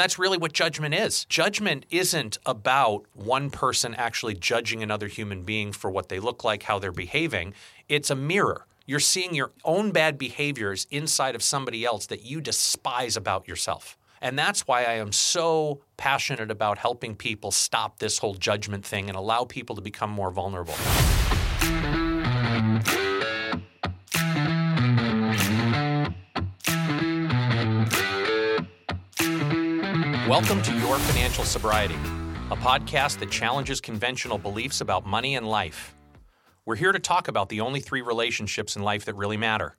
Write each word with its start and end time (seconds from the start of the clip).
That's 0.00 0.18
really 0.18 0.38
what 0.38 0.54
judgment 0.54 0.94
is. 0.94 1.26
Judgment 1.26 1.84
isn't 1.90 2.38
about 2.46 3.04
one 3.12 3.50
person 3.50 3.94
actually 3.96 4.32
judging 4.32 4.82
another 4.82 5.08
human 5.08 5.42
being 5.42 5.72
for 5.72 5.90
what 5.90 6.08
they 6.08 6.18
look 6.18 6.42
like, 6.42 6.62
how 6.62 6.78
they're 6.78 6.90
behaving. 6.90 7.52
It's 7.86 8.08
a 8.08 8.14
mirror. 8.14 8.64
You're 8.86 8.98
seeing 8.98 9.34
your 9.34 9.52
own 9.62 9.90
bad 9.90 10.16
behaviors 10.16 10.86
inside 10.90 11.34
of 11.34 11.42
somebody 11.42 11.84
else 11.84 12.06
that 12.06 12.22
you 12.22 12.40
despise 12.40 13.14
about 13.14 13.46
yourself. 13.46 13.98
And 14.22 14.38
that's 14.38 14.66
why 14.66 14.84
I 14.84 14.94
am 14.94 15.12
so 15.12 15.82
passionate 15.98 16.50
about 16.50 16.78
helping 16.78 17.14
people 17.14 17.50
stop 17.50 17.98
this 17.98 18.16
whole 18.16 18.32
judgment 18.32 18.86
thing 18.86 19.10
and 19.10 19.18
allow 19.18 19.44
people 19.44 19.76
to 19.76 19.82
become 19.82 20.08
more 20.08 20.30
vulnerable. 20.30 20.76
Welcome 30.30 30.62
to 30.62 30.72
Your 30.78 30.96
Financial 30.96 31.42
Sobriety, 31.42 31.96
a 32.52 32.56
podcast 32.56 33.18
that 33.18 33.32
challenges 33.32 33.80
conventional 33.80 34.38
beliefs 34.38 34.80
about 34.80 35.04
money 35.04 35.34
and 35.34 35.44
life. 35.44 35.96
We're 36.64 36.76
here 36.76 36.92
to 36.92 37.00
talk 37.00 37.26
about 37.26 37.48
the 37.48 37.60
only 37.60 37.80
three 37.80 38.00
relationships 38.00 38.76
in 38.76 38.82
life 38.82 39.04
that 39.06 39.16
really 39.16 39.36
matter 39.36 39.76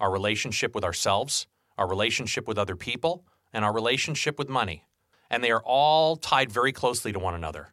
our 0.00 0.10
relationship 0.10 0.74
with 0.74 0.82
ourselves, 0.82 1.46
our 1.78 1.88
relationship 1.88 2.48
with 2.48 2.58
other 2.58 2.74
people, 2.74 3.24
and 3.52 3.64
our 3.64 3.72
relationship 3.72 4.40
with 4.40 4.48
money. 4.48 4.84
And 5.30 5.44
they 5.44 5.52
are 5.52 5.62
all 5.64 6.16
tied 6.16 6.50
very 6.50 6.72
closely 6.72 7.12
to 7.12 7.20
one 7.20 7.36
another. 7.36 7.68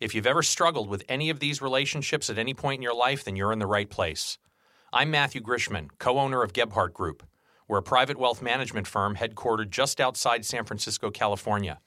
If 0.00 0.14
you've 0.14 0.26
ever 0.26 0.42
struggled 0.42 0.90
with 0.90 1.02
any 1.08 1.30
of 1.30 1.40
these 1.40 1.62
relationships 1.62 2.28
at 2.28 2.36
any 2.36 2.52
point 2.52 2.80
in 2.80 2.82
your 2.82 2.94
life, 2.94 3.24
then 3.24 3.36
you're 3.36 3.54
in 3.54 3.58
the 3.58 3.66
right 3.66 3.88
place. 3.88 4.36
I'm 4.92 5.10
Matthew 5.10 5.40
Grishman, 5.40 5.88
co 5.98 6.18
owner 6.18 6.42
of 6.42 6.52
Gebhardt 6.52 6.92
Group. 6.92 7.22
We're 7.70 7.78
a 7.78 7.82
private 7.84 8.18
wealth 8.18 8.42
management 8.42 8.88
firm 8.88 9.14
headquartered 9.14 9.70
just 9.70 10.00
outside 10.00 10.44
San 10.44 10.64
Francisco, 10.64 11.08
California. 11.08 11.78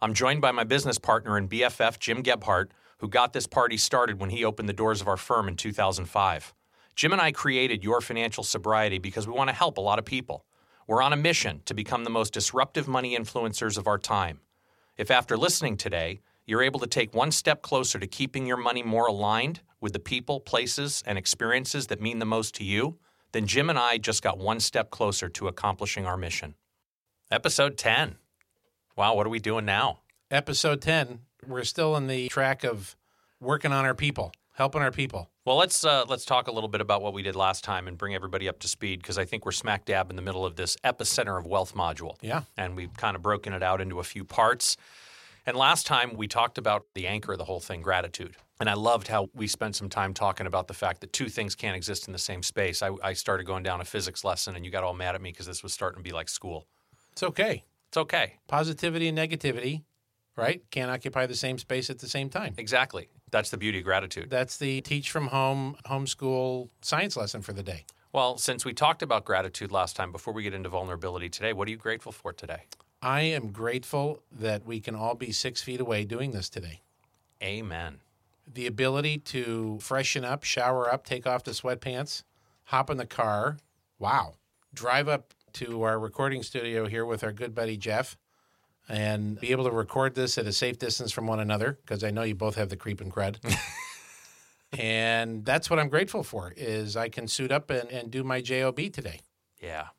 I'm 0.00 0.14
joined 0.14 0.40
by 0.40 0.52
my 0.52 0.62
business 0.62 1.00
partner 1.00 1.36
and 1.36 1.50
BFF, 1.50 1.98
Jim 1.98 2.22
Gebhardt, 2.22 2.70
who 2.98 3.08
got 3.08 3.32
this 3.32 3.48
party 3.48 3.76
started 3.76 4.20
when 4.20 4.30
he 4.30 4.44
opened 4.44 4.68
the 4.68 4.72
doors 4.72 5.00
of 5.00 5.08
our 5.08 5.16
firm 5.16 5.48
in 5.48 5.56
2005. 5.56 6.54
Jim 6.94 7.10
and 7.10 7.20
I 7.20 7.32
created 7.32 7.82
Your 7.82 8.00
Financial 8.00 8.44
Sobriety 8.44 8.98
because 8.98 9.26
we 9.26 9.32
want 9.32 9.50
to 9.50 9.56
help 9.56 9.78
a 9.78 9.80
lot 9.80 9.98
of 9.98 10.04
people. 10.04 10.44
We're 10.86 11.02
on 11.02 11.12
a 11.12 11.16
mission 11.16 11.60
to 11.64 11.74
become 11.74 12.04
the 12.04 12.10
most 12.10 12.32
disruptive 12.32 12.86
money 12.86 13.18
influencers 13.18 13.76
of 13.76 13.88
our 13.88 13.98
time. 13.98 14.42
If 14.96 15.10
after 15.10 15.36
listening 15.36 15.76
today, 15.76 16.20
you're 16.46 16.62
able 16.62 16.78
to 16.78 16.86
take 16.86 17.16
one 17.16 17.32
step 17.32 17.62
closer 17.62 17.98
to 17.98 18.06
keeping 18.06 18.46
your 18.46 18.58
money 18.58 18.84
more 18.84 19.08
aligned 19.08 19.62
with 19.80 19.92
the 19.92 19.98
people, 19.98 20.38
places, 20.38 21.02
and 21.04 21.18
experiences 21.18 21.88
that 21.88 22.00
mean 22.00 22.20
the 22.20 22.24
most 22.24 22.54
to 22.54 22.64
you, 22.64 23.00
then 23.36 23.46
Jim 23.46 23.68
and 23.68 23.78
I 23.78 23.98
just 23.98 24.22
got 24.22 24.38
one 24.38 24.60
step 24.60 24.90
closer 24.90 25.28
to 25.28 25.46
accomplishing 25.46 26.06
our 26.06 26.16
mission. 26.16 26.54
Episode 27.30 27.76
10. 27.76 28.16
Wow, 28.96 29.14
what 29.14 29.26
are 29.26 29.30
we 29.30 29.40
doing 29.40 29.66
now? 29.66 30.00
Episode 30.30 30.80
10. 30.80 31.20
We're 31.46 31.64
still 31.64 31.96
in 31.96 32.06
the 32.06 32.28
track 32.28 32.64
of 32.64 32.96
working 33.38 33.72
on 33.72 33.84
our 33.84 33.94
people, 33.94 34.32
helping 34.54 34.80
our 34.80 34.90
people. 34.90 35.28
Well, 35.44 35.56
let's 35.56 35.84
uh, 35.84 36.06
let's 36.08 36.24
talk 36.24 36.48
a 36.48 36.50
little 36.50 36.68
bit 36.68 36.80
about 36.80 37.02
what 37.02 37.12
we 37.12 37.22
did 37.22 37.36
last 37.36 37.62
time 37.62 37.86
and 37.86 37.98
bring 37.98 38.14
everybody 38.14 38.48
up 38.48 38.58
to 38.60 38.68
speed 38.68 39.02
because 39.02 39.18
I 39.18 39.26
think 39.26 39.44
we're 39.44 39.52
smack 39.52 39.84
dab 39.84 40.08
in 40.08 40.16
the 40.16 40.22
middle 40.22 40.46
of 40.46 40.56
this 40.56 40.76
epicenter 40.82 41.38
of 41.38 41.46
wealth 41.46 41.74
module. 41.74 42.16
Yeah. 42.22 42.42
and 42.56 42.74
we've 42.74 42.96
kind 42.96 43.16
of 43.16 43.22
broken 43.22 43.52
it 43.52 43.62
out 43.62 43.82
into 43.82 44.00
a 44.00 44.04
few 44.04 44.24
parts. 44.24 44.78
And 45.48 45.56
last 45.56 45.86
time 45.86 46.16
we 46.16 46.26
talked 46.26 46.58
about 46.58 46.86
the 46.94 47.06
anchor 47.06 47.32
of 47.32 47.38
the 47.38 47.44
whole 47.44 47.60
thing, 47.60 47.80
gratitude. 47.80 48.34
And 48.58 48.68
I 48.68 48.74
loved 48.74 49.06
how 49.06 49.28
we 49.32 49.46
spent 49.46 49.76
some 49.76 49.88
time 49.88 50.12
talking 50.12 50.44
about 50.44 50.66
the 50.66 50.74
fact 50.74 51.00
that 51.02 51.12
two 51.12 51.28
things 51.28 51.54
can't 51.54 51.76
exist 51.76 52.08
in 52.08 52.12
the 52.12 52.18
same 52.18 52.42
space. 52.42 52.82
I, 52.82 52.90
I 53.00 53.12
started 53.12 53.46
going 53.46 53.62
down 53.62 53.80
a 53.80 53.84
physics 53.84 54.24
lesson, 54.24 54.56
and 54.56 54.64
you 54.64 54.72
got 54.72 54.82
all 54.82 54.92
mad 54.92 55.14
at 55.14 55.22
me 55.22 55.30
because 55.30 55.46
this 55.46 55.62
was 55.62 55.72
starting 55.72 55.98
to 55.98 56.02
be 56.02 56.12
like 56.12 56.28
school. 56.28 56.66
It's 57.12 57.22
okay. 57.22 57.62
It's 57.88 57.96
okay. 57.96 58.34
Positivity 58.48 59.06
and 59.06 59.16
negativity, 59.16 59.84
right? 60.34 60.62
Can't 60.72 60.90
occupy 60.90 61.26
the 61.26 61.36
same 61.36 61.58
space 61.58 61.90
at 61.90 62.00
the 62.00 62.08
same 62.08 62.28
time. 62.28 62.54
Exactly. 62.58 63.08
That's 63.30 63.50
the 63.50 63.56
beauty 63.56 63.78
of 63.78 63.84
gratitude. 63.84 64.30
That's 64.30 64.56
the 64.56 64.80
teach 64.80 65.12
from 65.12 65.28
home, 65.28 65.76
homeschool 65.86 66.70
science 66.82 67.16
lesson 67.16 67.42
for 67.42 67.52
the 67.52 67.62
day. 67.62 67.84
Well, 68.12 68.36
since 68.36 68.64
we 68.64 68.72
talked 68.72 69.02
about 69.02 69.24
gratitude 69.24 69.70
last 69.70 69.94
time, 69.94 70.10
before 70.10 70.34
we 70.34 70.42
get 70.42 70.54
into 70.54 70.70
vulnerability 70.70 71.28
today, 71.28 71.52
what 71.52 71.68
are 71.68 71.70
you 71.70 71.76
grateful 71.76 72.10
for 72.10 72.32
today? 72.32 72.64
I 73.06 73.20
am 73.20 73.52
grateful 73.52 74.24
that 74.32 74.66
we 74.66 74.80
can 74.80 74.96
all 74.96 75.14
be 75.14 75.30
six 75.30 75.62
feet 75.62 75.80
away 75.80 76.04
doing 76.04 76.32
this 76.32 76.48
today. 76.48 76.80
Amen. 77.40 78.00
The 78.52 78.66
ability 78.66 79.18
to 79.18 79.78
freshen 79.80 80.24
up, 80.24 80.42
shower 80.42 80.92
up, 80.92 81.06
take 81.06 81.24
off 81.24 81.44
the 81.44 81.52
sweatpants, 81.52 82.24
hop 82.64 82.90
in 82.90 82.96
the 82.96 83.06
car. 83.06 83.58
Wow. 84.00 84.34
Drive 84.74 85.06
up 85.06 85.34
to 85.52 85.84
our 85.84 86.00
recording 86.00 86.42
studio 86.42 86.88
here 86.88 87.04
with 87.04 87.22
our 87.22 87.30
good 87.30 87.54
buddy 87.54 87.76
Jeff 87.76 88.16
and 88.88 89.38
be 89.38 89.52
able 89.52 89.66
to 89.66 89.70
record 89.70 90.16
this 90.16 90.36
at 90.36 90.46
a 90.46 90.52
safe 90.52 90.76
distance 90.76 91.12
from 91.12 91.28
one 91.28 91.38
another 91.38 91.78
because 91.82 92.02
I 92.02 92.10
know 92.10 92.24
you 92.24 92.34
both 92.34 92.56
have 92.56 92.70
the 92.70 92.76
creep 92.76 93.00
and 93.00 93.12
crud. 93.12 93.36
and 94.76 95.44
that's 95.44 95.70
what 95.70 95.78
I'm 95.78 95.90
grateful 95.90 96.24
for 96.24 96.52
is 96.56 96.96
I 96.96 97.08
can 97.08 97.28
suit 97.28 97.52
up 97.52 97.70
and, 97.70 97.88
and 97.88 98.10
do 98.10 98.24
my 98.24 98.40
job 98.40 98.78
today. 98.78 99.20
Yeah. 99.62 99.90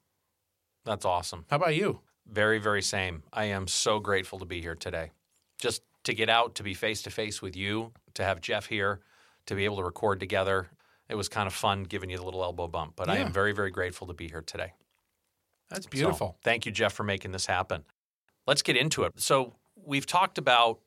That's 0.83 1.05
awesome. 1.05 1.45
How 1.49 1.55
about 1.55 1.73
you? 1.73 2.01
Very, 2.31 2.59
very 2.59 2.81
same. 2.81 3.23
I 3.31 3.45
am 3.45 3.67
so 3.67 3.99
grateful 3.99 4.39
to 4.39 4.45
be 4.45 4.61
here 4.61 4.75
today. 4.75 5.11
Just 5.57 5.81
to 6.03 6.13
get 6.13 6.29
out, 6.29 6.55
to 6.55 6.63
be 6.63 6.73
face 6.73 7.01
to 7.03 7.09
face 7.09 7.41
with 7.41 7.55
you, 7.55 7.91
to 8.13 8.23
have 8.23 8.41
Jeff 8.41 8.67
here, 8.67 8.99
to 9.45 9.55
be 9.55 9.65
able 9.65 9.77
to 9.77 9.83
record 9.83 10.19
together. 10.19 10.67
It 11.09 11.15
was 11.15 11.29
kind 11.29 11.47
of 11.47 11.53
fun 11.53 11.83
giving 11.83 12.09
you 12.09 12.17
the 12.17 12.23
little 12.23 12.43
elbow 12.43 12.67
bump, 12.67 12.93
but 12.95 13.09
I 13.09 13.17
am 13.17 13.31
very, 13.31 13.53
very 13.53 13.71
grateful 13.71 14.07
to 14.07 14.13
be 14.13 14.27
here 14.27 14.41
today. 14.41 14.73
That's 15.69 15.85
So, 15.85 15.89
beautiful. 15.89 16.37
thank 16.43 16.65
you, 16.65 16.71
Jeff, 16.71 16.93
for 16.93 17.03
making 17.03 17.31
this 17.31 17.45
happen. 17.45 17.85
Let's 18.45 18.61
get 18.61 18.75
into 18.75 19.03
it. 19.03 19.13
So, 19.17 19.55
we've 19.75 20.05
talked 20.05 20.37
about 20.37 20.79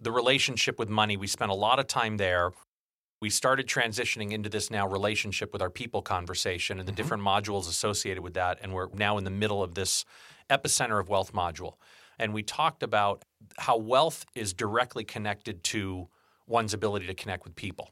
the 0.00 0.10
relationship 0.10 0.78
with 0.78 0.88
money. 0.88 1.16
We 1.16 1.26
spent 1.26 1.50
a 1.50 1.54
lot 1.54 1.78
of 1.78 1.86
time 1.86 2.16
there. 2.16 2.52
We 3.20 3.30
started 3.30 3.66
transitioning 3.66 4.32
into 4.32 4.48
this 4.48 4.70
now 4.70 4.88
relationship 4.88 5.52
with 5.52 5.62
our 5.62 5.70
people 5.70 6.02
conversation 6.02 6.78
and 6.78 6.88
the 6.88 6.92
mm-hmm. 6.92 6.96
different 6.96 7.22
modules 7.22 7.68
associated 7.68 8.22
with 8.22 8.34
that. 8.34 8.58
And 8.62 8.72
we're 8.72 8.88
now 8.94 9.18
in 9.18 9.24
the 9.24 9.30
middle 9.30 9.62
of 9.62 9.74
this 9.74 10.04
epicenter 10.50 11.00
of 11.00 11.08
wealth 11.08 11.32
module. 11.32 11.74
And 12.18 12.34
we 12.34 12.42
talked 12.42 12.82
about 12.82 13.24
how 13.58 13.76
wealth 13.76 14.26
is 14.34 14.52
directly 14.52 15.04
connected 15.04 15.64
to 15.64 16.08
one's 16.46 16.74
ability 16.74 17.06
to 17.06 17.14
connect 17.14 17.44
with 17.44 17.54
people. 17.56 17.90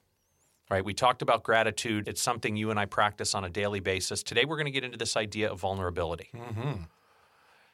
Right? 0.71 0.85
We 0.85 0.93
talked 0.93 1.23
about 1.23 1.45
gratitude. 1.45 2.09
It's 2.09 2.21
something 2.21 2.55
you 2.55 2.71
and 2.71 2.79
I 2.79 2.85
practice 2.85 3.35
on 3.35 3.43
a 3.43 3.49
daily 3.49 3.81
basis. 3.81 4.23
Today, 4.23 4.45
we're 4.45 4.57
going 4.57 4.67
to 4.67 4.71
get 4.71 4.85
into 4.85 4.99
this 4.99 5.17
idea 5.17 5.51
of 5.51 5.61
vulnerability 5.61 6.29
hmm 6.35 6.83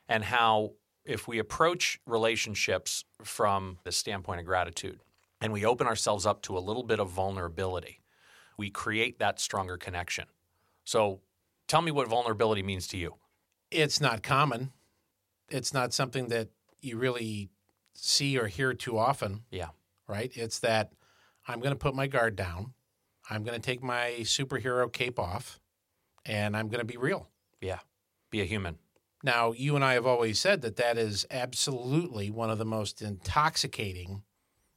and 0.09 0.25
how 0.25 0.73
if 1.05 1.29
we 1.29 1.39
approach 1.39 2.01
relationships 2.07 3.05
from 3.23 3.79
the 3.85 3.93
standpoint 3.93 4.41
of 4.41 4.47
gratitude 4.47 5.01
and 5.41 5.53
we 5.53 5.65
open 5.65 5.87
ourselves 5.87 6.25
up 6.25 6.43
to 6.43 6.57
a 6.57 6.61
little 6.61 6.83
bit 6.83 6.99
of 6.99 7.11
vulnerability, 7.11 8.01
we 8.57 8.71
create 8.71 9.19
that 9.19 9.41
stronger 9.41 9.77
connection. 9.77 10.27
So 10.85 11.21
tell 11.69 11.83
me 11.83 11.91
what 11.91 12.09
vulnerability 12.09 12.63
means 12.63 12.87
to 12.89 12.97
you. 12.97 13.15
It's 13.75 14.01
not 14.01 14.23
common. 14.23 14.71
It's 15.49 15.75
not 15.75 15.93
something 15.93 16.29
that 16.29 16.49
you 16.81 16.97
really 16.97 17.51
see 17.95 18.39
or 18.39 18.47
hear 18.47 18.73
too 18.75 18.99
often. 18.99 19.43
Yeah. 19.51 19.69
right? 20.09 20.31
It's 20.35 20.59
that 20.61 20.93
I'm 21.47 21.61
going 21.61 21.73
to 21.73 21.79
put 21.79 21.95
my 21.95 22.07
guard 22.07 22.37
down. 22.37 22.75
I'm 23.29 23.43
going 23.43 23.61
to 23.61 23.65
take 23.65 23.83
my 23.83 24.17
superhero 24.21 24.93
cape 24.93 25.19
off 25.19 25.61
and 26.27 26.57
I'm 26.57 26.69
going 26.69 26.81
to 26.81 26.87
be 26.87 26.97
real. 26.97 27.29
Yeah. 27.61 27.79
Be 28.31 28.41
a 28.41 28.45
human. 28.45 28.79
Now, 29.23 29.53
you 29.53 29.75
and 29.75 29.85
I 29.85 29.95
have 29.95 30.07
always 30.07 30.39
said 30.39 30.61
that 30.63 30.77
that 30.77 30.99
is 30.99 31.27
absolutely 31.31 32.31
one 32.31 32.51
of 32.51 32.59
the 32.59 32.65
most 32.65 33.01
intoxicating 33.01 34.23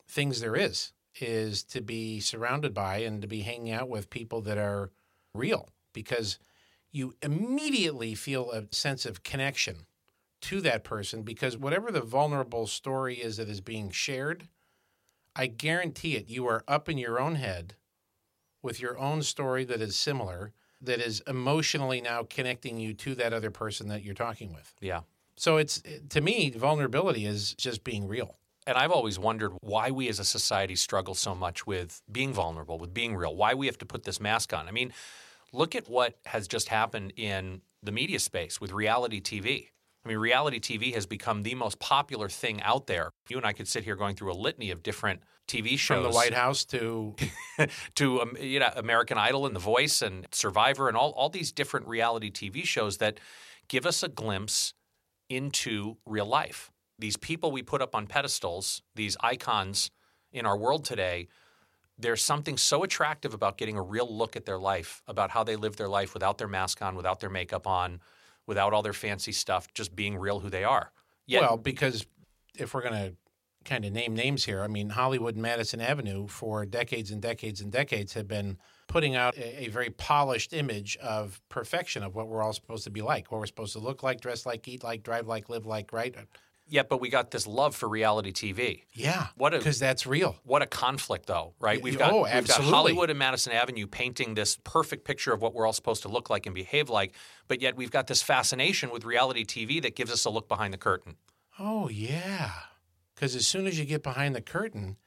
things 0.08 0.40
there 0.40 0.56
is 0.56 0.94
is 1.20 1.64
to 1.64 1.82
be 1.82 2.20
surrounded 2.20 2.74
by 2.74 3.00
and 3.00 3.22
to 3.22 3.28
be 3.28 3.42
hanging 3.42 3.72
out 3.72 3.90
with 3.90 4.10
people 4.10 4.42
that 4.42 4.58
are 4.58 4.92
real 5.34 5.70
because 5.92 6.40
you 6.98 7.16
immediately 7.22 8.16
feel 8.16 8.52
a 8.52 8.64
sense 8.74 9.06
of 9.06 9.24
connection 9.24 9.86
to 10.42 10.62
that 10.62 10.84
person 10.84 11.22
because 11.22 11.56
whatever 11.56 11.92
the 11.92 12.02
vulnerable 12.02 12.68
story 12.68 13.16
is 13.16 13.38
that 13.38 13.48
is 13.48 13.62
being 13.62 13.92
shared, 13.92 14.48
I 15.36 15.48
guarantee 15.48 16.16
it, 16.16 16.30
you 16.30 16.48
are 16.48 16.64
up 16.68 16.90
in 16.90 16.98
your 16.98 17.20
own 17.20 17.36
head 17.36 17.76
with 18.64 18.82
your 18.82 18.98
own 18.98 19.22
story 19.22 19.64
that 19.66 19.82
is 19.82 19.96
similar, 19.96 20.54
that 20.82 21.00
is 21.00 21.22
emotionally 21.28 22.02
now 22.02 22.24
connecting 22.24 22.78
you 22.78 22.94
to 22.96 23.16
that 23.16 23.34
other 23.34 23.52
person 23.52 23.88
that 23.90 24.04
you're 24.04 24.16
talking 24.16 24.54
with. 24.54 24.74
Yeah. 24.82 25.02
So 25.36 25.58
it's 25.58 25.84
to 26.10 26.22
me, 26.22 26.50
vulnerability 26.50 27.26
is 27.26 27.54
just 27.54 27.84
being 27.84 28.08
real. 28.08 28.38
And 28.66 28.76
I've 28.76 28.92
always 28.92 29.18
wondered 29.18 29.54
why 29.62 29.92
we 29.92 30.10
as 30.10 30.20
a 30.20 30.26
society 30.26 30.76
struggle 30.76 31.14
so 31.14 31.34
much 31.34 31.66
with 31.66 32.02
being 32.12 32.34
vulnerable, 32.34 32.78
with 32.78 32.94
being 32.94 33.16
real, 33.16 33.36
why 33.36 33.54
we 33.54 33.68
have 33.68 33.78
to 33.78 33.86
put 33.86 34.04
this 34.04 34.20
mask 34.20 34.52
on. 34.52 34.68
I 34.68 34.72
mean, 34.72 34.92
look 35.54 35.76
at 35.76 35.90
what 35.90 36.16
has 36.26 36.48
just 36.48 36.70
happened 36.70 37.14
in 37.16 37.62
the 37.84 37.92
media 37.92 38.20
space 38.20 38.60
with 38.60 38.72
reality 38.72 39.22
TV. 39.22 39.68
I 40.06 40.10
mean, 40.10 40.18
reality 40.18 40.60
TV 40.60 40.94
has 40.94 41.06
become 41.06 41.44
the 41.44 41.56
most 41.56 41.80
popular 41.80 42.30
thing 42.30 42.62
out 42.62 42.88
there. 42.88 43.12
You 43.30 43.38
and 43.38 43.46
I 43.46 43.54
could 43.54 43.68
sit 43.68 43.84
here 43.84 43.96
going 43.96 44.16
through 44.16 44.32
a 44.32 44.36
litany 44.36 44.72
of 44.72 44.82
different 44.82 45.22
TV 45.48 45.78
shows 45.78 46.04
From 46.04 46.12
the 46.12 46.16
White 46.16 46.34
House 46.34 46.66
to 46.66 47.16
to 47.96 48.22
um, 48.22 48.38
you 48.40 48.60
know 48.60 48.70
American 48.76 49.18
Idol 49.18 49.46
and 49.46 49.56
The 49.56 49.60
Voice 49.60 50.02
and 50.02 50.28
Survivor 50.32 50.88
and 50.88 50.98
all 50.98 51.12
all 51.12 51.30
these 51.30 51.52
different 51.52 51.88
reality 51.88 52.32
TV 52.32 52.64
shows 52.66 52.98
that 52.98 53.20
give 53.68 53.86
us 53.86 54.04
a 54.04 54.10
glimpse 54.10 54.74
into 55.30 55.98
real 56.06 56.26
life. 56.26 56.72
These 57.00 57.18
people 57.18 57.52
we 57.52 57.62
put 57.62 57.82
up 57.82 57.96
on 57.96 58.08
pedestals, 58.08 58.82
these 58.96 59.16
icons 59.22 59.92
in 60.32 60.46
our 60.46 60.58
world 60.58 60.84
today, 60.84 61.28
there's 62.00 62.24
something 62.24 62.58
so 62.58 62.84
attractive 62.84 63.34
about 63.34 63.58
getting 63.58 63.76
a 63.76 63.82
real 63.82 64.08
look 64.16 64.36
at 64.36 64.46
their 64.46 64.60
life, 64.60 65.02
about 65.08 65.32
how 65.32 65.44
they 65.44 65.56
live 65.56 65.76
their 65.78 65.88
life 65.88 66.14
without 66.14 66.38
their 66.38 66.48
mask 66.48 66.82
on, 66.82 66.96
without 66.96 67.20
their 67.20 67.30
makeup 67.30 67.66
on, 67.66 68.00
without 68.46 68.74
all 68.74 68.82
their 68.82 68.94
fancy 68.94 69.32
stuff, 69.32 69.68
just 69.74 69.96
being 69.96 70.18
real 70.18 70.40
who 70.40 70.50
they 70.50 70.64
are. 70.64 70.92
Yet, 71.26 71.42
well, 71.42 71.58
because 71.58 72.06
if 72.56 72.74
we're 72.74 72.82
going 72.82 72.94
to 72.94 73.16
kind 73.66 73.84
of 73.84 73.92
name 73.92 74.16
names 74.16 74.46
here, 74.46 74.64
I 74.64 74.68
mean, 74.68 74.90
Hollywood 74.90 75.36
and 75.36 75.42
Madison 75.42 75.82
Avenue 75.82 76.28
for 76.28 76.66
decades 76.66 77.12
and 77.12 77.22
decades 77.22 77.62
and 77.62 77.72
decades 77.72 78.14
have 78.14 78.28
been 78.28 78.58
putting 78.88 79.16
out 79.16 79.38
a, 79.38 79.66
a, 79.66 79.68
very 79.68 79.90
polished 79.90 80.54
image 80.54 80.96
of 80.98 81.42
perfection 81.50 82.02
of 82.02 82.16
what 82.16 82.30
we're 82.30 82.42
all 82.42 82.54
supposed 82.54 82.86
to 82.86 82.90
be 82.90 83.02
like, 83.02 83.30
what 83.30 83.40
we're 83.40 83.46
supposed 83.46 83.74
to 83.74 83.80
look 83.80 84.02
like, 84.04 84.22
dress 84.22 84.46
like, 84.46 84.66
eat 84.68 84.84
like, 84.84 85.04
drive 85.04 85.28
like, 85.28 85.50
live 85.50 85.66
like, 85.66 85.92
right? 85.92 86.16
Yeah, 86.70 86.84
but 86.84 87.00
we 87.00 87.10
got 87.10 87.32
this 87.32 87.48
love 87.48 87.76
for 87.76 87.88
reality 87.88 88.32
TV. 88.32 88.84
Yeah, 88.94 89.28
what 89.36 89.52
because 89.52 89.80
that's 89.80 90.06
real. 90.06 90.36
What 90.44 90.62
a 90.62 90.66
conflict, 90.66 91.28
though, 91.28 91.54
right? 91.60 91.82
We've 91.82 91.98
got, 91.98 92.12
oh, 92.12 92.24
we've 92.24 92.48
got 92.48 92.62
Hollywood 92.62 93.10
and 93.10 93.18
Madison 93.18 93.54
Avenue 93.54 93.88
painting 93.88 94.34
this 94.34 94.58
perfect 94.64 95.06
picture 95.06 95.34
of 95.34 95.42
what 95.42 95.54
we're 95.54 95.66
all 95.66 95.74
supposed 95.74 96.02
to 96.04 96.10
look 96.10 96.30
like 96.30 96.46
and 96.46 96.54
behave 96.54 96.90
like, 96.90 97.16
but 97.48 97.62
yet 97.62 97.76
we've 97.76 97.92
got 97.92 98.08
this 98.08 98.22
fascination 98.22 98.90
with 98.92 99.06
reality 99.06 99.46
TV 99.46 99.82
that 99.82 99.96
gives 99.96 100.12
us 100.12 100.26
a 100.26 100.30
look 100.30 100.48
behind 100.48 100.74
the 100.74 100.78
curtain. 100.78 101.16
Oh 101.60 101.90
yeah, 101.90 102.52
because 103.16 103.36
as 103.36 103.48
soon 103.48 103.66
as 103.68 103.80
you 103.80 103.86
get 103.86 104.04
behind 104.04 104.36
the 104.36 104.42
curtain, 104.42 104.98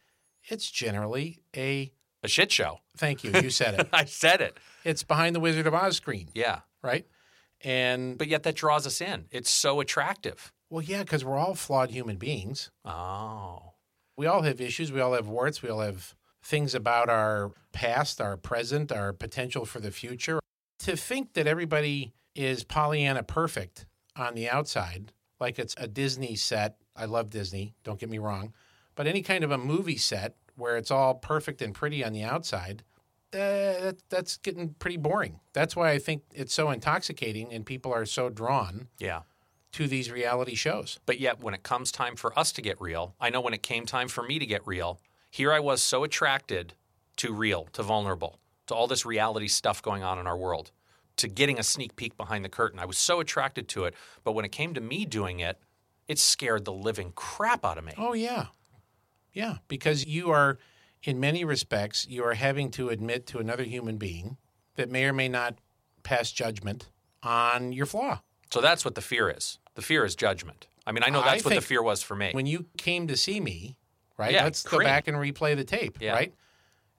it's 0.48 0.70
generally 0.70 1.40
a 1.56 1.92
a 2.22 2.28
shit 2.28 2.52
show. 2.52 2.80
Thank 2.96 3.24
you. 3.24 3.32
You 3.32 3.50
said 3.50 3.80
it. 3.80 3.88
I 3.92 4.04
said 4.04 4.40
it. 4.40 4.58
It's 4.84 5.02
behind 5.02 5.34
the 5.34 5.40
Wizard 5.40 5.66
of 5.66 5.74
Oz 5.74 5.96
screen. 5.96 6.28
Yeah. 6.34 6.60
Right. 6.82 7.06
And 7.62 8.18
but 8.18 8.28
yet 8.28 8.42
that 8.44 8.56
draws 8.56 8.86
us 8.86 9.00
in. 9.00 9.26
It's 9.30 9.50
so 9.50 9.80
attractive. 9.80 10.52
Well, 10.70 10.82
yeah, 10.82 11.02
because 11.02 11.24
we're 11.24 11.36
all 11.36 11.54
flawed 11.54 11.90
human 11.90 12.16
beings. 12.16 12.70
Oh. 12.84 13.72
We 14.16 14.26
all 14.26 14.42
have 14.42 14.60
issues. 14.60 14.92
We 14.92 15.00
all 15.00 15.14
have 15.14 15.26
warts. 15.26 15.62
We 15.62 15.68
all 15.68 15.80
have 15.80 16.14
things 16.42 16.74
about 16.74 17.10
our 17.10 17.50
past, 17.72 18.20
our 18.20 18.36
present, 18.36 18.92
our 18.92 19.12
potential 19.12 19.64
for 19.64 19.80
the 19.80 19.90
future. 19.90 20.38
To 20.80 20.96
think 20.96 21.34
that 21.34 21.46
everybody 21.46 22.14
is 22.34 22.62
Pollyanna 22.64 23.24
perfect 23.24 23.86
on 24.16 24.34
the 24.34 24.48
outside, 24.48 25.12
like 25.40 25.58
it's 25.58 25.74
a 25.76 25.88
Disney 25.88 26.36
set. 26.36 26.76
I 26.96 27.04
love 27.04 27.30
Disney, 27.30 27.74
don't 27.82 27.98
get 27.98 28.08
me 28.08 28.18
wrong. 28.18 28.54
But 28.94 29.06
any 29.06 29.22
kind 29.22 29.44
of 29.44 29.50
a 29.50 29.58
movie 29.58 29.96
set 29.96 30.36
where 30.56 30.76
it's 30.76 30.90
all 30.90 31.14
perfect 31.14 31.60
and 31.62 31.74
pretty 31.74 32.04
on 32.04 32.12
the 32.12 32.22
outside, 32.22 32.82
uh, 33.32 33.38
that, 33.38 33.96
that's 34.08 34.36
getting 34.36 34.74
pretty 34.78 34.96
boring. 34.96 35.40
That's 35.52 35.76
why 35.76 35.90
I 35.90 35.98
think 35.98 36.22
it's 36.32 36.54
so 36.54 36.70
intoxicating 36.70 37.52
and 37.52 37.66
people 37.66 37.92
are 37.92 38.06
so 38.06 38.28
drawn. 38.28 38.88
Yeah 38.98 39.22
to 39.72 39.86
these 39.86 40.10
reality 40.10 40.54
shows. 40.54 40.98
But 41.06 41.20
yet, 41.20 41.42
when 41.42 41.54
it 41.54 41.62
comes 41.62 41.92
time 41.92 42.16
for 42.16 42.36
us 42.38 42.52
to 42.52 42.62
get 42.62 42.80
real, 42.80 43.14
I 43.20 43.30
know 43.30 43.40
when 43.40 43.54
it 43.54 43.62
came 43.62 43.86
time 43.86 44.08
for 44.08 44.22
me 44.22 44.38
to 44.38 44.46
get 44.46 44.66
real, 44.66 45.00
here 45.30 45.52
I 45.52 45.60
was 45.60 45.82
so 45.82 46.02
attracted 46.04 46.74
to 47.16 47.32
real, 47.32 47.68
to 47.72 47.82
vulnerable, 47.82 48.38
to 48.66 48.74
all 48.74 48.86
this 48.86 49.06
reality 49.06 49.48
stuff 49.48 49.80
going 49.82 50.02
on 50.02 50.18
in 50.18 50.26
our 50.26 50.36
world, 50.36 50.72
to 51.16 51.28
getting 51.28 51.58
a 51.58 51.62
sneak 51.62 51.94
peek 51.96 52.16
behind 52.16 52.44
the 52.44 52.48
curtain. 52.48 52.78
I 52.80 52.86
was 52.86 52.98
so 52.98 53.20
attracted 53.20 53.68
to 53.68 53.84
it. 53.84 53.94
But 54.24 54.32
when 54.32 54.44
it 54.44 54.52
came 54.52 54.74
to 54.74 54.80
me 54.80 55.04
doing 55.04 55.40
it, 55.40 55.58
it 56.08 56.18
scared 56.18 56.64
the 56.64 56.72
living 56.72 57.12
crap 57.14 57.64
out 57.64 57.78
of 57.78 57.84
me. 57.84 57.92
Oh, 57.96 58.14
yeah. 58.14 58.46
Yeah. 59.32 59.58
Because 59.68 60.04
you 60.04 60.30
are, 60.30 60.58
in 61.04 61.20
many 61.20 61.44
respects, 61.44 62.08
you 62.08 62.24
are 62.24 62.34
having 62.34 62.70
to 62.72 62.88
admit 62.88 63.26
to 63.28 63.38
another 63.38 63.62
human 63.62 63.96
being 63.96 64.36
that 64.74 64.90
may 64.90 65.04
or 65.04 65.12
may 65.12 65.28
not 65.28 65.58
pass 66.02 66.32
judgment 66.32 66.88
on 67.22 67.72
your 67.72 67.86
flaw. 67.86 68.22
So 68.50 68.60
that's 68.60 68.84
what 68.84 68.96
the 68.96 69.00
fear 69.00 69.30
is. 69.30 69.59
The 69.74 69.82
fear 69.82 70.04
is 70.04 70.14
judgment. 70.14 70.66
I 70.86 70.92
mean, 70.92 71.02
I 71.04 71.10
know 71.10 71.22
that's 71.22 71.44
I 71.44 71.48
what 71.48 71.54
the 71.54 71.60
fear 71.60 71.82
was 71.82 72.02
for 72.02 72.16
me. 72.16 72.30
When 72.32 72.46
you 72.46 72.66
came 72.76 73.06
to 73.08 73.16
see 73.16 73.40
me, 73.40 73.76
right? 74.16 74.32
Yeah, 74.32 74.44
Let's 74.44 74.62
cream. 74.62 74.80
go 74.80 74.86
back 74.86 75.08
and 75.08 75.16
replay 75.16 75.56
the 75.56 75.64
tape, 75.64 75.98
yeah. 76.00 76.12
right? 76.12 76.34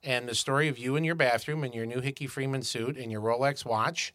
And 0.02 0.28
the 0.28 0.34
story 0.34 0.68
of 0.68 0.78
you 0.78 0.96
in 0.96 1.04
your 1.04 1.14
bathroom 1.14 1.62
in 1.64 1.72
your 1.72 1.86
new 1.86 2.00
Hickey 2.00 2.26
Freeman 2.26 2.62
suit 2.62 2.96
and 2.96 3.12
your 3.12 3.20
Rolex 3.20 3.64
watch 3.64 4.12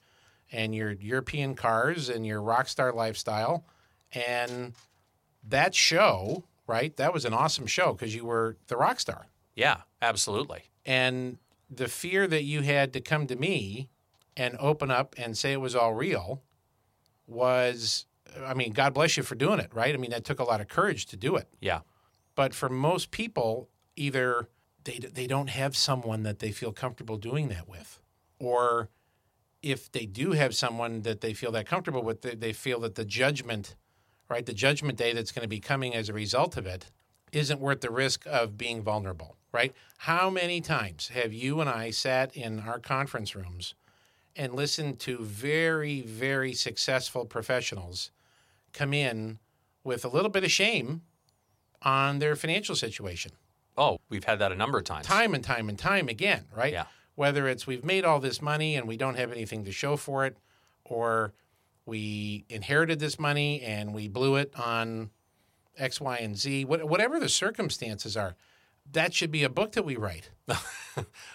and 0.52 0.74
your 0.74 0.92
European 0.92 1.56
cars 1.56 2.10
and 2.10 2.26
your 2.26 2.42
rock 2.42 2.68
star 2.68 2.92
lifestyle. 2.92 3.66
And 4.14 4.74
that 5.48 5.76
show, 5.76 6.44
right? 6.66 6.96
That 6.98 7.14
was 7.14 7.26
an 7.26 7.34
awesome 7.34 7.68
show 7.68 7.94
because 7.94 8.16
you 8.16 8.26
were 8.26 8.58
the 8.68 8.78
rock 8.78 9.00
star. 9.00 9.28
Yeah, 9.56 9.82
absolutely. 10.02 10.64
And 10.86 11.38
the 11.70 11.88
fear 11.88 12.28
that 12.28 12.44
you 12.44 12.62
had 12.62 12.94
to 12.94 13.02
come 13.02 13.28
to 13.28 13.36
me 13.36 13.90
and 14.36 14.56
open 14.60 14.92
up 14.92 15.16
and 15.18 15.38
say 15.38 15.54
it 15.54 15.62
was 15.62 15.76
all 15.76 15.94
real 15.94 16.42
was 17.26 18.06
I 18.46 18.54
mean, 18.54 18.74
God 18.74 18.94
bless 18.94 19.18
you 19.18 19.24
for 19.24 19.36
doing 19.36 19.60
it, 19.60 19.74
right? 19.74 19.94
I 19.94 19.98
mean, 19.98 20.12
that 20.12 20.24
took 20.24 20.40
a 20.40 20.44
lot 20.44 20.62
of 20.62 20.68
courage 20.68 21.06
to 21.08 21.18
do 21.18 21.36
it. 21.36 21.48
Yeah. 21.60 21.80
But 22.36 22.54
for 22.54 22.70
most 22.70 23.12
people, 23.12 23.70
either 23.96 24.48
they 24.84 25.00
they 25.00 25.28
don't 25.28 25.50
have 25.50 25.76
someone 25.76 26.24
that 26.24 26.40
they 26.40 26.52
feel 26.52 26.72
comfortable 26.72 27.18
doing 27.18 27.50
that 27.50 27.68
with, 27.68 28.00
or 28.40 28.90
if 29.64 29.92
they 29.92 30.06
do 30.06 30.32
have 30.32 30.56
someone 30.56 31.02
that 31.02 31.22
they 31.22 31.34
feel 31.34 31.52
that 31.52 31.66
comfortable 31.66 32.04
with, 32.04 32.22
they, 32.22 32.36
they 32.36 32.54
feel 32.54 32.80
that 32.82 32.96
the 32.96 33.06
judgment, 33.06 33.76
right, 34.30 34.46
the 34.46 34.54
judgment 34.54 34.98
day 34.98 35.14
that's 35.14 35.32
going 35.32 35.42
to 35.42 35.50
be 35.50 35.60
coming 35.60 35.96
as 35.96 36.10
a 36.10 36.14
result 36.14 36.58
of 36.58 36.66
it, 36.66 36.92
isn't 37.32 37.60
worth 37.60 37.82
the 37.82 37.90
risk 37.90 38.26
of 38.28 38.58
being 38.58 38.84
vulnerable, 38.84 39.36
right? 39.52 39.74
How 39.98 40.30
many 40.30 40.62
times 40.62 41.10
have 41.10 41.34
you 41.34 41.60
and 41.60 41.70
I 41.70 41.90
sat 41.90 42.36
in 42.38 42.60
our 42.60 42.80
conference 42.80 43.36
rooms? 43.36 43.74
and 44.38 44.54
listen 44.54 44.96
to 44.96 45.18
very, 45.18 46.02
very 46.02 46.54
successful 46.54 47.26
professionals 47.26 48.12
come 48.78 48.94
in 48.94 49.40
with 49.84 50.06
a 50.06 50.08
little 50.08 50.30
bit 50.30 50.44
of 50.44 50.52
shame 50.52 51.02
on 51.82 52.20
their 52.20 52.36
financial 52.36 52.76
situation. 52.76 53.32
Oh, 53.78 54.00
we've 54.10 54.24
had 54.24 54.40
that 54.40 54.52
a 54.52 54.56
number 54.56 54.78
of 54.78 54.84
times. 54.84 55.06
Time 55.06 55.34
and 55.34 55.44
time 55.44 55.70
and 55.70 55.78
time 55.78 56.08
again, 56.08 56.46
right? 56.56 56.74
Yeah. 56.74 56.86
Whether 57.16 57.48
it's 57.48 57.66
we've 57.66 57.86
made 57.86 58.06
all 58.06 58.20
this 58.20 58.42
money 58.42 58.76
and 58.76 58.88
we 58.88 58.98
don't 58.98 59.16
have 59.16 59.32
anything 59.32 59.66
to 59.66 59.72
show 59.72 59.98
for 59.98 60.26
it, 60.26 60.38
or 60.84 61.34
we 61.86 62.46
inherited 62.50 63.00
this 63.00 63.20
money 63.20 63.62
and 63.62 63.94
we 63.94 64.08
blew 64.08 64.36
it 64.36 64.54
on 64.60 65.12
X, 65.78 66.02
Y, 66.02 66.18
and 66.18 66.38
Z, 66.38 66.66
whatever 66.66 67.20
the 67.20 67.30
circumstances 67.30 68.18
are 68.18 68.36
that 68.94 69.14
should 69.14 69.32
be 69.32 69.44
a 69.44 69.50
book 69.50 69.74
that 69.74 69.84
we 69.84 69.96
write. 69.96 70.30
All 70.48 70.56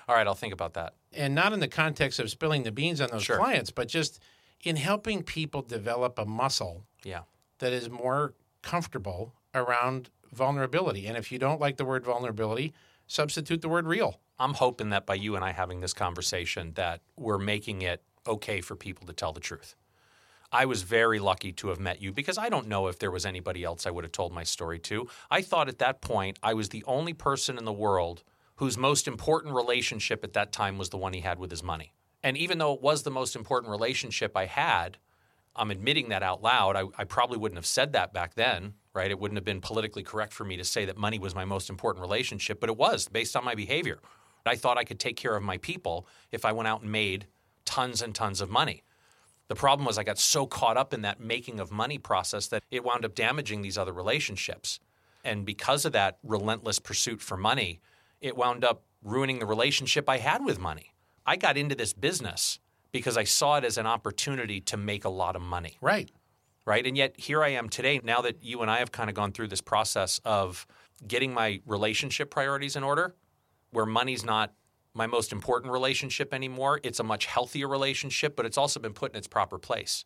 right, 0.09 0.27
I'll 0.27 0.35
think 0.35 0.53
about 0.53 0.75
that. 0.75 0.95
And 1.13 1.35
not 1.35 1.53
in 1.53 1.61
the 1.61 1.69
context 1.69 2.19
of 2.19 2.31
spilling 2.31 2.63
the 2.63 2.73
beans 2.73 3.01
on 3.01 3.11
those 3.11 3.25
sure. 3.25 3.37
clients, 3.37 3.71
but 3.71 3.89
just 3.89 4.21
in 4.65 4.77
helping 4.77 5.23
people 5.23 5.63
develop 5.63 6.19
a 6.19 6.25
muscle 6.25 6.85
yeah. 7.05 7.21
That 7.63 7.73
is 7.73 7.89
more 7.89 8.35
comfortable 8.61 9.35
around 9.55 10.11
vulnerability. 10.33 11.07
And 11.07 11.17
if 11.17 11.31
you 11.31 11.39
don't 11.39 11.61
like 11.61 11.77
the 11.77 11.85
word 11.85 12.05
vulnerability, 12.05 12.75
substitute 13.07 13.63
the 13.63 13.69
word 13.69 13.87
real. 13.87 14.21
I'm 14.37 14.55
hoping 14.55 14.91
that 14.91 15.07
by 15.07 15.15
you 15.15 15.37
and 15.37 15.45
I 15.45 15.53
having 15.53 15.81
this 15.81 15.95
conversation 15.95 16.73
that 16.75 17.03
we're 17.17 17.39
making 17.39 17.83
it 17.83 18.03
okay 18.27 18.61
for 18.61 18.75
people 18.75 19.07
to 19.07 19.13
tell 19.13 19.33
the 19.33 19.41
truth. 19.41 19.77
I 20.51 20.65
was 20.65 20.83
very 20.83 21.21
lucky 21.21 21.53
to 21.53 21.69
have 21.69 21.79
met 21.79 22.03
you 22.03 22.13
because 22.13 22.37
I 22.37 22.49
don't 22.49 22.67
know 22.67 22.89
if 22.89 22.99
there 22.99 23.13
was 23.13 23.25
anybody 23.25 23.63
else 23.63 23.87
I 23.87 23.91
would 23.93 24.05
have 24.05 24.13
told 24.13 24.33
my 24.33 24.43
story 24.43 24.81
to. 24.81 25.09
I 25.31 25.41
thought 25.41 25.69
at 25.69 25.79
that 25.79 26.01
point 26.01 26.41
I 26.43 26.55
was 26.55 26.71
the 26.71 26.83
only 26.89 27.13
person 27.13 27.59
in 27.59 27.65
the 27.65 27.73
world 27.73 28.25
whose 28.57 28.77
most 28.77 29.07
important 29.07 29.55
relationship 29.55 30.25
at 30.25 30.33
that 30.33 30.53
time 30.53 30.79
was 30.79 30.91
the 30.91 30.99
one 30.99 31.13
he 31.13 31.21
had 31.21 31.39
with 31.39 31.53
his 31.53 31.63
money. 31.63 31.95
And 32.25 32.37
even 32.37 32.59
though 32.59 32.75
it 32.75 32.83
was 32.83 33.05
the 33.05 33.11
most 33.11 33.37
important 33.37 33.71
relationship 33.71 34.37
I 34.37 34.47
had, 34.47 34.99
I'm 35.55 35.71
admitting 35.71 36.09
that 36.09 36.23
out 36.23 36.43
loud. 36.43 36.77
I, 36.77 36.85
I, 36.97 37.05
probably 37.05 37.37
wouldn't 37.37 37.59
have 37.59 37.67
said 37.67 37.93
that 37.93 38.13
back 38.13 38.35
then, 38.35 38.75
right? 38.95 39.11
It 39.11 39.19
wouldn't 39.19 39.37
have 39.37 39.45
been 39.45 39.61
politically 39.61 40.03
correct 40.03 40.33
for 40.33 40.45
me 40.45 40.57
to 40.57 40.65
say 40.65 40.87
that 40.87 40.97
money 40.97 41.19
was 41.19 41.35
my 41.35 41.45
most 41.45 41.69
important 41.69 42.03
relationship, 42.03 42.59
but 42.59 42.71
it 42.71 42.77
was 42.77 43.09
based 43.09 43.37
on 43.37 43.45
my 43.45 43.55
behavior. 43.55 44.01
I 44.47 44.57
thought 44.57 44.79
I 44.79 44.85
could 44.85 44.99
take 44.99 45.17
care 45.17 45.37
of 45.37 45.43
my 45.43 45.59
people 45.59 46.07
if 46.31 46.45
I 46.45 46.53
went 46.53 46.69
out 46.69 46.83
and 46.83 46.91
made 46.91 47.27
tons 47.65 48.03
and 48.03 48.15
tons 48.15 48.41
of 48.41 48.51
money. 48.51 48.83
The 49.49 49.55
problem 49.55 49.87
was 49.87 49.99
I 49.99 50.05
got 50.05 50.19
so 50.19 50.47
caught 50.47 50.77
up 50.77 50.95
in 50.95 51.03
that 51.03 51.21
making 51.21 51.61
of 51.61 51.71
money 51.71 51.99
process 51.99 52.47
that 52.49 52.65
it 52.71 52.85
wound 52.85 53.05
up 53.05 53.15
damaging 53.15 53.63
these 53.63 53.77
other 53.77 53.93
relationships. 53.93 54.81
And 55.25 55.45
because 55.45 55.85
of 55.85 55.93
that 55.93 56.19
relentless 56.23 56.79
pursuit 56.79 57.21
for 57.21 57.37
money, 57.37 57.81
it 58.21 58.37
wound 58.37 58.65
up 58.65 58.83
ruining 59.03 59.39
the 59.39 59.47
relationship 59.47 60.09
I 60.09 60.19
had 60.19 60.45
with 60.45 60.59
money. 60.59 60.95
I 61.27 61.37
got 61.37 61.57
into 61.57 61.75
this 61.75 61.93
business 61.93 62.59
because 62.93 63.17
I 63.17 63.25
saw 63.25 63.57
it 63.57 63.65
as 63.65 63.79
an 63.79 63.87
opportunity 63.87 64.61
to 64.61 64.77
make 64.77 65.05
a 65.05 65.09
lot 65.09 65.35
of 65.35 65.43
money. 65.43 65.79
Right. 65.81 66.11
Right. 66.65 66.87
And 66.87 66.97
yet 66.97 67.19
here 67.19 67.43
I 67.43 67.49
am 67.49 67.69
today, 67.69 68.01
now 68.05 68.21
that 68.21 68.45
you 68.45 68.63
and 68.63 68.71
I 68.71 68.79
have 68.79 68.93
kind 68.93 69.11
of 69.11 69.17
gone 69.17 69.33
through 69.33 69.49
this 69.49 69.61
process 69.61 70.21
of 70.25 70.67
getting 71.07 71.35
my 71.35 71.61
relationship 71.67 72.31
priorities 72.31 72.77
in 72.77 72.85
order, 72.85 73.17
where 73.71 73.87
money's 73.87 74.25
not 74.25 74.53
my 74.95 75.07
most 75.07 75.33
important 75.33 75.73
relationship 75.73 76.33
anymore. 76.33 76.79
It's 76.85 77.01
a 77.01 77.05
much 77.05 77.27
healthier 77.27 77.67
relationship, 77.67 78.37
but 78.37 78.47
it's 78.47 78.59
also 78.59 78.79
been 78.79 78.93
put 78.93 79.13
in 79.13 79.17
its 79.17 79.27
proper 79.27 79.59
place. 79.59 80.05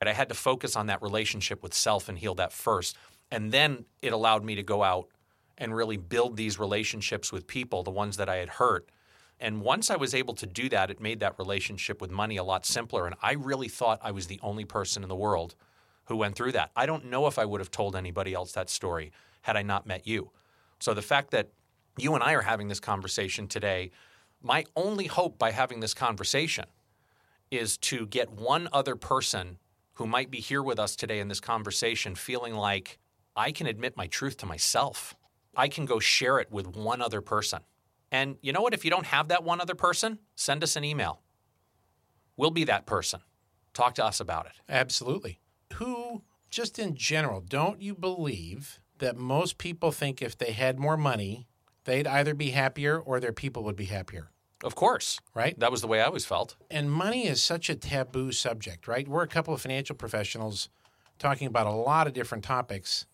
And 0.00 0.10
I 0.10 0.12
had 0.12 0.28
to 0.28 0.34
focus 0.34 0.76
on 0.76 0.86
that 0.86 1.00
relationship 1.00 1.62
with 1.62 1.72
self 1.72 2.08
and 2.08 2.18
heal 2.18 2.34
that 2.34 2.52
first. 2.52 2.96
And 3.30 3.52
then 3.52 3.84
it 4.02 4.12
allowed 4.12 4.44
me 4.44 4.54
to 4.56 4.62
go 4.62 4.82
out 4.82 5.08
and 5.56 5.74
really 5.74 5.96
build 5.96 6.36
these 6.36 6.58
relationships 6.58 7.32
with 7.32 7.46
people, 7.46 7.82
the 7.82 7.90
ones 7.90 8.16
that 8.16 8.28
I 8.28 8.36
had 8.36 8.48
hurt. 8.48 8.90
And 9.40 9.60
once 9.62 9.90
I 9.90 9.96
was 9.96 10.14
able 10.14 10.34
to 10.34 10.46
do 10.46 10.68
that, 10.70 10.90
it 10.90 11.00
made 11.00 11.20
that 11.20 11.38
relationship 11.38 12.00
with 12.00 12.10
money 12.10 12.36
a 12.36 12.44
lot 12.44 12.66
simpler. 12.66 13.06
And 13.06 13.14
I 13.22 13.32
really 13.32 13.68
thought 13.68 14.00
I 14.02 14.10
was 14.10 14.26
the 14.26 14.40
only 14.42 14.64
person 14.64 15.02
in 15.02 15.08
the 15.08 15.16
world 15.16 15.54
who 16.06 16.16
went 16.16 16.34
through 16.34 16.52
that. 16.52 16.70
I 16.74 16.86
don't 16.86 17.06
know 17.06 17.26
if 17.26 17.38
I 17.38 17.44
would 17.44 17.60
have 17.60 17.70
told 17.70 17.94
anybody 17.94 18.34
else 18.34 18.52
that 18.52 18.70
story 18.70 19.12
had 19.42 19.56
I 19.56 19.62
not 19.62 19.86
met 19.86 20.06
you. 20.06 20.30
So 20.80 20.94
the 20.94 21.02
fact 21.02 21.30
that 21.30 21.50
you 21.96 22.14
and 22.14 22.24
I 22.24 22.32
are 22.32 22.42
having 22.42 22.68
this 22.68 22.80
conversation 22.80 23.46
today, 23.46 23.90
my 24.42 24.64
only 24.74 25.06
hope 25.06 25.38
by 25.38 25.50
having 25.50 25.80
this 25.80 25.94
conversation 25.94 26.66
is 27.50 27.76
to 27.78 28.06
get 28.06 28.30
one 28.30 28.68
other 28.72 28.96
person 28.96 29.58
who 29.94 30.06
might 30.06 30.30
be 30.30 30.38
here 30.38 30.62
with 30.62 30.78
us 30.78 30.94
today 30.94 31.18
in 31.18 31.28
this 31.28 31.40
conversation 31.40 32.14
feeling 32.14 32.54
like 32.54 32.98
I 33.34 33.52
can 33.52 33.66
admit 33.66 33.96
my 33.96 34.06
truth 34.06 34.36
to 34.38 34.46
myself. 34.46 35.14
I 35.56 35.68
can 35.68 35.86
go 35.86 35.98
share 35.98 36.38
it 36.38 36.52
with 36.52 36.76
one 36.76 37.02
other 37.02 37.20
person. 37.20 37.60
And 38.10 38.36
you 38.40 38.52
know 38.52 38.60
what? 38.60 38.74
If 38.74 38.84
you 38.84 38.90
don't 38.90 39.06
have 39.06 39.28
that 39.28 39.44
one 39.44 39.60
other 39.60 39.74
person, 39.74 40.18
send 40.34 40.62
us 40.62 40.76
an 40.76 40.84
email. 40.84 41.20
We'll 42.36 42.50
be 42.50 42.64
that 42.64 42.86
person. 42.86 43.20
Talk 43.74 43.94
to 43.96 44.04
us 44.04 44.20
about 44.20 44.46
it. 44.46 44.52
Absolutely. 44.68 45.40
Who, 45.74 46.22
just 46.50 46.78
in 46.78 46.94
general, 46.94 47.40
don't 47.40 47.82
you 47.82 47.94
believe 47.94 48.80
that 48.98 49.16
most 49.16 49.58
people 49.58 49.92
think 49.92 50.22
if 50.22 50.36
they 50.36 50.52
had 50.52 50.78
more 50.78 50.96
money, 50.96 51.46
they'd 51.84 52.06
either 52.06 52.34
be 52.34 52.50
happier 52.50 52.98
or 52.98 53.20
their 53.20 53.32
people 53.32 53.62
would 53.64 53.76
be 53.76 53.86
happier? 53.86 54.30
Of 54.64 54.74
course. 54.74 55.20
Right? 55.34 55.58
That 55.58 55.70
was 55.70 55.82
the 55.82 55.86
way 55.86 56.00
I 56.00 56.06
always 56.06 56.24
felt. 56.24 56.56
And 56.70 56.90
money 56.90 57.26
is 57.26 57.42
such 57.42 57.68
a 57.68 57.74
taboo 57.74 58.32
subject, 58.32 58.88
right? 58.88 59.06
We're 59.06 59.22
a 59.22 59.28
couple 59.28 59.54
of 59.54 59.60
financial 59.60 59.94
professionals 59.94 60.68
talking 61.18 61.46
about 61.46 61.66
a 61.66 61.72
lot 61.72 62.06
of 62.06 62.12
different 62.12 62.44
topics 62.44 63.06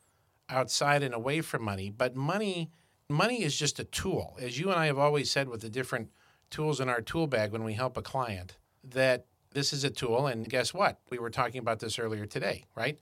outside 0.49 1.03
and 1.03 1.15
away 1.15 1.41
from 1.41 1.63
money, 1.63 1.91
but 1.91 2.15
money 2.15 2.71
money 3.09 3.43
is 3.43 3.57
just 3.57 3.79
a 3.79 3.85
tool. 3.85 4.37
As 4.41 4.59
you 4.59 4.71
and 4.71 4.79
I 4.79 4.87
have 4.87 4.99
always 4.99 5.31
said 5.31 5.49
with 5.49 5.61
the 5.61 5.69
different 5.69 6.11
tools 6.51 6.81
in 6.81 6.89
our 6.89 7.01
tool 7.01 7.27
bag 7.27 7.53
when 7.53 7.65
we 7.65 7.75
help 7.75 7.97
a 7.97 8.03
client, 8.03 8.57
that 8.83 9.27
this 9.53 9.73
is 9.73 9.85
a 9.85 9.91
tool 9.91 10.27
and 10.27 10.49
guess 10.49 10.75
what? 10.75 11.01
We 11.11 11.19
were 11.19 11.31
talking 11.31 11.59
about 11.59 11.81
this 11.81 11.99
earlier 11.99 12.27
today, 12.27 12.65
right? 12.75 12.99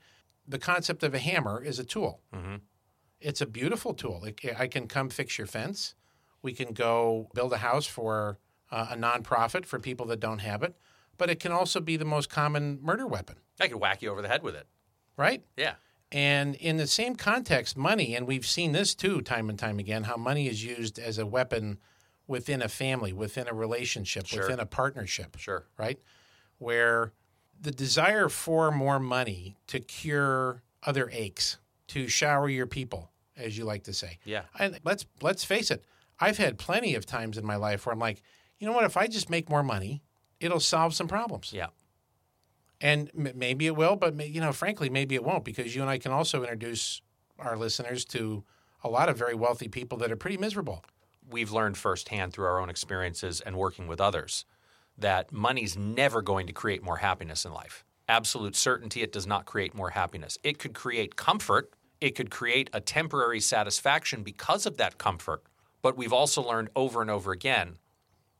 The 0.47 0.59
concept 0.59 1.03
of 1.03 1.13
a 1.13 1.19
hammer 1.19 1.63
is 1.63 1.79
a 1.79 1.83
tool. 1.83 2.21
Mm-hmm. 2.33 2.55
It's 3.19 3.41
a 3.41 3.45
beautiful 3.45 3.93
tool. 3.93 4.25
It, 4.25 4.39
I 4.59 4.67
can 4.67 4.87
come 4.87 5.09
fix 5.09 5.37
your 5.37 5.47
fence. 5.47 5.95
We 6.41 6.53
can 6.53 6.73
go 6.73 7.29
build 7.33 7.53
a 7.53 7.57
house 7.57 7.85
for 7.85 8.37
uh, 8.69 8.87
a 8.91 8.95
nonprofit 8.97 9.65
for 9.65 9.79
people 9.79 10.05
that 10.07 10.19
don't 10.19 10.39
have 10.39 10.61
it, 10.63 10.75
but 11.17 11.29
it 11.29 11.39
can 11.39 11.51
also 11.51 11.79
be 11.79 11.95
the 11.95 12.05
most 12.05 12.29
common 12.29 12.79
murder 12.81 13.07
weapon, 13.07 13.37
I 13.59 13.67
could 13.67 13.79
whack 13.79 14.01
you 14.01 14.09
over 14.09 14.21
the 14.21 14.27
head 14.27 14.43
with 14.43 14.55
it. 14.55 14.67
right? 15.15 15.43
Yeah. 15.55 15.75
And 16.13 16.55
in 16.55 16.77
the 16.77 16.85
same 16.87 17.15
context, 17.15 17.75
money, 17.75 18.15
and 18.15 18.27
we've 18.27 18.45
seen 18.45 18.71
this 18.71 18.93
too 18.93 19.21
time 19.21 19.49
and 19.49 19.57
time 19.57 19.79
again, 19.79 20.03
how 20.03 20.15
money 20.15 20.47
is 20.47 20.63
used 20.63 20.99
as 20.99 21.17
a 21.17 21.25
weapon 21.25 21.79
within 22.27 22.61
a 22.61 22.69
family, 22.69 23.11
within 23.11 23.47
a 23.47 23.53
relationship, 23.53 24.27
Sure. 24.27 24.43
within 24.43 24.59
a 24.59 24.65
partnership, 24.65 25.35
Sure. 25.37 25.65
right? 25.77 25.99
Where 26.59 27.13
the 27.59 27.71
desire 27.71 28.29
for 28.29 28.71
more 28.71 28.99
money 28.99 29.57
to 29.67 29.79
cure 29.79 30.61
other 30.83 31.09
aches, 31.11 31.57
to 31.87 32.07
shower 32.07 32.47
your 32.47 32.67
people, 32.67 33.11
as 33.35 33.57
you 33.57 33.65
like 33.65 33.83
to 33.85 33.93
say. 33.93 34.19
Yeah. 34.23 34.43
And 34.59 34.79
let's 34.83 35.05
let's 35.21 35.43
face 35.43 35.71
it, 35.71 35.83
I've 36.19 36.37
had 36.37 36.57
plenty 36.57 36.93
of 36.95 37.05
times 37.05 37.37
in 37.37 37.45
my 37.45 37.55
life 37.55 37.85
where 37.85 37.93
I'm 37.93 37.99
like, 37.99 38.21
you 38.59 38.67
know 38.67 38.73
what, 38.73 38.85
if 38.85 38.95
I 38.97 39.07
just 39.07 39.29
make 39.29 39.49
more 39.49 39.63
money, 39.63 40.03
it'll 40.39 40.59
solve 40.59 40.93
some 40.93 41.07
problems. 41.07 41.51
Yeah. 41.53 41.67
And 42.83 43.09
maybe 43.13 43.65
it 43.65 43.77
will, 43.77 43.95
but 43.95 44.13
you 44.29 44.41
know, 44.41 44.51
frankly, 44.51 44.89
maybe 44.89 45.15
it 45.15 45.23
won't 45.23 45.45
because 45.45 45.73
you 45.73 45.81
and 45.81 45.89
I 45.89 45.97
can 45.97 46.11
also 46.11 46.41
introduce 46.41 47.01
our 47.39 47.55
listeners 47.55 48.03
to 48.05 48.43
a 48.83 48.89
lot 48.89 49.07
of 49.07 49.17
very 49.17 49.35
wealthy 49.35 49.69
people 49.69 49.97
that 49.99 50.11
are 50.11 50.17
pretty 50.17 50.35
miserable. 50.35 50.83
We've 51.29 51.53
learned 51.53 51.77
firsthand 51.77 52.33
through 52.33 52.45
our 52.45 52.59
own 52.59 52.69
experiences 52.69 53.39
and 53.39 53.55
working 53.55 53.87
with 53.87 54.01
others 54.01 54.43
that 54.97 55.31
money's 55.31 55.77
never 55.77 56.21
going 56.21 56.45
to 56.47 56.51
create 56.51 56.83
more 56.83 56.97
happiness 56.97 57.45
in 57.45 57.53
life. 57.53 57.85
Absolute 58.09 58.53
certainty, 58.53 59.01
it 59.01 59.13
does 59.13 59.25
not 59.25 59.45
create 59.45 59.73
more 59.73 59.91
happiness. 59.91 60.37
It 60.43 60.59
could 60.59 60.73
create 60.73 61.15
comfort, 61.15 61.71
it 62.01 62.15
could 62.15 62.29
create 62.29 62.69
a 62.73 62.81
temporary 62.81 63.39
satisfaction 63.39 64.23
because 64.23 64.65
of 64.65 64.75
that 64.75 64.97
comfort. 64.97 65.43
But 65.81 65.95
we've 65.95 66.11
also 66.11 66.45
learned 66.45 66.69
over 66.75 67.01
and 67.01 67.09
over 67.09 67.31
again 67.31 67.77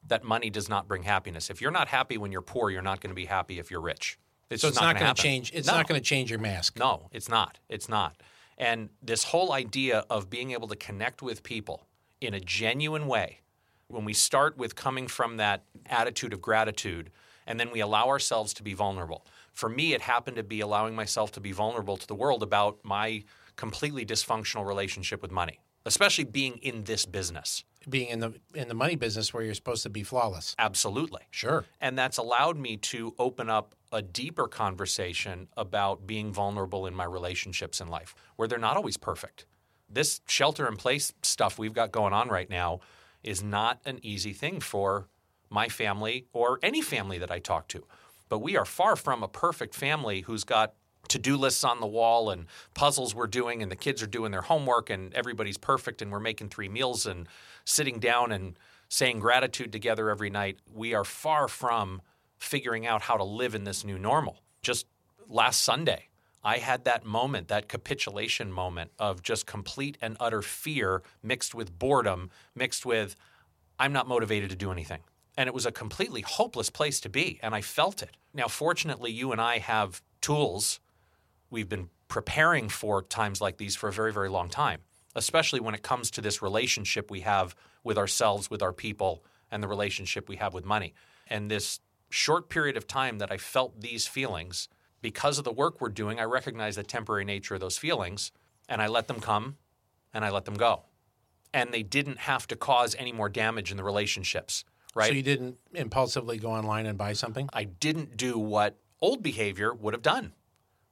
that 0.06 0.26
money 0.26 0.50
does 0.50 0.68
not 0.68 0.90
bring 0.90 1.04
happiness. 1.04 1.50
If 1.50 1.62
you're 1.62 1.72
not 1.72 1.88
happy 1.88 2.18
when 2.18 2.34
you're 2.34 2.42
poor, 2.42 2.70
you're 2.70 2.82
not 2.82 3.00
going 3.00 3.12
to 3.12 3.16
be 3.16 3.26
happy 3.26 3.58
if 3.58 3.72
you're 3.72 3.80
rich. 3.80 4.18
It's 4.50 4.62
So 4.62 4.68
it's 4.68 4.78
not 4.80 4.94
gonna 4.96 5.06
going 5.06 5.16
to 5.16 5.22
change. 5.22 5.52
It's 5.54 5.68
No. 5.68 5.74
not 5.76 5.88
going 5.88 6.00
to 6.00 6.06
change 6.06 6.30
your 6.30 6.40
mask. 6.40 6.78
No, 6.78 7.10
it's 7.12 7.30
not. 7.30 7.60
It's 7.70 7.90
not. 7.90 8.22
And 8.58 8.90
this 9.02 9.26
whole 9.26 9.52
idea 9.52 10.06
of 10.10 10.30
being 10.30 10.52
able 10.52 10.68
to 10.68 10.76
connect 10.76 11.22
with 11.22 11.44
people 11.44 11.88
in 12.22 12.34
a 12.34 12.40
genuine 12.40 13.08
way, 13.08 13.40
when 13.88 14.06
we 14.06 14.14
start 14.14 14.58
with 14.58 14.76
coming 14.76 15.08
from 15.08 15.38
that 15.38 15.64
attitude 15.88 16.34
of 16.34 16.42
gratitude 16.42 17.12
and 17.46 17.60
then 17.60 17.72
we 17.72 17.80
allow 17.80 18.08
ourselves 18.08 18.54
to 18.54 18.64
be 18.64 18.74
vulnerable. 18.74 19.26
For 19.52 19.68
me, 19.70 19.94
it 19.94 20.02
happened 20.02 20.38
to 20.38 20.44
be 20.44 20.62
allowing 20.62 20.96
myself 20.96 21.32
to 21.34 21.42
be 21.42 21.52
vulnerable 21.52 21.98
to 21.98 22.08
the 22.08 22.16
world 22.16 22.42
about 22.42 22.80
my 22.84 23.24
completely 23.56 24.06
dysfunctional 24.06 24.66
relationship 24.66 25.22
with 25.22 25.30
money, 25.32 25.60
especially 25.86 26.24
being 26.24 26.58
in 26.58 26.86
this 26.86 27.06
business. 27.06 27.64
Being 27.90 28.10
in 28.10 28.20
the 28.20 28.34
in 28.54 28.68
the 28.68 28.74
money 28.74 28.96
business 28.96 29.34
where 29.34 29.44
you're 29.44 29.54
supposed 29.54 29.84
to 29.84 29.90
be 29.90 30.04
flawless. 30.04 30.56
Absolutely. 30.58 31.22
Sure. 31.32 31.66
And 31.82 31.98
that's 31.98 32.18
allowed 32.18 32.58
me 32.58 32.78
to 32.78 33.14
open 33.20 33.50
up 33.50 33.76
a 33.92 34.02
deeper 34.02 34.48
conversation 34.48 35.48
about 35.56 36.08
being 36.08 36.34
vulnerable 36.34 36.88
in 36.88 36.96
my 36.96 37.06
relationships 37.06 37.80
in 37.80 37.88
life, 37.88 38.16
where 38.36 38.48
they're 38.48 38.58
not 38.58 38.78
always 38.78 38.98
perfect. 38.98 39.46
This 39.90 40.22
shelter 40.28 40.68
in 40.68 40.78
place 40.78 41.14
stuff 41.22 41.60
we've 41.60 41.74
got 41.74 41.92
going 41.92 42.14
on 42.14 42.30
right 42.30 42.50
now 42.50 42.80
is 43.24 43.44
not 43.44 43.80
an 43.86 44.00
easy 44.02 44.34
thing 44.34 44.60
for 44.60 45.08
my 45.50 45.70
family 45.70 46.26
or 46.34 46.60
any 46.64 46.82
family 46.82 47.20
that 47.20 47.30
I 47.32 47.40
talk 47.40 47.68
to. 47.70 47.86
But 48.28 48.40
we 48.40 48.58
are 48.58 48.66
far 48.66 48.96
from 48.96 49.22
a 49.22 49.28
perfect 49.28 49.76
family 49.76 50.22
who's 50.22 50.44
got 50.44 50.74
to 51.10 51.20
do 51.20 51.36
lists 51.38 51.64
on 51.64 51.80
the 51.80 51.88
wall 51.88 52.30
and 52.30 52.46
puzzles 52.74 53.14
we're 53.14 53.28
doing, 53.28 53.62
and 53.62 53.72
the 53.72 53.76
kids 53.76 54.02
are 54.02 54.08
doing 54.08 54.32
their 54.32 54.42
homework, 54.42 54.90
and 54.90 55.14
everybody's 55.14 55.58
perfect, 55.58 56.02
and 56.02 56.12
we're 56.12 56.20
making 56.20 56.50
three 56.50 56.70
meals 56.70 57.06
and 57.06 57.28
sitting 57.66 58.00
down 58.00 58.32
and 58.32 58.58
saying 58.90 59.20
gratitude 59.20 59.72
together 59.72 60.10
every 60.10 60.30
night. 60.30 60.60
We 60.74 60.94
are 60.94 61.04
far 61.04 61.48
from 61.48 62.02
figuring 62.38 62.86
out 62.86 63.04
how 63.04 63.18
to 63.18 63.24
live 63.24 63.56
in 63.56 63.64
this 63.64 63.84
new 63.84 63.98
normal. 63.98 64.42
Just 64.62 64.86
last 65.28 65.62
Sunday, 65.62 66.10
I 66.44 66.58
had 66.58 66.84
that 66.86 67.06
moment, 67.06 67.48
that 67.48 67.70
capitulation 67.70 68.52
moment 68.52 68.92
of 69.00 69.24
just 69.24 69.46
complete 69.46 69.98
and 70.02 70.18
utter 70.20 70.42
fear 70.42 71.02
mixed 71.22 71.56
with 71.56 71.78
boredom, 71.80 72.30
mixed 72.54 72.86
with, 72.86 73.16
I'm 73.80 73.94
not 73.94 74.08
motivated 74.08 74.50
to 74.50 74.56
do 74.56 74.72
anything. 74.72 75.00
And 75.38 75.48
it 75.48 75.54
was 75.54 75.66
a 75.66 75.72
completely 75.72 76.22
hopeless 76.22 76.70
place 76.70 77.00
to 77.02 77.10
be, 77.10 77.40
and 77.42 77.56
I 77.56 77.62
felt 77.62 78.04
it. 78.04 78.18
Now, 78.34 78.48
fortunately, 78.48 79.12
you 79.12 79.32
and 79.32 79.42
I 79.42 79.60
have 79.60 80.02
tools. 80.22 80.80
We've 81.54 81.70
been 81.70 81.90
preparing 82.08 82.68
for 82.68 83.04
times 83.04 83.40
like 83.40 83.58
these 83.58 83.76
for 83.76 83.88
a 83.88 83.94
very, 83.94 84.12
very 84.12 84.28
long 84.28 84.50
time, 84.50 84.80
especially 85.14 85.60
when 85.60 85.76
it 85.76 85.84
comes 85.84 86.10
to 86.12 86.22
this 86.22 86.42
relationship 86.42 87.12
we 87.12 87.22
have 87.22 87.56
with 87.84 87.96
ourselves, 87.96 88.50
with 88.50 88.64
our 88.64 88.74
people, 88.74 89.24
and 89.52 89.62
the 89.62 89.68
relationship 89.68 90.28
we 90.28 90.38
have 90.38 90.56
with 90.56 90.66
money. 90.66 90.96
And 91.28 91.52
this 91.52 91.80
short 92.10 92.50
period 92.50 92.76
of 92.76 92.88
time 92.88 93.20
that 93.20 93.32
I 93.32 93.38
felt 93.38 93.82
these 93.82 94.08
feelings, 94.08 94.68
because 95.04 95.38
of 95.38 95.44
the 95.44 95.52
work 95.52 95.80
we're 95.80 95.90
doing, 95.90 96.20
I 96.20 96.24
recognize 96.24 96.76
the 96.76 96.82
temporary 96.82 97.24
nature 97.24 97.54
of 97.54 97.62
those 97.62 97.78
feelings, 97.78 98.32
and 98.68 98.82
I 98.82 98.88
let 98.88 99.08
them 99.08 99.20
come 99.20 99.58
and 100.12 100.26
I 100.26 100.32
let 100.32 100.46
them 100.46 100.56
go. 100.56 100.86
And 101.54 101.72
they 101.72 101.84
didn't 101.84 102.18
have 102.18 102.48
to 102.48 102.56
cause 102.56 102.96
any 102.98 103.12
more 103.12 103.30
damage 103.30 103.70
in 103.70 103.78
the 103.78 103.84
relationships, 103.84 104.66
right? 104.96 105.10
So 105.10 105.14
you 105.14 105.22
didn't 105.22 105.58
impulsively 105.76 106.40
go 106.40 106.50
online 106.50 106.88
and 106.88 106.98
buy 106.98 107.14
something? 107.14 107.48
I 107.54 107.66
didn't 107.66 108.18
do 108.18 108.40
what 108.40 108.80
old 109.02 109.22
behavior 109.22 109.72
would 109.72 109.94
have 109.94 110.02
done, 110.02 110.34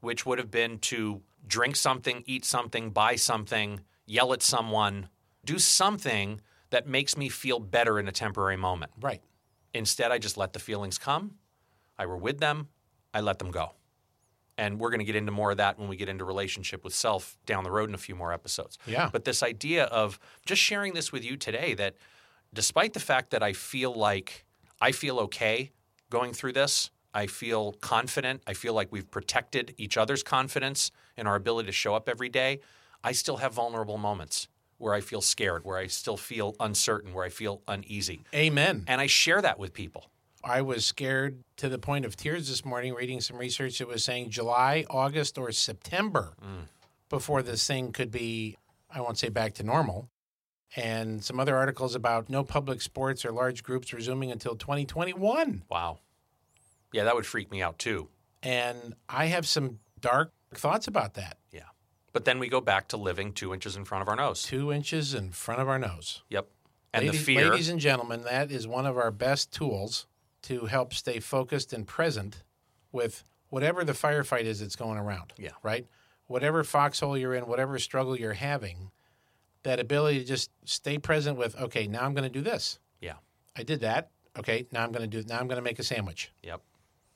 which 0.02 0.26
would 0.26 0.38
have 0.38 0.52
been 0.52 0.78
to 0.80 1.22
drink 1.48 1.76
something, 1.76 2.24
eat 2.26 2.46
something, 2.46 2.92
buy 2.92 3.16
something, 3.16 3.82
yell 4.06 4.34
at 4.34 4.44
someone, 4.44 5.10
do 5.46 5.58
something 5.58 6.42
that 6.70 6.88
makes 6.88 7.18
me 7.18 7.30
feel 7.30 7.60
better 7.60 8.00
in 8.00 8.08
a 8.08 8.12
temporary 8.12 8.58
moment. 8.58 8.92
Right. 9.00 9.22
Instead, 9.74 10.12
I 10.12 10.18
just 10.18 10.38
let 10.38 10.54
the 10.54 10.60
feelings 10.60 10.98
come. 10.98 11.36
I 11.98 12.06
were 12.06 12.18
with 12.18 12.40
them. 12.40 12.68
I 13.14 13.22
let 13.22 13.40
them 13.40 13.52
go. 13.52 13.74
And 14.58 14.80
we're 14.80 14.90
going 14.90 15.00
to 15.00 15.06
get 15.06 15.16
into 15.16 15.32
more 15.32 15.52
of 15.52 15.58
that 15.58 15.80
when 15.80 15.88
we 15.88 15.96
get 15.96 16.10
into 16.10 16.26
relationship 16.26 16.84
with 16.84 16.94
self 16.94 17.38
down 17.46 17.64
the 17.64 17.72
road 17.72 17.90
in 17.90 17.96
a 17.96 18.00
few 18.00 18.16
more 18.16 18.34
episodes. 18.34 18.78
Yeah. 18.86 19.10
But 19.12 19.26
this 19.26 19.44
idea 19.44 19.86
of 19.86 20.20
just 20.46 20.62
sharing 20.62 20.94
this 20.94 21.12
with 21.12 21.24
you 21.24 21.38
today 21.38 21.74
that 21.76 21.96
despite 22.54 22.94
the 22.94 23.00
fact 23.00 23.32
that 23.32 23.42
I 23.42 23.54
feel 23.54 23.94
like 23.94 24.46
I 24.80 24.92
feel 24.92 25.20
okay 25.20 25.72
going 26.10 26.34
through 26.34 26.54
this, 26.54 26.92
I 27.14 27.28
feel 27.28 27.74
confident, 27.74 28.42
I 28.48 28.54
feel 28.54 28.74
like 28.74 28.92
we've 28.92 29.10
protected 29.10 29.74
each 29.78 29.98
other's 29.98 30.24
confidence 30.24 30.92
and 31.18 31.28
our 31.28 31.36
ability 31.36 31.68
to 31.68 31.74
show 31.74 31.94
up 31.94 32.08
every 32.08 32.30
day, 32.30 32.60
I 33.04 33.12
still 33.12 33.38
have 33.38 33.54
vulnerable 33.54 33.98
moments 33.98 34.48
where 34.78 34.94
I 34.94 35.02
feel 35.02 35.22
scared, 35.22 35.64
where 35.64 35.78
I 35.78 35.88
still 35.88 36.18
feel 36.18 36.56
uncertain, 36.60 37.14
where 37.14 37.26
I 37.26 37.30
feel 37.30 37.62
uneasy. 37.68 38.22
Amen. 38.34 38.84
And 38.88 39.00
I 39.00 39.08
share 39.08 39.42
that 39.42 39.60
with 39.60 39.74
people. 39.74 40.08
I 40.44 40.62
was 40.62 40.86
scared 40.86 41.44
to 41.58 41.70
the 41.70 41.78
point 41.78 42.04
of 42.04 42.16
tears 42.16 42.50
this 42.50 42.66
morning 42.66 42.96
reading 42.96 43.22
some 43.22 43.38
research 43.38 43.78
that 43.78 43.88
was 43.88 44.04
saying 44.04 44.32
July, 44.32 44.86
August, 44.90 45.38
or 45.38 45.52
September 45.52 46.34
mm. 46.44 46.68
before 47.10 47.44
this 47.44 47.66
thing 47.68 47.92
could 47.92 48.10
be, 48.10 48.58
I 48.90 49.02
won't 49.02 49.20
say 49.20 49.30
back 49.30 49.54
to 49.56 49.64
normal. 49.64 50.10
And 50.76 51.24
some 51.24 51.40
other 51.40 51.56
articles 51.56 51.94
about 51.96 52.30
no 52.30 52.44
public 52.44 52.82
sports 52.82 53.24
or 53.24 53.32
large 53.32 53.62
groups 53.62 53.94
resuming 53.94 54.32
until 54.32 54.56
2021. 54.56 55.64
Wow. 55.70 56.00
Yeah, 56.92 57.06
that 57.06 57.16
would 57.16 57.26
freak 57.26 57.52
me 57.52 57.62
out 57.62 57.80
too. 57.80 58.10
And 58.44 58.96
I 59.08 59.28
have 59.28 59.48
some 59.48 59.80
dark 60.00 60.34
Thoughts 60.54 60.88
about 60.88 61.14
that? 61.14 61.38
Yeah. 61.52 61.62
But 62.12 62.26
then 62.26 62.40
we 62.40 62.50
go 62.50 62.60
back 62.62 62.90
to 62.90 62.98
living 62.98 63.32
two 63.34 63.54
inches 63.54 63.76
in 63.76 63.86
front 63.86 64.02
of 64.02 64.10
our 64.10 64.16
nose. 64.16 64.44
Two 64.44 64.72
inches 64.72 65.14
in 65.14 65.32
front 65.32 65.62
of 65.62 65.70
our 65.70 65.80
nose. 65.80 66.24
Yep. 66.30 66.48
And 66.94 67.06
ladies, 67.06 67.20
the 67.22 67.26
fear. 67.26 67.50
ladies 67.50 67.70
and 67.70 67.80
gentlemen, 67.80 68.24
that 68.24 68.52
is 68.52 68.68
one 68.68 68.86
of 68.86 68.98
our 68.98 69.12
best 69.12 69.52
tools 69.54 70.08
to 70.44 70.66
help 70.66 70.94
stay 70.94 71.20
focused 71.20 71.72
and 71.72 71.88
present 71.88 72.44
with 72.92 73.24
whatever 73.50 73.86
the 73.86 73.94
firefight 73.94 74.44
is 74.44 74.60
that's 74.60 74.76
going 74.76 74.98
around. 74.98 75.34
Yeah. 75.38 75.52
Right? 75.64 75.88
Whatever 76.28 76.64
foxhole 76.64 77.18
you're 77.18 77.34
in, 77.34 77.48
whatever 77.48 77.80
struggle 77.80 78.18
you're 78.18 78.34
having, 78.34 78.92
that 79.64 79.80
ability 79.80 80.20
to 80.20 80.26
just 80.26 80.52
stay 80.66 80.98
present 80.98 81.38
with, 81.38 81.58
okay, 81.60 81.88
now 81.88 82.04
I'm 82.04 82.14
going 82.14 82.30
to 82.30 82.30
do 82.30 82.42
this. 82.42 82.80
yeah. 83.00 83.14
I 83.56 83.64
did 83.64 83.82
that. 83.82 84.12
Okay, 84.40 84.66
now 84.72 84.82
I'm 84.82 84.94
going 84.94 85.10
to 85.10 85.22
do 85.22 85.28
now 85.28 85.38
I'm 85.38 85.48
going 85.48 85.58
to 85.58 85.62
make 85.62 85.78
a 85.78 85.84
sandwich. 85.84 86.32
Yep. 86.42 86.62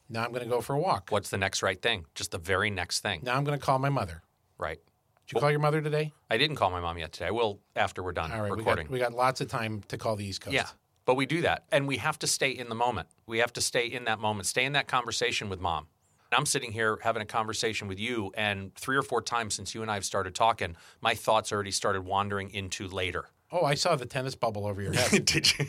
Now 0.10 0.24
I'm 0.24 0.32
going 0.32 0.44
to 0.44 0.50
go 0.50 0.62
for 0.62 0.74
a 0.74 0.80
walk. 0.80 1.08
What's 1.10 1.30
the 1.30 1.38
next 1.38 1.64
right 1.64 1.82
thing? 1.82 2.06
Just 2.16 2.32
the 2.32 2.38
very 2.38 2.70
next 2.70 3.00
thing. 3.00 3.22
Now 3.24 3.36
I'm 3.36 3.44
going 3.44 3.58
to 3.58 3.64
call 3.64 3.80
my 3.80 3.90
mother. 3.90 4.22
Right. 4.58 4.80
Did 5.28 5.36
you 5.36 5.42
call 5.42 5.50
your 5.50 5.60
mother 5.60 5.82
today? 5.82 6.14
I 6.30 6.38
didn't 6.38 6.56
call 6.58 6.70
my 6.70 6.80
mom 6.80 6.98
yet 7.00 7.12
today. 7.12 7.28
I 7.28 7.32
will 7.32 7.60
after 7.76 8.04
we're 8.04 8.12
done 8.12 8.32
All 8.32 8.42
right, 8.42 8.52
we 8.52 8.58
recording. 8.58 8.86
got, 8.86 8.94
we 8.94 9.00
got 9.00 9.14
lots 9.14 9.42
of 9.42 9.48
time 9.48 9.82
to 9.88 9.98
call 9.98 10.16
the 10.16 10.26
East 10.26 10.42
Coast. 10.42 10.54
Yeah. 10.54 10.68
But 11.06 11.16
we 11.16 11.26
do 11.26 11.42
that. 11.42 11.66
And 11.72 11.88
we 11.88 11.98
have 11.98 12.20
to 12.20 12.28
stay 12.28 12.52
in 12.52 12.70
the 12.70 12.76
moment. 12.76 13.08
We 13.26 13.40
have 13.40 13.54
to 13.54 13.62
stay 13.62 13.88
in 13.88 14.06
that 14.06 14.20
moment, 14.20 14.48
stay 14.48 14.66
in 14.66 14.74
that 14.74 14.88
conversation 14.88 15.50
with 15.50 15.60
mom. 15.60 15.88
I'm 16.32 16.46
sitting 16.46 16.72
here 16.72 16.98
having 17.02 17.22
a 17.22 17.26
conversation 17.26 17.88
with 17.88 18.00
you, 18.00 18.32
and 18.36 18.74
three 18.76 18.98
or 18.98 19.04
four 19.04 19.22
times 19.22 19.54
since 19.54 19.74
you 19.74 19.82
and 19.82 19.90
I 19.90 19.94
have 19.94 20.06
started 20.06 20.36
talking, 20.36 20.76
my 21.00 21.16
thoughts 21.16 21.52
already 21.52 21.72
started 21.72 22.02
wandering 22.02 22.50
into 22.50 22.88
later. 22.88 23.30
Oh, 23.52 23.64
I 23.64 23.75
saw 23.75 23.96
the 23.96 24.06
tennis 24.08 24.36
bubble 24.36 24.66
over 24.66 24.82
your 24.82 24.92
head. 24.94 25.24
Did 25.25 25.54
you? 25.58 25.66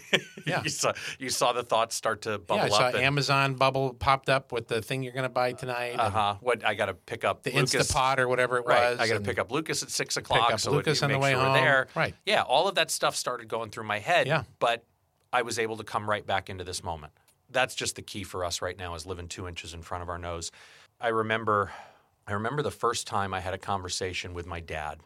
Yeah. 0.47 0.63
you 0.65 0.71
saw 0.71 0.93
you 1.19 1.29
saw 1.29 1.53
the 1.53 1.63
thoughts 1.63 1.95
start 1.95 2.23
to 2.23 2.39
bubble 2.39 2.57
yeah, 2.57 2.65
I 2.65 2.69
saw 2.69 2.83
up. 2.89 2.95
Amazon 2.95 3.55
bubble 3.55 3.93
popped 3.95 4.29
up 4.29 4.51
with 4.51 4.67
the 4.69 4.81
thing 4.81 5.03
you're 5.03 5.13
going 5.13 5.25
to 5.25 5.29
buy 5.29 5.53
tonight. 5.53 5.97
uh-huh. 5.99 6.37
What 6.41 6.65
I 6.65 6.75
got 6.75 6.87
to 6.87 6.95
pick 6.95 7.25
up 7.25 7.43
The 7.43 7.53
Lucas. 7.53 7.75
Instapot 7.75 8.19
or 8.19 8.29
whatever 8.29 8.57
it 8.59 8.65
Right. 8.67 8.91
was. 8.93 8.99
I 8.99 9.07
got 9.09 9.15
to 9.15 9.21
pick 9.21 9.39
up 9.39 9.53
Lucas 9.53 9.83
at 9.83 9.91
six 9.91 10.17
o'clock. 10.17 10.47
Pick 10.47 10.55
up 10.55 10.61
so 10.61 10.73
Lucas 10.73 11.03
on 11.03 11.11
the 11.13 11.19
way 11.19 11.33
sure 11.33 11.39
we're 11.41 11.45
home. 11.47 11.55
there. 11.55 11.87
Right. 11.95 12.15
Yeah. 12.25 12.43
All 12.43 12.67
of 12.67 12.77
that 12.77 12.91
stuff 12.91 13.15
started 13.15 13.47
going 13.49 13.71
through 13.71 13.85
my 13.85 13.99
head. 13.99 14.27
Yeah. 14.27 14.45
But 14.59 14.85
I 15.33 15.43
was 15.43 15.59
able 15.59 15.77
to 15.77 15.85
come 15.85 16.09
right 16.09 16.27
back 16.27 16.49
into 16.49 16.65
this 16.65 16.83
moment. 16.83 17.13
That's 17.51 17.75
just 17.75 17.95
the 17.95 18.03
key 18.03 18.25
for 18.25 18.45
us 18.45 18.63
right 18.63 18.77
now 18.77 18.95
is 18.95 19.05
living 19.07 19.29
two 19.29 19.47
inches 19.47 19.75
in 19.75 19.83
front 19.83 20.03
of 20.03 20.09
our 20.09 20.19
nose. 20.19 20.51
I 21.01 21.09
remember, 21.09 21.71
I 22.27 22.33
remember 22.33 22.63
the 22.63 22.71
first 22.71 23.07
time 23.07 23.35
I 23.35 23.41
had 23.41 23.53
a 23.55 23.59
conversation 23.59 24.33
with 24.35 24.47
my 24.47 24.61
dad 24.61 24.99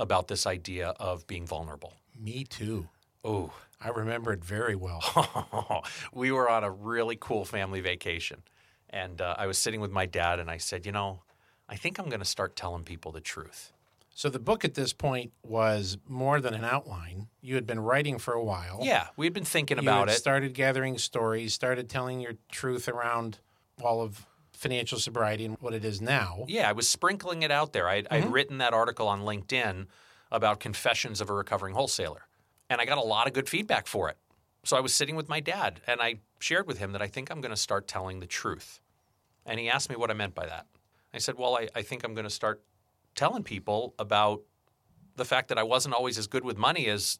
about 0.00 0.28
this 0.28 0.46
idea 0.46 0.88
of 0.98 1.26
being 1.26 1.46
vulnerable. 1.46 1.92
Me 2.18 2.44
too. 2.44 2.88
Oh, 3.24 3.52
I 3.80 3.88
remember 3.90 4.32
it 4.32 4.44
very 4.44 4.74
well. 4.74 5.84
we 6.12 6.32
were 6.32 6.48
on 6.48 6.64
a 6.64 6.70
really 6.70 7.16
cool 7.20 7.44
family 7.44 7.80
vacation. 7.80 8.42
And 8.88 9.20
uh, 9.20 9.36
I 9.38 9.46
was 9.46 9.58
sitting 9.58 9.80
with 9.80 9.90
my 9.92 10.06
dad, 10.06 10.40
and 10.40 10.50
I 10.50 10.56
said, 10.56 10.84
You 10.86 10.92
know, 10.92 11.22
I 11.68 11.76
think 11.76 11.98
I'm 11.98 12.08
going 12.08 12.18
to 12.20 12.24
start 12.26 12.56
telling 12.56 12.82
people 12.82 13.12
the 13.12 13.20
truth. 13.20 13.72
so 14.14 14.28
the 14.28 14.38
book 14.40 14.64
at 14.64 14.74
this 14.74 14.92
point 14.92 15.32
was 15.44 15.96
more 16.08 16.40
than 16.40 16.54
an 16.54 16.64
outline. 16.64 17.28
You 17.40 17.54
had 17.54 17.66
been 17.66 17.78
writing 17.80 18.18
for 18.18 18.34
a 18.34 18.42
while. 18.42 18.80
Yeah, 18.82 19.06
we 19.16 19.26
had 19.26 19.32
been 19.32 19.44
thinking 19.44 19.76
You 19.78 19.82
about 19.82 20.08
it. 20.08 20.12
started 20.14 20.54
gathering 20.54 20.98
stories, 20.98 21.54
started 21.54 21.88
telling 21.88 22.20
your 22.20 22.32
truth 22.50 22.88
around 22.88 23.38
all 23.82 24.02
of 24.02 24.26
financial 24.60 24.98
sobriety 24.98 25.46
and 25.46 25.56
what 25.60 25.72
it 25.72 25.86
is 25.86 26.02
now. 26.02 26.44
yeah, 26.46 26.68
I 26.68 26.72
was 26.72 26.86
sprinkling 26.86 27.42
it 27.42 27.50
out 27.50 27.72
there. 27.72 27.88
I'd, 27.88 28.04
Mm-hmm. 28.04 28.14
I'd 28.26 28.32
written 28.32 28.58
that 28.58 28.74
article 28.74 29.08
on 29.08 29.22
LinkedIn 29.22 29.86
about 30.30 30.60
confessions 30.60 31.20
of 31.22 31.30
a 31.30 31.34
recovering 31.34 31.74
wholesaler, 31.74 32.26
and 32.68 32.78
I 32.80 32.84
got 32.84 32.98
a 32.98 33.02
lot 33.02 33.26
of 33.26 33.32
good 33.32 33.48
feedback 33.48 33.86
for 33.86 34.10
it. 34.10 34.18
So 34.64 34.76
I 34.76 34.80
was 34.80 34.94
sitting 34.94 35.16
with 35.16 35.30
my 35.30 35.40
dad, 35.40 35.80
and 35.86 36.02
I 36.02 36.16
shared 36.40 36.66
with 36.66 36.78
him 36.78 36.92
that 36.92 37.00
I 37.00 37.06
think 37.06 37.30
I'm 37.30 37.40
going 37.40 37.54
to 37.54 37.56
start 37.56 37.88
telling 37.88 38.20
the 38.20 38.26
truth. 38.26 38.80
And 39.46 39.58
he 39.58 39.70
asked 39.70 39.88
me 39.88 39.96
what 39.96 40.10
I 40.10 40.14
meant 40.14 40.34
by 40.34 40.44
that. 40.46 40.66
I 41.14 41.18
said, 41.18 41.36
Well, 41.38 41.56
I, 41.56 41.68
I 41.74 41.80
think 41.82 42.04
I'm 42.04 42.12
going 42.14 42.24
to 42.24 42.30
start 42.30 42.62
telling 43.14 43.42
people 43.42 43.94
about 43.98 44.42
the 45.16 45.24
fact 45.24 45.48
that 45.48 45.58
I 45.58 45.62
wasn't 45.62 45.94
always 45.94 46.18
as 46.18 46.26
good 46.26 46.44
with 46.44 46.58
money 46.58 46.86
as 46.86 47.18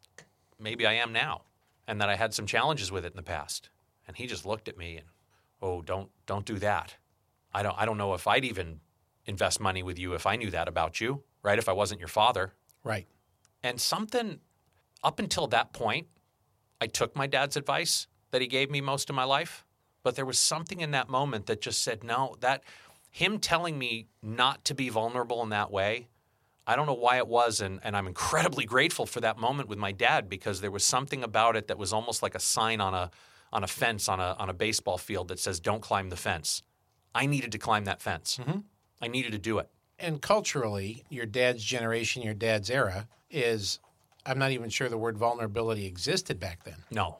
maybe 0.59 0.85
I 0.85 0.93
am 0.93 1.11
now, 1.11 1.41
and 1.87 1.99
that 1.99 2.09
I 2.09 2.15
had 2.15 2.33
some 2.35 2.45
challenges 2.45 2.91
with 2.91 3.03
it 3.03 3.13
in 3.13 3.17
the 3.17 3.23
past. 3.23 3.69
And 4.07 4.15
he 4.15 4.27
just 4.27 4.45
looked 4.45 4.67
at 4.67 4.77
me 4.77 4.97
and, 4.97 5.07
oh, 5.61 5.81
don't 5.81 6.09
don't 6.27 6.45
do 6.45 6.59
that. 6.59 6.97
I 7.53 7.63
don't 7.63 7.75
I 7.77 7.85
don't 7.85 7.97
know 7.97 8.13
if 8.13 8.27
I'd 8.27 8.45
even 8.45 8.79
invest 9.25 9.59
money 9.59 9.83
with 9.83 9.99
you 9.99 10.13
if 10.13 10.25
I 10.25 10.35
knew 10.35 10.49
that 10.51 10.67
about 10.67 10.99
you, 10.99 11.23
right? 11.43 11.59
If 11.59 11.69
I 11.69 11.73
wasn't 11.73 11.99
your 11.99 12.07
father. 12.07 12.53
Right. 12.83 13.07
And 13.63 13.79
something 13.79 14.39
up 15.03 15.19
until 15.19 15.47
that 15.47 15.73
point, 15.73 16.07
I 16.79 16.87
took 16.87 17.15
my 17.15 17.27
dad's 17.27 17.55
advice 17.55 18.07
that 18.31 18.41
he 18.41 18.47
gave 18.47 18.71
me 18.71 18.81
most 18.81 19.09
of 19.09 19.15
my 19.15 19.23
life, 19.23 19.65
but 20.03 20.15
there 20.15 20.25
was 20.25 20.39
something 20.39 20.81
in 20.81 20.91
that 20.91 21.09
moment 21.09 21.45
that 21.45 21.61
just 21.61 21.83
said, 21.83 22.03
no, 22.03 22.35
that 22.39 22.63
him 23.09 23.39
telling 23.39 23.77
me 23.77 24.07
not 24.23 24.63
to 24.65 24.73
be 24.73 24.89
vulnerable 24.89 25.43
in 25.43 25.49
that 25.49 25.71
way, 25.71 26.07
I 26.65 26.75
don't 26.75 26.85
know 26.85 26.93
why 26.93 27.17
it 27.17 27.27
was, 27.27 27.59
and, 27.59 27.79
and 27.83 27.95
I'm 27.95 28.07
incredibly 28.07 28.65
grateful 28.65 29.05
for 29.05 29.19
that 29.21 29.37
moment 29.37 29.67
with 29.67 29.77
my 29.77 29.91
dad 29.91 30.29
because 30.29 30.61
there 30.61 30.71
was 30.71 30.83
something 30.83 31.23
about 31.23 31.55
it 31.55 31.67
that 31.67 31.77
was 31.77 31.91
almost 31.91 32.23
like 32.23 32.35
a 32.35 32.39
sign 32.39 32.81
on 32.81 32.93
a 32.93 33.11
on 33.53 33.65
a 33.65 33.67
fence 33.67 34.07
on 34.07 34.21
a 34.21 34.35
on 34.39 34.49
a 34.49 34.53
baseball 34.53 34.97
field 34.97 35.27
that 35.27 35.39
says, 35.39 35.59
"Don't 35.59 35.81
climb 35.81 36.09
the 36.09 36.15
fence." 36.15 36.63
I 37.13 37.25
needed 37.25 37.51
to 37.53 37.57
climb 37.57 37.85
that 37.85 38.01
fence. 38.01 38.37
Mm-hmm. 38.41 38.59
I 39.01 39.07
needed 39.07 39.31
to 39.33 39.37
do 39.37 39.59
it. 39.59 39.69
And 39.99 40.21
culturally, 40.21 41.03
your 41.09 41.25
dad's 41.25 41.63
generation, 41.63 42.23
your 42.23 42.33
dad's 42.33 42.69
era 42.69 43.07
is 43.29 43.79
I'm 44.25 44.39
not 44.39 44.51
even 44.51 44.69
sure 44.69 44.89
the 44.89 44.97
word 44.97 45.17
vulnerability 45.17 45.85
existed 45.85 46.39
back 46.39 46.63
then. 46.63 46.77
No, 46.91 47.19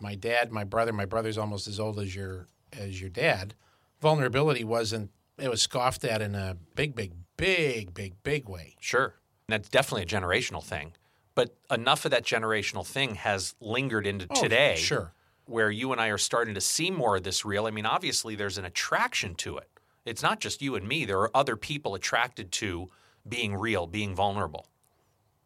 My 0.00 0.14
dad, 0.14 0.50
my 0.52 0.64
brother, 0.64 0.92
my 0.92 1.04
brother's 1.04 1.38
almost 1.38 1.66
as 1.68 1.78
old 1.80 1.98
as 1.98 2.14
your 2.14 2.46
as 2.72 3.00
your 3.00 3.10
dad. 3.10 3.54
Vulnerability 4.00 4.64
wasn't 4.64 5.10
it 5.38 5.48
was 5.48 5.62
scoffed 5.62 6.04
at 6.04 6.20
in 6.22 6.34
a 6.34 6.56
big, 6.74 6.94
big, 6.94 7.12
big, 7.36 7.94
big, 7.94 8.14
big 8.22 8.48
way. 8.48 8.76
Sure. 8.80 9.14
And 9.48 9.54
that's 9.54 9.68
definitely 9.68 10.02
a 10.02 10.06
generational 10.20 10.62
thing. 10.62 10.92
But 11.34 11.56
enough 11.70 12.04
of 12.04 12.10
that 12.10 12.24
generational 12.24 12.86
thing 12.86 13.14
has 13.16 13.54
lingered 13.60 14.06
into 14.06 14.26
Oh, 14.30 14.40
today. 14.42 14.76
sure. 14.76 15.12
Where 15.46 15.70
you 15.70 15.92
and 15.92 16.00
I 16.00 16.08
are 16.08 16.18
starting 16.18 16.54
to 16.54 16.60
see 16.60 16.90
more 16.90 17.16
of 17.16 17.24
this 17.24 17.44
real. 17.44 17.66
I 17.66 17.70
mean, 17.70 17.86
obviously, 17.86 18.34
there's 18.34 18.58
an 18.58 18.64
attraction 18.64 19.34
to 19.36 19.58
it. 19.58 19.68
It's 20.04 20.22
not 20.22 20.40
just 20.40 20.62
you 20.62 20.74
and 20.74 20.86
me, 20.86 21.04
there 21.04 21.20
are 21.20 21.36
other 21.36 21.56
people 21.56 21.94
attracted 21.94 22.50
to 22.52 22.90
being 23.28 23.54
real, 23.54 23.86
being 23.86 24.14
vulnerable. 24.14 24.66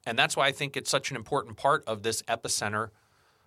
And 0.06 0.18
that's 0.18 0.36
why 0.36 0.46
I 0.46 0.52
think 0.52 0.76
it's 0.76 0.90
such 0.90 1.10
an 1.10 1.16
important 1.16 1.56
part 1.56 1.84
of 1.86 2.02
this 2.02 2.22
epicenter 2.22 2.90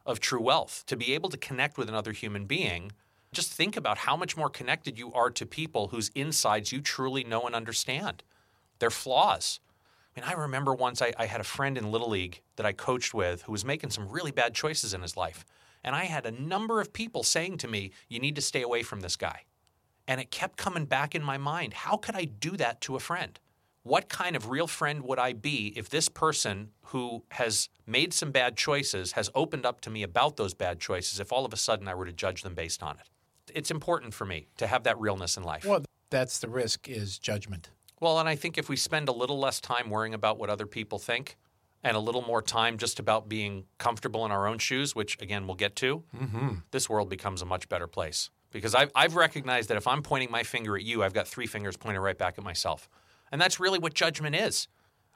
of 0.05 0.19
true 0.19 0.41
wealth 0.41 0.83
to 0.87 0.97
be 0.97 1.13
able 1.13 1.29
to 1.29 1.37
connect 1.37 1.77
with 1.77 1.87
another 1.87 2.11
human 2.11 2.45
being. 2.45 2.91
Just 3.31 3.53
think 3.53 3.77
about 3.77 3.99
how 3.99 4.17
much 4.17 4.35
more 4.35 4.49
connected 4.49 4.97
you 4.97 5.13
are 5.13 5.29
to 5.29 5.45
people 5.45 5.87
whose 5.87 6.09
insides 6.15 6.71
you 6.71 6.81
truly 6.81 7.23
know 7.23 7.43
and 7.45 7.55
understand, 7.55 8.23
their 8.79 8.89
flaws. 8.89 9.59
I 10.15 10.19
mean, 10.19 10.29
I 10.29 10.33
remember 10.33 10.73
once 10.73 11.01
I, 11.01 11.13
I 11.17 11.27
had 11.27 11.39
a 11.39 11.45
friend 11.45 11.77
in 11.77 11.91
Little 11.91 12.09
League 12.09 12.41
that 12.55 12.65
I 12.65 12.73
coached 12.73 13.13
with 13.13 13.43
who 13.43 13.51
was 13.51 13.63
making 13.63 13.91
some 13.91 14.09
really 14.09 14.31
bad 14.31 14.53
choices 14.53 14.93
in 14.93 15.01
his 15.01 15.15
life. 15.15 15.45
And 15.83 15.95
I 15.95 16.05
had 16.05 16.25
a 16.25 16.31
number 16.31 16.81
of 16.81 16.93
people 16.93 17.23
saying 17.23 17.57
to 17.59 17.67
me, 17.67 17.91
You 18.07 18.19
need 18.19 18.35
to 18.35 18.41
stay 18.41 18.61
away 18.61 18.83
from 18.83 19.01
this 19.01 19.15
guy. 19.15 19.43
And 20.07 20.19
it 20.19 20.31
kept 20.31 20.57
coming 20.57 20.85
back 20.85 21.13
in 21.13 21.23
my 21.23 21.37
mind. 21.37 21.73
How 21.73 21.97
could 21.97 22.15
I 22.15 22.25
do 22.25 22.57
that 22.57 22.81
to 22.81 22.95
a 22.95 22.99
friend? 22.99 23.39
What 23.83 24.09
kind 24.09 24.35
of 24.35 24.49
real 24.49 24.67
friend 24.67 25.03
would 25.03 25.19
I 25.19 25.33
be 25.33 25.73
if 25.75 25.89
this 25.89 26.09
person 26.09 26.71
who 26.85 27.23
has 27.31 27.69
made 27.87 28.13
some 28.13 28.31
bad 28.31 28.57
choices 28.57 29.13
has 29.13 29.29
opened 29.33 29.65
up 29.65 29.81
to 29.81 29.89
me 29.89 30.03
about 30.03 30.35
those 30.35 30.53
bad 30.53 30.79
choices 30.79 31.19
if 31.19 31.31
all 31.31 31.45
of 31.45 31.53
a 31.53 31.57
sudden 31.57 31.87
I 31.87 31.95
were 31.95 32.05
to 32.05 32.11
judge 32.11 32.43
them 32.43 32.55
based 32.55 32.83
on 32.83 32.97
it? 32.97 33.09
It's 33.55 33.71
important 33.71 34.13
for 34.13 34.25
me 34.25 34.47
to 34.57 34.67
have 34.67 34.83
that 34.83 34.99
realness 34.99 35.37
in 35.37 35.43
life. 35.43 35.65
Well, 35.65 35.83
that's 36.09 36.39
the 36.39 36.49
risk 36.49 36.89
is 36.89 37.17
judgment. 37.17 37.69
Well, 37.99 38.19
and 38.19 38.29
I 38.29 38.35
think 38.35 38.57
if 38.57 38.69
we 38.69 38.75
spend 38.75 39.09
a 39.09 39.13
little 39.13 39.39
less 39.39 39.59
time 39.59 39.89
worrying 39.89 40.13
about 40.13 40.37
what 40.37 40.49
other 40.49 40.65
people 40.65 40.99
think 40.99 41.37
and 41.83 41.95
a 41.95 41.99
little 41.99 42.21
more 42.21 42.41
time 42.41 42.77
just 42.77 42.99
about 42.99 43.29
being 43.29 43.65
comfortable 43.77 44.25
in 44.25 44.31
our 44.31 44.47
own 44.47 44.57
shoes, 44.57 44.95
which 44.95 45.21
again 45.21 45.47
we'll 45.47 45.55
get 45.55 45.75
to, 45.77 46.03
mm-hmm. 46.15 46.55
this 46.71 46.89
world 46.89 47.09
becomes 47.09 47.41
a 47.41 47.45
much 47.45 47.69
better 47.69 47.87
place. 47.87 48.29
Because 48.51 48.73
I've, 48.73 48.91
I've 48.95 49.15
recognized 49.15 49.69
that 49.69 49.77
if 49.77 49.87
I'm 49.87 50.01
pointing 50.01 50.31
my 50.31 50.41
finger 50.41 50.75
at 50.75 50.83
you, 50.83 51.03
I've 51.03 51.13
got 51.13 51.27
three 51.27 51.45
fingers 51.45 51.77
pointed 51.77 51.99
right 51.99 52.17
back 52.17 52.37
at 52.37 52.43
myself. 52.43 52.89
And 53.31 53.39
that's 53.39 53.59
really 53.59 53.77
what 53.77 53.93
judgment 53.93 54.35
is. 54.35 54.67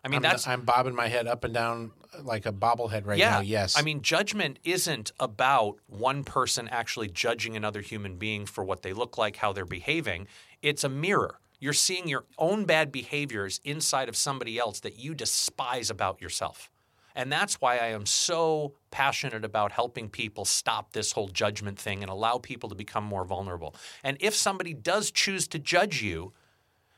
I 0.06 0.10
mean, 0.10 0.18
I'm, 0.18 0.22
that's. 0.22 0.48
I'm 0.48 0.62
bobbing 0.62 0.96
my 0.96 1.08
head 1.08 1.28
up 1.28 1.44
and 1.44 1.54
down 1.54 1.92
uh, 2.14 2.22
like 2.24 2.46
a 2.46 2.52
bobblehead 2.52 3.06
right 3.06 3.18
yeah. 3.18 3.32
now. 3.32 3.40
Yes. 3.40 3.78
I 3.78 3.82
mean, 3.82 4.02
judgment 4.02 4.60
isn't 4.64 5.14
about 5.20 5.78
one 5.88 6.24
person 6.24 6.68
actually 6.68 7.08
judging 7.08 7.56
another 7.56 7.82
human 7.82 8.18
being 8.18 8.46
for 8.46 8.64
what 8.64 8.82
they 8.82 8.94
look 8.94 9.18
like, 9.18 9.38
how 9.38 9.54
they're 9.54 9.66
behaving. 9.66 10.28
It's 10.62 10.84
a 10.84 10.90
mirror. 10.90 11.40
You're 11.64 11.72
seeing 11.72 12.10
your 12.10 12.26
own 12.38 12.66
bad 12.66 12.92
behaviors 12.92 13.62
inside 13.64 14.10
of 14.10 14.18
somebody 14.18 14.60
else 14.60 14.82
that 14.82 15.00
you 15.00 15.16
despise 15.16 15.90
about 15.90 16.22
yourself. 16.22 16.70
And 17.16 17.32
that's 17.32 17.62
why 17.62 17.78
I 17.78 17.86
am 17.92 18.06
so 18.06 18.74
passionate 18.92 19.46
about 19.46 19.72
helping 19.72 20.10
people 20.10 20.44
stop 20.44 20.92
this 20.92 21.14
whole 21.14 21.30
judgment 21.30 21.80
thing 21.80 22.02
and 22.02 22.12
allow 22.12 22.38
people 22.38 22.68
to 22.68 22.76
become 22.76 23.06
more 23.06 23.24
vulnerable. 23.24 23.76
And 24.04 24.18
if 24.20 24.36
somebody 24.36 24.74
does 24.74 25.10
choose 25.10 25.48
to 25.48 25.58
judge 25.58 26.02
you, 26.02 26.34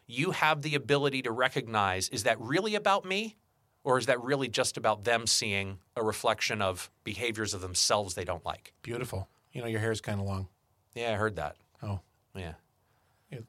you 0.08 0.32
have 0.32 0.64
the 0.64 0.74
ability 0.74 1.22
to 1.22 1.32
recognize 1.32 2.10
is 2.10 2.24
that 2.24 2.42
really 2.42 2.74
about 2.74 3.06
me? 3.06 3.36
Or 3.84 4.00
is 4.00 4.08
that 4.08 4.20
really 4.24 4.48
just 4.48 4.78
about 4.78 5.04
them 5.04 5.28
seeing 5.28 5.78
a 5.96 6.04
reflection 6.04 6.64
of 6.64 6.90
behaviors 7.04 7.54
of 7.54 7.62
themselves 7.62 8.16
they 8.16 8.26
don't 8.26 8.44
like? 8.44 8.74
beautiful. 8.82 9.30
You 9.54 9.62
know, 9.62 9.68
your 9.68 9.80
hair's 9.80 10.02
kind 10.02 10.20
of 10.20 10.26
long. 10.26 10.48
Yeah, 10.96 11.12
I 11.12 11.18
heard 11.18 11.36
that. 11.36 11.56
Oh, 11.84 12.00
Yeah. 12.34 12.54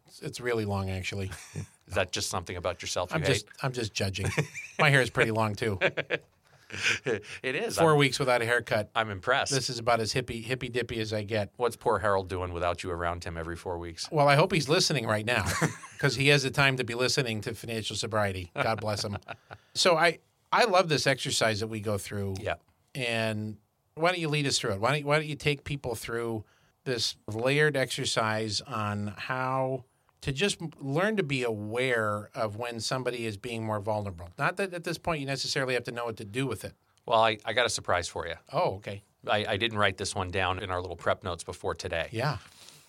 It's, 0.06 0.22
it's 0.22 0.40
really 0.40 0.64
long, 0.64 0.90
actually. 0.90 1.30
Is 1.88 1.94
that 1.94 2.12
just 2.12 2.30
something 2.30 2.56
about 2.56 2.82
yourself 2.82 3.10
you 3.10 3.16
I'm 3.16 3.22
hate? 3.22 3.28
just 3.28 3.46
I'm 3.62 3.72
just 3.72 3.94
judging. 3.94 4.28
My 4.78 4.90
hair 4.90 5.00
is 5.00 5.10
pretty 5.10 5.30
long 5.30 5.54
too. 5.54 5.78
it 7.42 7.54
is. 7.54 7.78
4 7.78 7.92
I'm, 7.92 7.98
weeks 7.98 8.18
without 8.18 8.42
a 8.42 8.44
haircut. 8.44 8.90
I'm 8.94 9.10
impressed. 9.10 9.52
This 9.52 9.70
is 9.70 9.78
about 9.78 10.00
as 10.00 10.12
hippy 10.12 10.40
hippy 10.40 10.68
dippy 10.68 11.00
as 11.00 11.12
I 11.12 11.22
get. 11.22 11.52
What's 11.56 11.76
poor 11.76 12.00
Harold 12.00 12.28
doing 12.28 12.52
without 12.52 12.82
you 12.82 12.90
around 12.90 13.22
him 13.22 13.36
every 13.36 13.54
four 13.56 13.78
weeks? 13.78 14.10
Well, 14.10 14.26
I 14.26 14.34
hope 14.34 14.52
he's 14.52 14.68
listening 14.68 15.06
right 15.06 15.24
now 15.24 15.44
because 15.92 16.16
he 16.16 16.28
has 16.28 16.42
the 16.42 16.50
time 16.50 16.76
to 16.78 16.84
be 16.84 16.94
listening 16.94 17.40
to 17.42 17.54
financial 17.54 17.94
sobriety. 17.94 18.50
God 18.54 18.80
bless 18.80 19.04
him. 19.04 19.16
So 19.74 19.96
I 19.96 20.18
I 20.52 20.64
love 20.64 20.88
this 20.88 21.06
exercise 21.06 21.60
that 21.60 21.68
we 21.68 21.80
go 21.80 21.98
through. 21.98 22.34
Yeah. 22.40 22.54
And 22.94 23.58
why 23.94 24.10
don't 24.10 24.20
you 24.20 24.28
lead 24.28 24.46
us 24.46 24.58
through 24.58 24.72
it? 24.72 24.80
Why 24.80 24.92
don't, 24.92 25.06
why 25.06 25.16
don't 25.16 25.26
you 25.26 25.36
take 25.36 25.64
people 25.64 25.94
through 25.94 26.44
this 26.86 27.16
layered 27.28 27.76
exercise 27.76 28.62
on 28.62 29.12
how 29.18 29.84
to 30.22 30.32
just 30.32 30.58
learn 30.80 31.18
to 31.18 31.22
be 31.22 31.42
aware 31.42 32.30
of 32.34 32.56
when 32.56 32.80
somebody 32.80 33.26
is 33.26 33.36
being 33.36 33.64
more 33.64 33.80
vulnerable? 33.80 34.30
Not 34.38 34.56
that 34.56 34.72
at 34.72 34.84
this 34.84 34.96
point 34.96 35.20
you 35.20 35.26
necessarily 35.26 35.74
have 35.74 35.84
to 35.84 35.92
know 35.92 36.06
what 36.06 36.16
to 36.16 36.24
do 36.24 36.46
with 36.46 36.64
it. 36.64 36.72
Well, 37.04 37.20
I, 37.20 37.36
I 37.44 37.52
got 37.52 37.66
a 37.66 37.68
surprise 37.68 38.08
for 38.08 38.26
you. 38.26 38.34
Oh, 38.52 38.76
okay. 38.76 39.02
I, 39.28 39.44
I 39.46 39.56
didn't 39.56 39.78
write 39.78 39.98
this 39.98 40.14
one 40.14 40.30
down 40.30 40.58
in 40.60 40.70
our 40.70 40.80
little 40.80 40.96
prep 40.96 41.22
notes 41.22 41.44
before 41.44 41.74
today. 41.74 42.08
Yeah. 42.10 42.38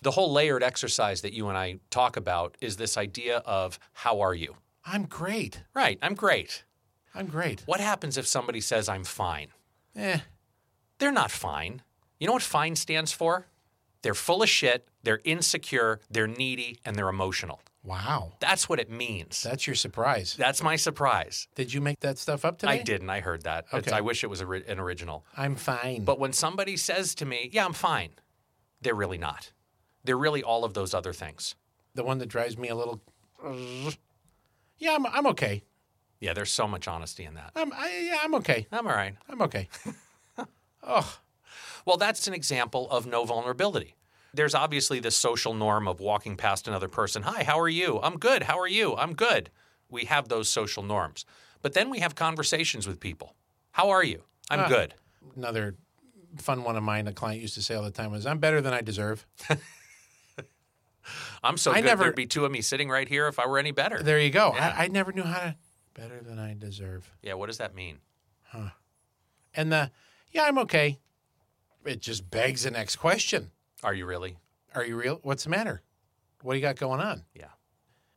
The 0.02 0.12
whole 0.12 0.32
layered 0.32 0.62
exercise 0.62 1.20
that 1.22 1.32
you 1.32 1.48
and 1.48 1.58
I 1.58 1.80
talk 1.90 2.16
about 2.16 2.56
is 2.60 2.76
this 2.76 2.96
idea 2.96 3.38
of 3.38 3.78
how 3.92 4.20
are 4.20 4.34
you? 4.34 4.56
I'm 4.84 5.04
great. 5.04 5.62
Right, 5.74 5.98
I'm 6.00 6.14
great. 6.14 6.64
I'm 7.14 7.26
great. 7.26 7.62
What 7.66 7.80
happens 7.80 8.16
if 8.16 8.26
somebody 8.26 8.60
says 8.60 8.88
I'm 8.88 9.04
fine? 9.04 9.48
Eh. 9.96 10.20
They're 10.98 11.12
not 11.12 11.30
fine. 11.30 11.82
You 12.18 12.26
know 12.26 12.32
what 12.32 12.42
fine 12.42 12.76
stands 12.76 13.12
for? 13.12 13.46
They're 14.08 14.14
full 14.14 14.42
of 14.42 14.48
shit, 14.48 14.88
they're 15.02 15.20
insecure, 15.24 16.00
they're 16.10 16.26
needy, 16.26 16.78
and 16.82 16.96
they're 16.96 17.10
emotional. 17.10 17.60
Wow. 17.84 18.32
That's 18.40 18.66
what 18.66 18.80
it 18.80 18.88
means. 18.90 19.42
That's 19.42 19.66
your 19.66 19.76
surprise. 19.76 20.34
That's 20.38 20.62
my 20.62 20.76
surprise. 20.76 21.46
Did 21.54 21.74
you 21.74 21.82
make 21.82 22.00
that 22.00 22.16
stuff 22.16 22.42
up 22.46 22.56
today? 22.56 22.72
I 22.72 22.82
didn't. 22.82 23.10
I 23.10 23.20
heard 23.20 23.42
that. 23.42 23.66
It's- 23.66 23.86
Okay. 23.88 23.92
I 23.94 24.00
wish 24.00 24.24
it 24.24 24.28
was 24.28 24.42
ri- 24.42 24.64
an 24.66 24.80
original. 24.80 25.26
I'm 25.36 25.56
fine. 25.56 26.04
But 26.06 26.18
when 26.18 26.32
somebody 26.32 26.78
says 26.78 27.14
to 27.16 27.26
me, 27.26 27.50
Yeah, 27.52 27.66
I'm 27.66 27.74
fine, 27.74 28.12
they're 28.80 28.94
really 28.94 29.18
not. 29.18 29.52
They're 30.04 30.16
really 30.16 30.42
all 30.42 30.64
of 30.64 30.72
those 30.72 30.94
other 30.94 31.12
things. 31.12 31.54
the 31.94 32.02
one 32.04 32.16
that 32.20 32.30
drives 32.30 32.56
me 32.56 32.68
a 32.68 32.74
little. 32.74 33.02
Yeah, 34.78 34.94
I'm, 34.94 35.04
I'm 35.04 35.26
okay. 35.26 35.64
Yeah, 36.18 36.32
there's 36.32 36.50
so 36.50 36.66
much 36.66 36.88
honesty 36.88 37.24
in 37.26 37.34
that. 37.34 37.50
I'm, 37.54 37.74
I, 37.74 37.98
yeah, 38.10 38.20
I'm 38.22 38.34
okay. 38.36 38.66
I'm 38.72 38.86
all 38.86 38.94
right. 38.94 39.16
I'm 39.28 39.42
okay. 39.42 39.68
oh, 40.82 41.18
Well, 41.84 41.96
that's 41.98 42.26
an 42.28 42.34
example 42.34 42.88
of 42.90 43.06
no 43.06 43.24
vulnerability. 43.24 43.94
There's 44.38 44.54
obviously 44.54 45.00
this 45.00 45.16
social 45.16 45.52
norm 45.52 45.88
of 45.88 45.98
walking 45.98 46.36
past 46.36 46.68
another 46.68 46.86
person. 46.86 47.24
Hi, 47.24 47.42
how 47.42 47.58
are 47.58 47.68
you? 47.68 47.98
I'm 48.00 48.18
good. 48.18 48.44
How 48.44 48.56
are 48.60 48.68
you? 48.68 48.94
I'm 48.96 49.14
good. 49.14 49.50
We 49.88 50.04
have 50.04 50.28
those 50.28 50.48
social 50.48 50.84
norms. 50.84 51.24
But 51.60 51.72
then 51.74 51.90
we 51.90 51.98
have 51.98 52.14
conversations 52.14 52.86
with 52.86 53.00
people. 53.00 53.34
How 53.72 53.90
are 53.90 54.04
you? 54.04 54.22
I'm 54.48 54.60
Ah. 54.60 54.68
good. 54.68 54.94
another 55.34 55.74
fun 56.36 56.62
one 56.62 56.76
of 56.76 56.84
mine. 56.84 57.08
A 57.08 57.12
client 57.12 57.42
used 57.42 57.54
to 57.54 57.62
say 57.62 57.74
all 57.74 57.82
the 57.82 57.90
time 57.90 58.12
was, 58.12 58.26
"I'm 58.26 58.38
better 58.38 58.60
than 58.60 58.72
I 58.72 58.80
deserve." 58.80 59.26
I'm 61.42 61.56
so 61.56 61.72
I 61.72 61.80
good. 61.80 61.86
never- 61.86 62.04
There'd 62.04 62.14
be 62.16 62.26
two 62.26 62.44
of 62.44 62.52
me 62.52 62.60
sitting 62.60 62.88
right 62.88 63.08
here 63.08 63.26
if 63.26 63.38
I 63.40 63.46
were 63.46 63.58
any 63.58 63.72
better. 63.72 64.00
There 64.02 64.20
you 64.20 64.30
go. 64.30 64.52
Yeah. 64.54 64.74
I, 64.76 64.84
I 64.84 64.88
never 64.88 65.12
knew 65.12 65.22
how 65.24 65.40
to 65.40 65.56
better 65.94 66.20
than 66.22 66.38
I 66.38 66.54
deserve. 66.54 67.12
Yeah, 67.22 67.34
what 67.34 67.46
does 67.46 67.58
that 67.58 67.74
mean? 67.74 67.98
Huh. 68.50 68.70
And 69.54 69.72
the 69.72 69.90
yeah, 70.30 70.44
I'm 70.44 70.58
okay. 70.58 71.00
It 71.84 72.00
just 72.00 72.30
begs 72.30 72.62
the 72.62 72.70
next 72.70 72.96
question: 72.96 73.50
Are 73.82 73.94
you 73.94 74.06
really? 74.06 74.36
Are 74.74 74.84
you 74.84 74.96
real? 74.96 75.20
What's 75.22 75.44
the 75.44 75.50
matter? 75.50 75.82
What 76.42 76.52
do 76.54 76.58
you 76.58 76.62
got 76.62 76.76
going 76.76 77.00
on? 77.00 77.24
Yeah. 77.34 77.46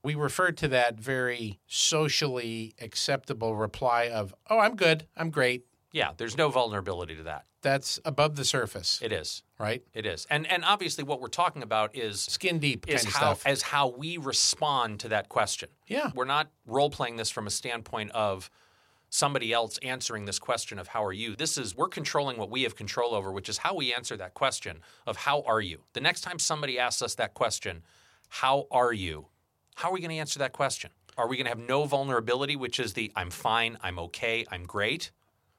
We 0.04 0.16
referred 0.16 0.58
to 0.58 0.68
that 0.70 1.00
very 1.00 1.60
socially 1.68 2.74
acceptable 2.82 3.56
reply 3.56 4.10
of, 4.10 4.34
"Oh, 4.50 4.60
I'm 4.60 4.76
good. 4.76 5.08
I'm 5.16 5.30
great." 5.30 5.66
Yeah, 5.92 6.12
there's 6.18 6.38
no 6.38 6.50
vulnerability 6.50 7.16
to 7.18 7.24
that. 7.24 7.46
That's 7.62 8.00
above 8.06 8.38
the 8.38 8.46
surface, 8.46 9.00
It 9.04 9.12
is. 9.12 9.44
right? 9.60 9.84
It 9.94 10.06
is. 10.08 10.26
And 10.32 10.48
and 10.48 10.66
obviously 10.66 11.04
what 11.04 11.22
we're 11.22 11.28
talking 11.28 11.62
about 11.62 11.96
is 11.96 12.22
Skin 12.22 12.58
deep 12.58 12.88
is 12.88 13.04
how 13.04 13.38
as 13.46 13.62
how 13.62 13.90
we 13.90 14.18
respond 14.18 15.00
to 15.02 15.10
that 15.10 15.30
question. 15.30 15.70
Yeah. 15.88 16.10
We're 16.16 16.26
not 16.26 16.50
role 16.66 16.90
playing 16.90 17.18
this 17.18 17.30
from 17.30 17.46
a 17.46 17.52
standpoint 17.52 18.12
of 18.12 18.50
somebody 19.12 19.52
else 19.52 19.78
answering 19.84 20.26
this 20.26 20.40
question 20.40 20.80
of 20.80 20.88
how 20.88 21.06
are 21.06 21.14
you. 21.14 21.36
This 21.36 21.58
is 21.58 21.76
we're 21.76 21.90
controlling 21.90 22.38
what 22.38 22.50
we 22.50 22.64
have 22.64 22.76
control 22.76 23.14
over, 23.14 23.32
which 23.32 23.50
is 23.50 23.60
how 23.60 23.76
we 23.76 23.94
answer 23.94 24.16
that 24.18 24.34
question 24.34 24.80
of 25.06 25.18
how 25.18 25.44
are 25.44 25.62
you. 25.62 25.82
The 25.94 26.00
next 26.00 26.22
time 26.22 26.40
somebody 26.40 26.80
asks 26.80 27.02
us 27.02 27.14
that 27.16 27.34
question, 27.34 27.84
how 28.30 28.68
are 28.72 28.94
you? 28.94 29.28
How 29.76 29.90
are 29.90 29.94
we 29.94 30.00
going 30.00 30.12
to 30.12 30.18
answer 30.18 30.40
that 30.40 30.54
question? 30.54 30.92
Are 31.18 31.28
we 31.28 31.36
going 31.36 31.46
to 31.46 31.50
have 31.50 31.60
no 31.60 31.84
vulnerability, 31.84 32.56
which 32.56 32.80
is 32.80 32.94
the 32.94 33.12
I'm 33.16 33.30
fine, 33.30 33.78
I'm 33.82 34.00
okay, 34.00 34.46
I'm 34.50 34.64
great? 34.64 35.12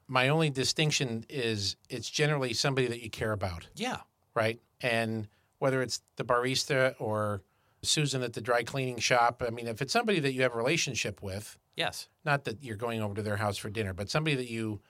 My 0.08 0.30
only 0.30 0.48
distinction 0.48 1.26
is 1.28 1.76
it's 1.90 2.08
generally 2.08 2.54
somebody 2.54 2.86
that 2.88 3.02
you 3.02 3.10
care 3.10 3.32
about. 3.32 3.68
Yeah. 3.76 3.98
right? 4.34 4.60
And 4.80 5.28
whether 5.58 5.82
it's 5.82 6.00
the 6.16 6.24
barista 6.24 6.94
or 6.98 7.42
Susan 7.82 8.22
at 8.22 8.32
the 8.32 8.40
dry 8.40 8.62
cleaning 8.62 8.98
shop, 8.98 9.42
I 9.46 9.50
mean, 9.50 9.66
if 9.66 9.82
it's 9.82 9.92
somebody 9.92 10.20
that 10.20 10.32
you 10.32 10.42
have 10.42 10.54
a 10.54 10.56
relationship 10.56 11.22
with, 11.22 11.58
Yes. 11.76 12.08
not 12.24 12.44
that 12.44 12.62
you're 12.62 12.76
going 12.76 13.00
over 13.02 13.14
to 13.14 13.22
their 13.22 13.36
house 13.38 13.56
for 13.56 13.70
dinner, 13.70 13.92
but 13.92 14.10
somebody 14.10 14.36
that 14.36 14.50
you 14.50 14.80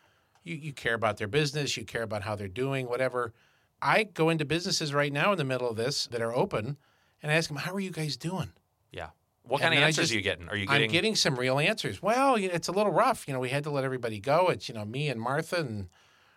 you, 0.44 0.56
you 0.56 0.72
care 0.72 0.94
about 0.94 1.18
their 1.18 1.28
business, 1.28 1.76
you 1.76 1.84
care 1.84 2.02
about 2.02 2.22
how 2.22 2.34
they're 2.34 2.48
doing, 2.48 2.88
whatever. 2.88 3.32
I 3.80 4.02
go 4.04 4.28
into 4.28 4.44
businesses 4.44 4.92
right 4.92 5.12
now 5.12 5.30
in 5.32 5.38
the 5.38 5.44
middle 5.44 5.68
of 5.70 5.76
this 5.76 6.06
that 6.08 6.20
are 6.20 6.34
open 6.34 6.76
and 7.22 7.30
I 7.30 7.36
ask 7.36 7.48
them, 7.48 7.58
"How 7.58 7.72
are 7.72 7.80
you 7.80 7.90
guys 7.92 8.16
doing?" 8.16 8.52
Yeah. 8.90 9.10
What 9.44 9.60
And 9.60 9.70
kind 9.70 9.74
of 9.74 9.86
answers 9.86 10.04
just- 10.04 10.12
are 10.12 10.16
you 10.16 10.22
getting? 10.22 10.48
Are 10.48 10.56
you 10.56 10.66
getting 10.66 10.84
I'm 10.84 10.90
getting 10.92 11.14
some 11.16 11.36
real 11.36 11.58
answers. 11.60 12.02
Well, 12.02 12.34
it's 12.36 12.68
a 12.68 12.72
little 12.72 12.92
rough. 12.92 13.26
You 13.28 13.34
know, 13.34 13.40
we 13.40 13.50
had 13.50 13.64
to 13.64 13.70
let 13.70 13.84
everybody 13.84 14.18
go. 14.20 14.48
It's 14.48 14.68
you 14.68 14.74
know 14.74 14.84
me 14.84 15.08
and 15.08 15.20
Martha, 15.20 15.56
and 15.60 15.88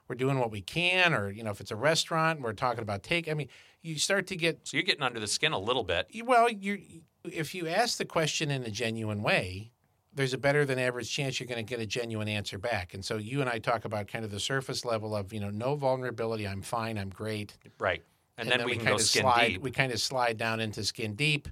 we're 0.08 0.16
doing 0.16 0.40
what 0.40 0.52
we 0.52 0.62
can. 0.62 1.14
Or 1.14 1.30
you 1.32 1.44
know, 1.44 1.52
if 1.52 1.60
it's 1.62 1.72
a 1.72 1.76
restaurant, 1.76 2.42
we're 2.42 2.54
talking 2.54 2.82
about 2.84 3.02
take. 3.04 3.28
I 3.28 3.34
mean, 3.34 3.48
you 3.82 3.98
start 4.00 4.28
to 4.28 4.36
get 4.36 4.68
so 4.68 4.78
you're 4.78 4.84
getting 4.84 5.04
under 5.04 5.20
the 5.20 5.28
skin 5.28 5.52
a 5.52 5.60
little 5.60 5.84
bit. 5.84 6.08
well. 6.24 6.50
You 6.50 6.80
if 7.24 7.56
you 7.56 7.68
ask 7.68 7.98
the 7.98 8.06
question 8.06 8.52
in 8.52 8.64
a 8.64 8.70
genuine 8.72 9.24
way, 9.24 9.72
there's 10.16 10.34
a 10.34 10.38
better 10.38 10.66
than 10.66 10.80
average 10.80 11.12
chance 11.12 11.40
you're 11.40 11.48
going 11.48 11.64
to 11.64 11.70
get 11.70 11.80
a 11.82 11.86
genuine 11.86 12.28
answer 12.28 12.58
back. 12.58 12.94
And 12.94 13.04
so 13.04 13.18
you 13.18 13.42
and 13.42 13.50
I 13.50 13.60
talk 13.60 13.86
about 13.86 14.08
kind 14.08 14.26
of 14.26 14.32
the 14.32 14.40
surface 14.40 14.86
level 14.86 15.16
of 15.16 15.32
you 15.34 15.40
know 15.40 15.50
no 15.50 15.76
vulnerability. 15.76 16.48
I'm 16.48 16.62
fine. 16.62 16.98
I'm 16.98 17.10
great. 17.10 17.58
Right. 17.80 18.02
And, 18.38 18.50
then, 18.50 18.66
we, 18.66 18.72
can 18.72 18.80
kind 18.80 18.90
go 18.90 18.96
of 18.96 19.02
skin 19.02 19.22
slide. 19.22 19.48
deep. 19.48 19.62
We 19.62 19.72
kind 19.72 19.92
of 19.94 20.02
slide 20.02 20.38
down 20.38 20.60
into 20.60 20.84
skin 20.84 21.16
deep, 21.16 21.48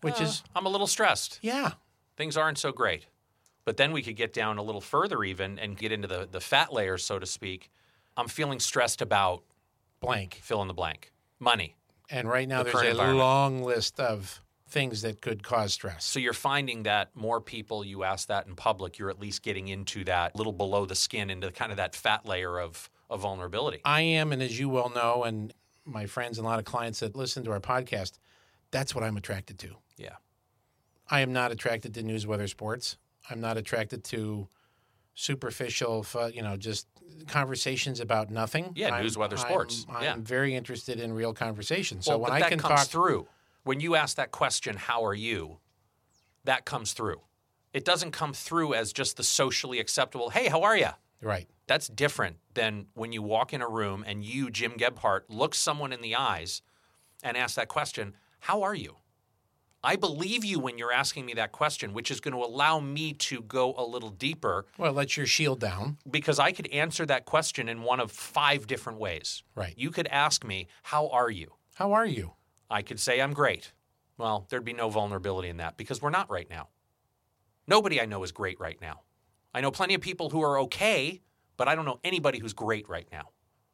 which 0.00 0.20
Uh, 0.20 0.24
is 0.24 0.42
I'm 0.54 0.64
a 0.64 0.68
little 0.70 0.86
stressed. 0.86 1.38
yeah. 1.42 1.72
Things 2.16 2.36
aren't 2.36 2.58
so 2.58 2.72
great. 2.72 3.06
But 3.64 3.76
then 3.76 3.92
we 3.92 4.02
could 4.02 4.16
get 4.16 4.32
down 4.32 4.56
a 4.58 4.62
little 4.62 4.80
further 4.80 5.22
even 5.22 5.58
and 5.58 5.76
get 5.76 5.92
into 5.92 6.08
the, 6.08 6.26
the 6.30 6.40
fat 6.40 6.72
layers, 6.72 7.04
so 7.04 7.18
to 7.18 7.26
speak. 7.26 7.70
I'm 8.16 8.26
feeling 8.26 8.58
stressed 8.58 9.02
about 9.02 9.42
Blank. 10.00 10.40
fill 10.42 10.62
in 10.62 10.68
the 10.68 10.74
blank. 10.74 11.12
Money. 11.38 11.76
And 12.10 12.28
right 12.28 12.48
now, 12.48 12.62
the 12.62 12.70
there's 12.72 12.96
a 12.98 13.12
long 13.12 13.62
list 13.62 14.00
of 14.00 14.40
things 14.68 15.02
that 15.02 15.20
could 15.22 15.42
cause 15.42 15.72
stress. 15.72 16.04
So 16.04 16.20
you're 16.20 16.32
finding 16.34 16.82
that 16.82 17.10
more 17.16 17.40
people 17.40 17.84
you 17.84 18.04
ask 18.04 18.28
that 18.28 18.46
in 18.46 18.54
public, 18.54 18.98
you're 18.98 19.10
at 19.10 19.18
least 19.18 19.42
getting 19.42 19.68
into 19.68 20.04
that 20.04 20.36
little 20.36 20.52
below 20.52 20.84
the 20.84 20.94
skin, 20.94 21.30
into 21.30 21.50
kind 21.50 21.70
of 21.72 21.76
that 21.78 21.94
fat 21.96 22.26
layer 22.26 22.60
of, 22.60 22.90
of 23.08 23.20
vulnerability. 23.20 23.80
I 23.84 24.02
am, 24.02 24.30
and 24.32 24.42
as 24.42 24.58
you 24.58 24.68
well 24.68 24.90
know, 24.94 25.24
and 25.24 25.54
my 25.84 26.04
friends 26.06 26.38
and 26.38 26.46
a 26.46 26.50
lot 26.50 26.58
of 26.58 26.66
clients 26.66 27.00
that 27.00 27.16
listen 27.16 27.44
to 27.44 27.50
our 27.50 27.60
podcast, 27.60 28.18
that's 28.70 28.94
what 28.94 29.02
I'm 29.02 29.16
attracted 29.16 29.58
to. 29.60 29.76
Yeah. 29.96 30.16
I 31.10 31.20
am 31.20 31.32
not 31.32 31.50
attracted 31.50 31.94
to 31.94 32.02
news, 32.02 32.26
weather, 32.26 32.46
sports. 32.46 32.98
I'm 33.30 33.40
not 33.40 33.56
attracted 33.56 34.04
to 34.04 34.48
superficial, 35.14 36.06
you 36.32 36.42
know, 36.42 36.56
just 36.56 36.86
conversations 37.26 38.00
about 38.00 38.30
nothing. 38.30 38.72
Yeah, 38.76 38.94
I'm- 38.94 39.02
news, 39.02 39.16
weather, 39.16 39.36
I'm- 39.38 39.46
sports. 39.48 39.86
I'm, 39.88 40.02
Yeah. 40.02 40.16
very 40.18 40.54
interested 40.54 41.00
in 41.00 41.12
real 41.12 41.32
conversations. 41.32 42.04
So 42.04 42.12
well, 42.12 42.20
when 42.30 42.40
but 42.40 42.42
I 42.46 42.48
can 42.50 42.58
talk, 42.58 42.86
through. 42.86 43.26
When 43.64 43.80
you 43.80 43.94
ask 43.94 44.16
that 44.16 44.30
question, 44.30 44.76
how 44.76 45.04
are 45.04 45.14
you? 45.14 45.58
That 46.44 46.64
comes 46.64 46.92
through. 46.92 47.20
It 47.72 47.84
doesn't 47.84 48.12
come 48.12 48.32
through 48.32 48.74
as 48.74 48.92
just 48.92 49.16
the 49.16 49.22
socially 49.22 49.78
acceptable, 49.78 50.30
hey, 50.30 50.48
how 50.48 50.62
are 50.62 50.76
you? 50.76 50.88
right? 51.20 51.48
That's 51.66 51.88
different 51.88 52.36
than 52.54 52.86
when 52.94 53.12
you 53.12 53.22
walk 53.22 53.52
in 53.52 53.60
a 53.60 53.68
room 53.68 54.04
and 54.06 54.24
you, 54.24 54.50
Jim 54.50 54.74
Gebhardt, 54.78 55.28
look 55.28 55.54
someone 55.54 55.92
in 55.92 56.00
the 56.00 56.14
eyes 56.14 56.62
and 57.22 57.36
ask 57.36 57.56
that 57.56 57.68
question, 57.68 58.14
How 58.40 58.62
are 58.62 58.74
you? 58.74 58.96
I 59.84 59.96
believe 59.96 60.44
you 60.44 60.58
when 60.60 60.78
you're 60.78 60.92
asking 60.92 61.26
me 61.26 61.34
that 61.34 61.52
question, 61.52 61.92
which 61.92 62.10
is 62.10 62.20
going 62.20 62.34
to 62.34 62.40
allow 62.42 62.80
me 62.80 63.12
to 63.14 63.42
go 63.42 63.74
a 63.76 63.84
little 63.84 64.10
deeper 64.10 64.66
Well, 64.78 64.92
let 64.92 65.16
your 65.16 65.26
shield 65.26 65.60
down. 65.60 65.98
because 66.10 66.38
I 66.38 66.52
could 66.52 66.68
answer 66.68 67.04
that 67.06 67.26
question 67.26 67.68
in 67.68 67.82
one 67.82 68.00
of 68.00 68.10
five 68.12 68.66
different 68.66 68.98
ways. 68.98 69.42
Right. 69.54 69.74
You 69.76 69.90
could 69.90 70.06
ask 70.08 70.44
me, 70.44 70.68
How 70.84 71.08
are 71.08 71.30
you? 71.30 71.52
How 71.74 71.92
are 71.92 72.06
you? 72.06 72.32
I 72.70 72.82
could 72.82 73.00
say, 73.00 73.20
I'm 73.20 73.32
great. 73.32 73.72
Well, 74.16 74.46
there'd 74.50 74.64
be 74.64 74.72
no 74.72 74.90
vulnerability 74.90 75.48
in 75.48 75.58
that 75.58 75.76
because 75.76 76.02
we're 76.02 76.10
not 76.10 76.30
right 76.30 76.48
now. 76.50 76.68
Nobody 77.66 78.00
I 78.00 78.06
know 78.06 78.22
is 78.24 78.32
great 78.32 78.58
right 78.58 78.80
now. 78.80 79.02
I 79.54 79.60
know 79.60 79.70
plenty 79.70 79.94
of 79.94 80.00
people 80.00 80.30
who 80.30 80.42
are 80.42 80.58
okay, 80.60 81.22
but 81.56 81.68
I 81.68 81.74
don't 81.74 81.84
know 81.84 82.00
anybody 82.04 82.38
who's 82.38 82.52
great 82.52 82.88
right 82.88 83.06
now. 83.12 83.30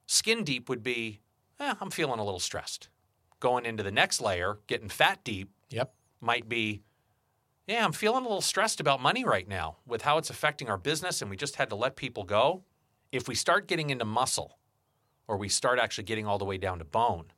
Skin 0.06 0.44
deep 0.44 0.68
would 0.68 0.82
be, 0.82 1.20
eh, 1.60 1.74
I'm 1.80 1.90
feeling 1.90 2.18
a 2.20 2.24
little 2.24 2.40
stressed. 2.40 2.88
Going 3.40 3.66
into 3.66 3.82
the 3.82 3.90
next 3.90 4.20
layer, 4.20 4.58
getting 4.66 4.88
fat 4.88 5.24
deep, 5.24 5.50
Yep. 5.70 5.94
might 6.20 6.48
be, 6.48 6.82
Yeah, 7.66 7.82
I'm 7.84 7.92
feeling 7.92 8.24
a 8.24 8.28
little 8.28 8.42
stressed 8.42 8.78
about 8.78 9.00
money 9.00 9.24
right 9.24 9.48
now 9.48 9.78
with 9.86 10.02
how 10.02 10.18
it's 10.18 10.28
affecting 10.28 10.68
our 10.68 10.76
business, 10.76 11.22
and 11.22 11.30
we 11.30 11.36
just 11.38 11.56
had 11.56 11.70
to 11.70 11.74
let 11.76 11.96
people 11.96 12.24
go. 12.24 12.64
If 13.10 13.26
we 13.26 13.34
start 13.34 13.66
getting 13.68 13.88
into 13.88 14.04
muscle, 14.04 14.58
or 15.26 15.38
we 15.38 15.48
start 15.48 15.78
actually 15.78 16.04
getting 16.04 16.26
all 16.26 16.36
the 16.36 16.44
way 16.44 16.58
down 16.58 16.78
to 16.80 16.84
bone, 16.84 17.32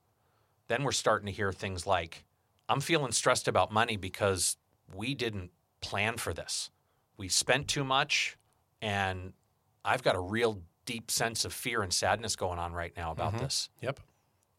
then 0.68 0.82
we're 0.82 0.92
starting 0.92 1.26
to 1.26 1.32
hear 1.32 1.52
things 1.52 1.86
like, 1.86 2.24
I'm 2.68 2.80
feeling 2.80 3.12
stressed 3.12 3.48
about 3.48 3.72
money 3.72 3.96
because 3.96 4.56
we 4.94 5.14
didn't 5.14 5.50
plan 5.80 6.16
for 6.16 6.32
this. 6.32 6.70
We 7.16 7.28
spent 7.28 7.68
too 7.68 7.84
much, 7.84 8.36
and 8.82 9.32
I've 9.84 10.02
got 10.02 10.16
a 10.16 10.20
real 10.20 10.62
deep 10.84 11.10
sense 11.10 11.44
of 11.44 11.52
fear 11.52 11.82
and 11.82 11.92
sadness 11.92 12.36
going 12.36 12.58
on 12.58 12.72
right 12.72 12.92
now 12.96 13.12
about 13.12 13.34
mm-hmm. 13.34 13.44
this. 13.44 13.70
Yep. 13.80 14.00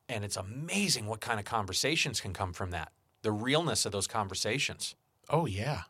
And 0.10 0.24
it's 0.24 0.38
amazing 0.38 1.08
what 1.08 1.20
kind 1.20 1.40
of 1.40 1.46
conversations 1.46 2.22
can 2.22 2.34
come 2.34 2.54
from 2.54 2.72
that. 2.72 2.92
The 3.24 3.32
realness 3.32 3.86
of 3.86 3.92
those 3.92 4.08
conversations. 4.08 4.96
Oh, 5.30 5.46
yeah. 5.46 5.82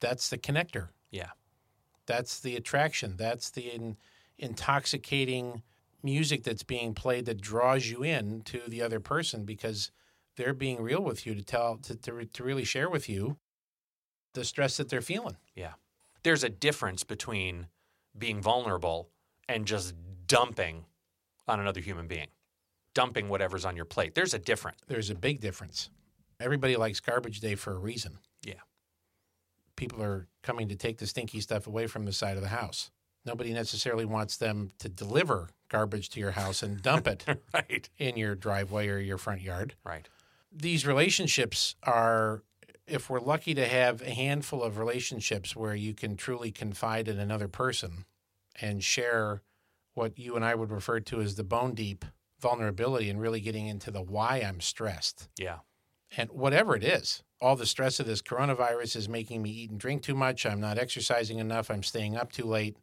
That's 0.00 0.28
the 0.28 0.38
connector. 0.38 0.88
Yeah. 1.10 1.30
That's 2.06 2.38
the 2.38 2.54
attraction. 2.54 3.16
That's 3.16 3.50
the 3.50 3.62
in, 3.62 3.96
intoxicating 4.38 5.62
music 6.06 6.44
that's 6.44 6.62
being 6.62 6.94
played 6.94 7.26
that 7.26 7.40
draws 7.40 7.90
you 7.90 8.02
in 8.02 8.40
to 8.42 8.62
the 8.66 8.80
other 8.80 9.00
person 9.00 9.44
because 9.44 9.90
they're 10.36 10.54
being 10.54 10.80
real 10.80 11.02
with 11.02 11.26
you 11.26 11.34
to 11.34 11.42
tell 11.42 11.76
to, 11.78 11.96
to, 11.96 12.24
to 12.24 12.44
really 12.44 12.64
share 12.64 12.88
with 12.88 13.08
you 13.08 13.36
the 14.32 14.44
stress 14.44 14.76
that 14.76 14.88
they're 14.88 15.02
feeling. 15.02 15.36
Yeah. 15.54 15.72
There's 16.22 16.44
a 16.44 16.48
difference 16.48 17.02
between 17.04 17.66
being 18.16 18.40
vulnerable 18.40 19.10
and 19.48 19.66
just 19.66 19.94
dumping 20.26 20.84
on 21.48 21.60
another 21.60 21.80
human 21.80 22.06
being, 22.06 22.28
dumping 22.94 23.28
whatever's 23.28 23.64
on 23.64 23.76
your 23.76 23.84
plate. 23.84 24.14
There's 24.14 24.34
a 24.34 24.38
difference. 24.38 24.78
There's 24.86 25.10
a 25.10 25.14
big 25.14 25.40
difference. 25.40 25.90
Everybody 26.38 26.76
likes 26.76 27.00
garbage 27.00 27.40
day 27.40 27.56
for 27.56 27.72
a 27.72 27.78
reason. 27.78 28.18
Yeah. 28.44 28.62
People 29.74 30.02
are 30.02 30.28
coming 30.42 30.68
to 30.68 30.76
take 30.76 30.98
the 30.98 31.06
stinky 31.06 31.40
stuff 31.40 31.66
away 31.66 31.88
from 31.88 32.04
the 32.04 32.12
side 32.12 32.36
of 32.36 32.42
the 32.42 32.48
house. 32.48 32.90
Nobody 33.26 33.52
necessarily 33.52 34.04
wants 34.04 34.36
them 34.36 34.70
to 34.78 34.88
deliver 34.88 35.50
garbage 35.68 36.10
to 36.10 36.20
your 36.20 36.30
house 36.32 36.62
and 36.62 36.80
dump 36.80 37.06
it 37.08 37.24
right. 37.54 37.88
in 37.98 38.16
your 38.16 38.34
driveway 38.34 38.88
or 38.88 38.98
your 38.98 39.18
front 39.18 39.42
yard. 39.42 39.74
Right. 39.84 40.08
These 40.52 40.86
relationships 40.86 41.74
are, 41.82 42.44
if 42.86 43.10
we're 43.10 43.20
lucky 43.20 43.52
to 43.54 43.66
have 43.66 44.00
a 44.00 44.10
handful 44.10 44.62
of 44.62 44.78
relationships 44.78 45.56
where 45.56 45.74
you 45.74 45.92
can 45.92 46.16
truly 46.16 46.52
confide 46.52 47.08
in 47.08 47.18
another 47.18 47.48
person 47.48 48.04
and 48.60 48.82
share 48.82 49.42
what 49.94 50.18
you 50.18 50.36
and 50.36 50.44
I 50.44 50.54
would 50.54 50.70
refer 50.70 51.00
to 51.00 51.20
as 51.20 51.34
the 51.34 51.44
bone 51.44 51.74
deep 51.74 52.04
vulnerability 52.40 53.10
and 53.10 53.20
really 53.20 53.40
getting 53.40 53.66
into 53.66 53.90
the 53.90 54.02
why 54.02 54.44
I'm 54.46 54.60
stressed. 54.60 55.28
Yeah. 55.38 55.58
And 56.16 56.30
whatever 56.30 56.76
it 56.76 56.84
is, 56.84 57.22
all 57.40 57.56
the 57.56 57.66
stress 57.66 57.98
of 57.98 58.06
this 58.06 58.22
coronavirus 58.22 58.96
is 58.96 59.08
making 59.08 59.42
me 59.42 59.50
eat 59.50 59.70
and 59.70 59.80
drink 59.80 60.02
too 60.02 60.14
much. 60.14 60.46
I'm 60.46 60.60
not 60.60 60.78
exercising 60.78 61.38
enough. 61.38 61.70
I'm 61.70 61.82
staying 61.82 62.16
up 62.16 62.32
too 62.32 62.44
late. 62.44 62.76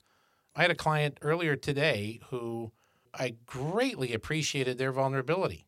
I 0.55 0.61
had 0.61 0.71
a 0.71 0.75
client 0.75 1.17
earlier 1.21 1.55
today 1.55 2.19
who 2.29 2.71
I 3.13 3.35
greatly 3.45 4.13
appreciated 4.13 4.77
their 4.77 4.91
vulnerability. 4.91 5.65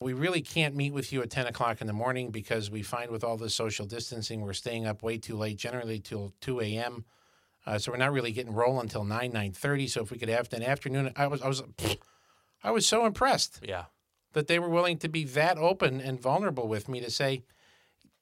We 0.00 0.12
really 0.12 0.42
can't 0.42 0.74
meet 0.76 0.92
with 0.92 1.12
you 1.12 1.22
at 1.22 1.30
10 1.30 1.46
o'clock 1.46 1.80
in 1.80 1.86
the 1.86 1.92
morning 1.92 2.30
because 2.30 2.70
we 2.70 2.82
find 2.82 3.10
with 3.10 3.24
all 3.24 3.36
this 3.36 3.54
social 3.54 3.86
distancing, 3.86 4.42
we're 4.42 4.52
staying 4.52 4.86
up 4.86 5.02
way 5.02 5.16
too 5.18 5.36
late, 5.36 5.56
generally 5.56 5.98
till 6.00 6.34
2 6.42 6.60
a.m. 6.60 7.04
Uh, 7.66 7.78
so 7.78 7.90
we're 7.90 7.98
not 7.98 8.12
really 8.12 8.30
getting 8.32 8.52
rolling 8.52 8.82
until 8.82 9.04
9, 9.04 9.32
9.30. 9.32 9.88
So 9.90 10.02
if 10.02 10.10
we 10.10 10.18
could 10.18 10.28
have 10.28 10.52
an 10.52 10.62
afternoon, 10.62 11.12
I 11.16 11.26
was, 11.26 11.40
I 11.40 11.48
was, 11.48 11.62
I 12.62 12.70
was 12.70 12.86
so 12.86 13.06
impressed 13.06 13.60
Yeah. 13.66 13.84
that 14.34 14.48
they 14.48 14.58
were 14.58 14.68
willing 14.68 14.98
to 14.98 15.08
be 15.08 15.24
that 15.24 15.56
open 15.56 16.00
and 16.00 16.20
vulnerable 16.20 16.68
with 16.68 16.88
me 16.88 17.00
to 17.00 17.10
say, 17.10 17.42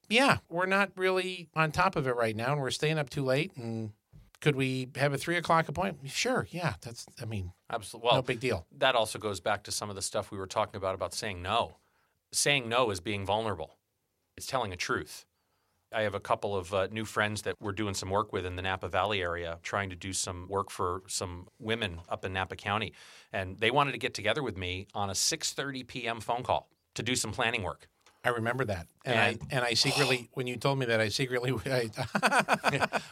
yeah, 0.07 0.37
we're 0.49 0.65
not 0.67 0.91
really 0.95 1.49
on 1.55 1.71
top 1.71 1.95
of 1.97 2.07
it 2.07 2.15
right 2.15 2.35
now 2.35 2.53
and 2.53 2.61
we're 2.61 2.71
staying 2.71 2.97
up 2.97 3.09
too 3.09 3.23
late. 3.23 3.51
And 3.57 3.91
could 4.41 4.55
we 4.55 4.89
have 4.95 5.13
a 5.13 5.17
three 5.17 5.37
o'clock 5.37 5.67
appointment? 5.67 6.09
Sure. 6.11 6.47
Yeah. 6.51 6.73
That's, 6.81 7.05
I 7.21 7.25
mean, 7.25 7.51
Absolutely. 7.69 8.07
Well, 8.07 8.15
no 8.17 8.21
big 8.21 8.39
deal. 8.39 8.65
that 8.77 8.95
also 8.95 9.17
goes 9.19 9.39
back 9.39 9.63
to 9.63 9.71
some 9.71 9.89
of 9.89 9.95
the 9.95 10.01
stuff 10.01 10.31
we 10.31 10.37
were 10.37 10.47
talking 10.47 10.77
about 10.77 10.95
about 10.95 11.13
saying 11.13 11.41
no. 11.41 11.77
Saying 12.31 12.67
no 12.69 12.91
is 12.91 12.99
being 12.99 13.25
vulnerable. 13.25 13.77
It's 14.37 14.47
telling 14.47 14.73
a 14.73 14.75
truth. 14.77 15.25
I 15.93 16.01
have 16.01 16.15
a 16.15 16.19
couple 16.19 16.55
of 16.57 16.73
uh, 16.73 16.87
new 16.91 17.05
friends 17.05 17.43
that 17.43 17.55
we're 17.61 17.71
doing 17.71 17.93
some 17.93 18.09
work 18.09 18.33
with 18.33 18.45
in 18.45 18.57
the 18.57 18.61
Napa 18.61 18.89
Valley 18.89 19.21
area, 19.21 19.59
trying 19.63 19.89
to 19.91 19.95
do 19.95 20.11
some 20.11 20.47
work 20.49 20.69
for 20.69 21.03
some 21.07 21.47
women 21.57 22.01
up 22.09 22.25
in 22.25 22.33
Napa 22.33 22.57
County, 22.57 22.91
and 23.31 23.57
they 23.59 23.71
wanted 23.71 23.93
to 23.93 23.97
get 23.97 24.13
together 24.13 24.43
with 24.43 24.57
me 24.57 24.87
on 24.93 25.09
a 25.09 25.13
6:30 25.13 25.87
p.m. 25.87 26.19
phone 26.19 26.43
call 26.43 26.69
to 26.95 27.03
do 27.03 27.15
some 27.15 27.31
planning 27.31 27.63
work. 27.63 27.87
I 28.25 28.29
remember 28.29 28.65
that. 28.65 28.87
And, 29.05 29.15
And- 29.15 29.39
I, 29.51 29.55
and 29.55 29.65
I 29.65 29.73
secretly, 29.75 30.29
when 30.33 30.47
you 30.47 30.57
told 30.57 30.79
me 30.79 30.85
that, 30.87 30.99
I 30.99 31.09
secretly, 31.09 31.51
I, 31.65 31.89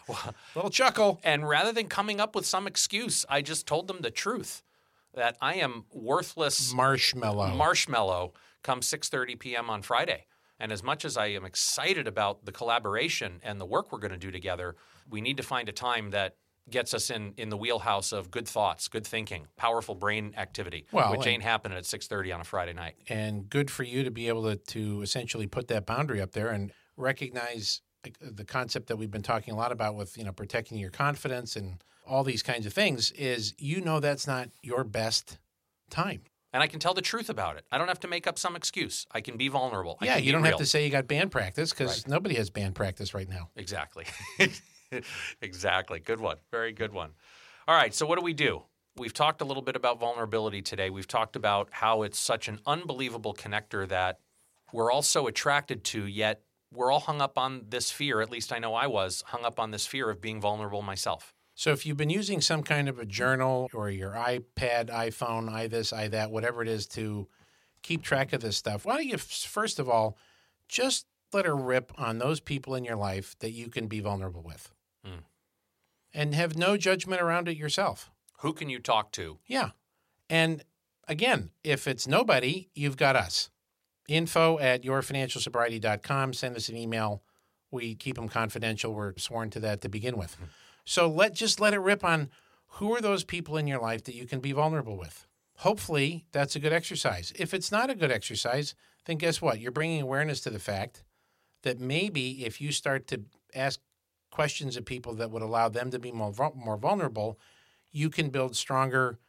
little 0.56 0.70
chuckle. 0.70 1.20
And 1.24 1.48
rather 1.48 1.72
than 1.72 1.88
coming 1.88 2.20
up 2.20 2.36
with 2.36 2.46
some 2.46 2.68
excuse, 2.68 3.26
I 3.30 3.42
just 3.42 3.68
told 3.68 3.88
them 3.88 4.02
the 4.02 4.12
truth 4.12 4.64
that 5.14 5.38
I 5.42 5.56
am 5.56 5.86
worthless 5.94 6.74
Marshmallow. 6.74 7.54
marshmallow 7.56 8.34
come 8.64 8.82
6:30 8.82 9.40
p.m. 9.40 9.70
on 9.70 9.82
Friday. 9.82 10.26
And 10.60 10.72
as 10.72 10.82
much 10.84 11.04
as 11.04 11.18
I 11.18 11.28
am 11.28 11.46
excited 11.46 12.08
about 12.08 12.46
the 12.46 12.52
collaboration 12.52 13.42
and 13.44 13.60
the 13.60 13.66
work 13.66 13.92
we're 13.92 14.00
going 14.00 14.12
to 14.12 14.18
do 14.18 14.32
together, 14.32 14.76
we 15.10 15.20
need 15.20 15.38
to 15.38 15.44
find 15.44 15.68
a 15.68 15.74
time 15.74 16.12
that 16.12 16.36
gets 16.70 16.94
us 16.94 17.10
in 17.10 17.34
in 17.38 17.50
the 17.50 17.58
wheelhouse 17.58 18.12
of 18.12 18.32
good 18.32 18.48
thoughts, 18.48 18.88
good 18.88 19.06
thinking, 19.06 19.48
powerful 19.58 19.96
brain 19.96 20.34
activity, 20.38 20.86
Well, 20.92 21.12
which 21.12 21.28
ain't 21.28 21.44
happening 21.44 21.78
at 21.78 21.86
6:30 21.86 22.34
on 22.34 22.42
a 22.42 22.44
Friday 22.44 22.74
night. 22.74 22.96
and 23.10 23.50
good 23.50 23.70
for 23.70 23.84
you 23.84 24.04
to 24.04 24.12
be 24.12 24.28
able 24.28 24.44
to, 24.44 24.56
to 24.56 25.02
essentially 25.02 25.48
put 25.48 25.68
that 25.68 25.86
boundary 25.86 26.22
up 26.22 26.32
there 26.32 26.50
and 26.50 26.72
recognize 26.96 27.82
uh, 28.06 28.10
the 28.22 28.46
concept 28.46 28.88
that 28.88 28.98
we've 28.98 29.12
been 29.12 29.22
talking 29.24 29.54
a 29.54 29.58
lot 29.58 29.72
about 29.72 29.96
with 29.96 30.18
you 30.18 30.24
know 30.24 30.32
protecting 30.32 30.78
your 30.78 30.90
confidence 30.92 31.56
and 31.56 31.84
all 32.08 32.24
these 32.24 32.44
kinds 32.44 32.66
of 32.66 32.74
things 32.74 33.12
is 33.12 33.54
you 33.58 33.80
know 33.82 34.00
that's 34.00 34.26
not 34.28 34.50
your 34.62 34.84
best 34.84 35.40
time 35.90 36.22
And 36.54 36.62
I 36.64 36.68
can 36.68 36.80
tell 36.80 36.94
the 36.94 37.02
truth 37.02 37.30
about 37.30 37.58
it. 37.58 37.66
I 37.72 37.78
don't 37.78 37.88
have 37.88 38.00
to 38.02 38.08
make 38.08 38.28
up 38.28 38.38
some 38.38 38.56
excuse. 38.56 39.08
I 39.12 39.22
can 39.22 39.38
be 39.38 39.48
vulnerable. 39.48 39.98
Yeah 40.02 40.18
you 40.18 40.32
don't 40.32 40.44
real. 40.44 40.52
have 40.52 40.60
to 40.60 40.66
say 40.66 40.84
you 40.86 40.92
got 40.92 41.08
band 41.08 41.32
practice 41.32 41.72
because 41.72 42.08
nobody 42.08 42.36
has 42.36 42.50
band 42.50 42.76
practice 42.76 43.14
right 43.14 43.28
now 43.30 43.50
Exactly. 43.56 44.06
exactly. 45.42 46.00
Good 46.00 46.20
one. 46.20 46.38
Very 46.52 46.72
good 46.74 46.94
one. 46.94 47.12
All 47.68 47.76
right. 47.76 47.94
So, 47.94 48.06
what 48.06 48.18
do 48.20 48.24
we 48.24 48.34
do? 48.34 48.64
We've 48.96 49.14
talked 49.14 49.42
a 49.42 49.46
little 49.46 49.64
bit 49.64 49.76
about 49.76 50.00
vulnerability 50.00 50.62
today. 50.62 50.90
We've 50.90 51.08
talked 51.08 51.36
about 51.36 51.70
how 51.72 52.04
it's 52.04 52.20
such 52.20 52.48
an 52.48 52.60
unbelievable 52.66 53.34
connector 53.34 53.88
that 53.88 54.20
we're 54.72 54.92
all 54.92 55.02
so 55.02 55.28
attracted 55.28 55.84
to, 55.86 56.06
yet 56.06 56.42
we're 56.72 56.92
all 56.92 57.00
hung 57.00 57.22
up 57.22 57.38
on 57.38 57.66
this 57.70 57.92
fear. 57.92 58.22
At 58.22 58.30
least 58.32 58.52
I 58.54 58.60
know 58.60 58.74
I 58.76 58.88
was 58.88 59.24
hung 59.28 59.46
up 59.46 59.60
on 59.60 59.72
this 59.72 59.86
fear 59.88 60.10
of 60.10 60.22
being 60.22 60.40
vulnerable 60.42 60.82
myself. 60.82 61.34
so 61.56 61.72
if 61.72 61.86
you've 61.86 61.98
been 61.98 62.10
using 62.10 62.42
some 62.42 62.64
kind 62.64 62.90
of 62.90 62.98
a 63.00 63.06
journal 63.06 63.70
or 63.74 63.90
your 63.90 64.12
ipad 64.14 64.90
iphone 64.90 65.48
i 65.50 65.68
this 65.68 65.94
i 65.94 66.08
that 66.08 66.32
whatever 66.32 66.62
it 66.64 66.68
is 66.68 66.88
to 66.88 67.28
keep 67.84 68.02
track 68.02 68.34
of 68.34 68.42
this 68.42 68.58
stuff 68.58 68.86
why 68.86 68.96
don't 68.96 69.06
you 69.08 69.18
first 69.18 69.78
of 69.80 69.88
all 69.88 70.18
just 70.68 71.06
let 71.32 71.46
her 71.46 71.56
rip 71.56 71.92
on 71.98 72.18
those 72.18 72.40
people 72.40 72.74
in 72.74 72.84
your 72.84 72.96
life 72.96 73.36
that 73.40 73.52
you 73.52 73.70
can 73.70 73.86
be 73.88 74.00
vulnerable 74.00 74.42
with 74.42 74.74
Hmm. 75.06 75.20
and 76.14 76.34
have 76.36 76.58
no 76.58 76.78
judgment 76.78 77.22
around 77.22 77.48
it 77.48 77.58
yourself. 77.58 78.10
Who 78.40 78.54
can 78.54 78.70
you 78.70 78.80
talk 78.80 79.12
to? 79.14 79.40
Yeah. 79.46 79.72
And 80.30 80.64
again, 81.08 81.50
if 81.64 81.88
it's 81.88 82.08
nobody, 82.08 82.70
you've 82.74 82.98
got 82.98 83.16
us. 83.16 83.50
Info 84.08 84.60
at 84.60 84.84
yourfinancialsobriety.com. 84.84 86.34
Send 86.34 86.56
us 86.56 86.70
an 86.70 86.78
email. 86.78 87.24
We 87.72 87.96
keep 87.96 88.16
them 88.16 88.30
confidential. 88.30 88.94
We're 88.94 89.18
sworn 89.18 89.50
to 89.52 89.60
that 89.62 89.82
to 89.82 89.90
begin 89.90 90.18
with. 90.18 90.38
So 90.86 91.10
let 91.10 91.34
just 91.34 91.60
let 91.60 91.74
it 91.74 91.80
rip 91.80 92.04
on 92.04 92.30
who 92.68 92.94
are 92.94 93.02
those 93.02 93.24
people 93.24 93.58
in 93.58 93.68
your 93.68 93.80
life 93.80 94.04
that 94.06 94.16
you 94.16 94.26
can 94.26 94.40
be 94.40 94.52
vulnerable 94.52 94.98
with. 94.98 95.26
Hopefully, 95.58 96.26
that's 96.32 96.56
a 96.56 96.60
good 96.60 96.74
exercise. 96.74 97.32
If 97.38 97.54
it's 97.54 97.72
not 97.72 97.90
a 97.90 97.96
good 97.96 98.12
exercise, 98.12 98.76
then 99.06 99.18
guess 99.18 99.42
what? 99.42 99.60
You're 99.60 99.72
bringing 99.72 100.02
awareness 100.02 100.42
to 100.42 100.50
the 100.50 100.60
fact 100.60 101.04
that 101.62 101.80
maybe 101.80 102.46
if 102.46 102.60
you 102.60 102.72
start 102.72 103.08
to 103.08 103.22
ask 103.56 103.80
questions 104.34 104.76
of 104.76 104.84
people 104.84 105.14
that 105.14 105.30
would 105.30 105.44
allow 105.44 105.70
them 105.70 105.92
to 105.92 106.00
be 106.00 106.12
more, 106.12 106.34
more 106.56 106.76
vulnerable, 106.76 107.40
you 107.92 108.10
can 108.10 108.32
build 108.32 108.56
stronger 108.56 109.20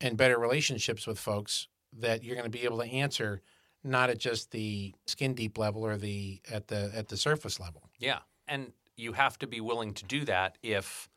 and 0.00 0.16
better 0.16 0.38
relationships 0.38 1.06
with 1.06 1.18
folks 1.18 1.68
that 1.92 2.24
you're 2.24 2.34
going 2.34 2.50
to 2.50 2.58
be 2.58 2.64
able 2.64 2.78
to 2.78 2.90
answer 2.90 3.42
not 3.84 4.08
at 4.08 4.16
just 4.16 4.50
the 4.50 4.94
skin 5.06 5.34
deep 5.34 5.58
level 5.58 5.84
or 5.84 5.98
the 5.98 6.40
at 6.50 6.68
the 6.68 6.90
at 6.94 7.08
the 7.08 7.16
surface 7.18 7.60
level. 7.60 7.82
Yeah. 7.98 8.20
And 8.48 8.72
you 8.96 9.12
have 9.12 9.38
to 9.40 9.46
be 9.46 9.60
willing 9.60 9.92
to 9.94 10.04
do 10.04 10.24
that 10.24 10.56
if 10.62 11.10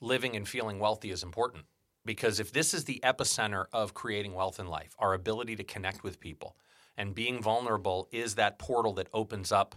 living 0.00 0.34
and 0.34 0.46
feeling 0.46 0.80
wealthy 0.80 1.12
is 1.12 1.22
important. 1.22 1.66
Because 2.04 2.40
if 2.40 2.52
this 2.52 2.74
is 2.74 2.84
the 2.84 3.00
epicenter 3.04 3.66
of 3.72 3.94
creating 3.94 4.34
wealth 4.34 4.58
in 4.58 4.66
life, 4.66 4.96
our 4.98 5.14
ability 5.14 5.54
to 5.56 5.64
connect 5.64 6.02
with 6.02 6.18
people 6.18 6.56
and 6.96 7.14
being 7.14 7.40
vulnerable 7.40 8.08
is 8.10 8.34
that 8.34 8.58
portal 8.58 8.94
that 8.94 9.08
opens 9.14 9.52
up 9.52 9.76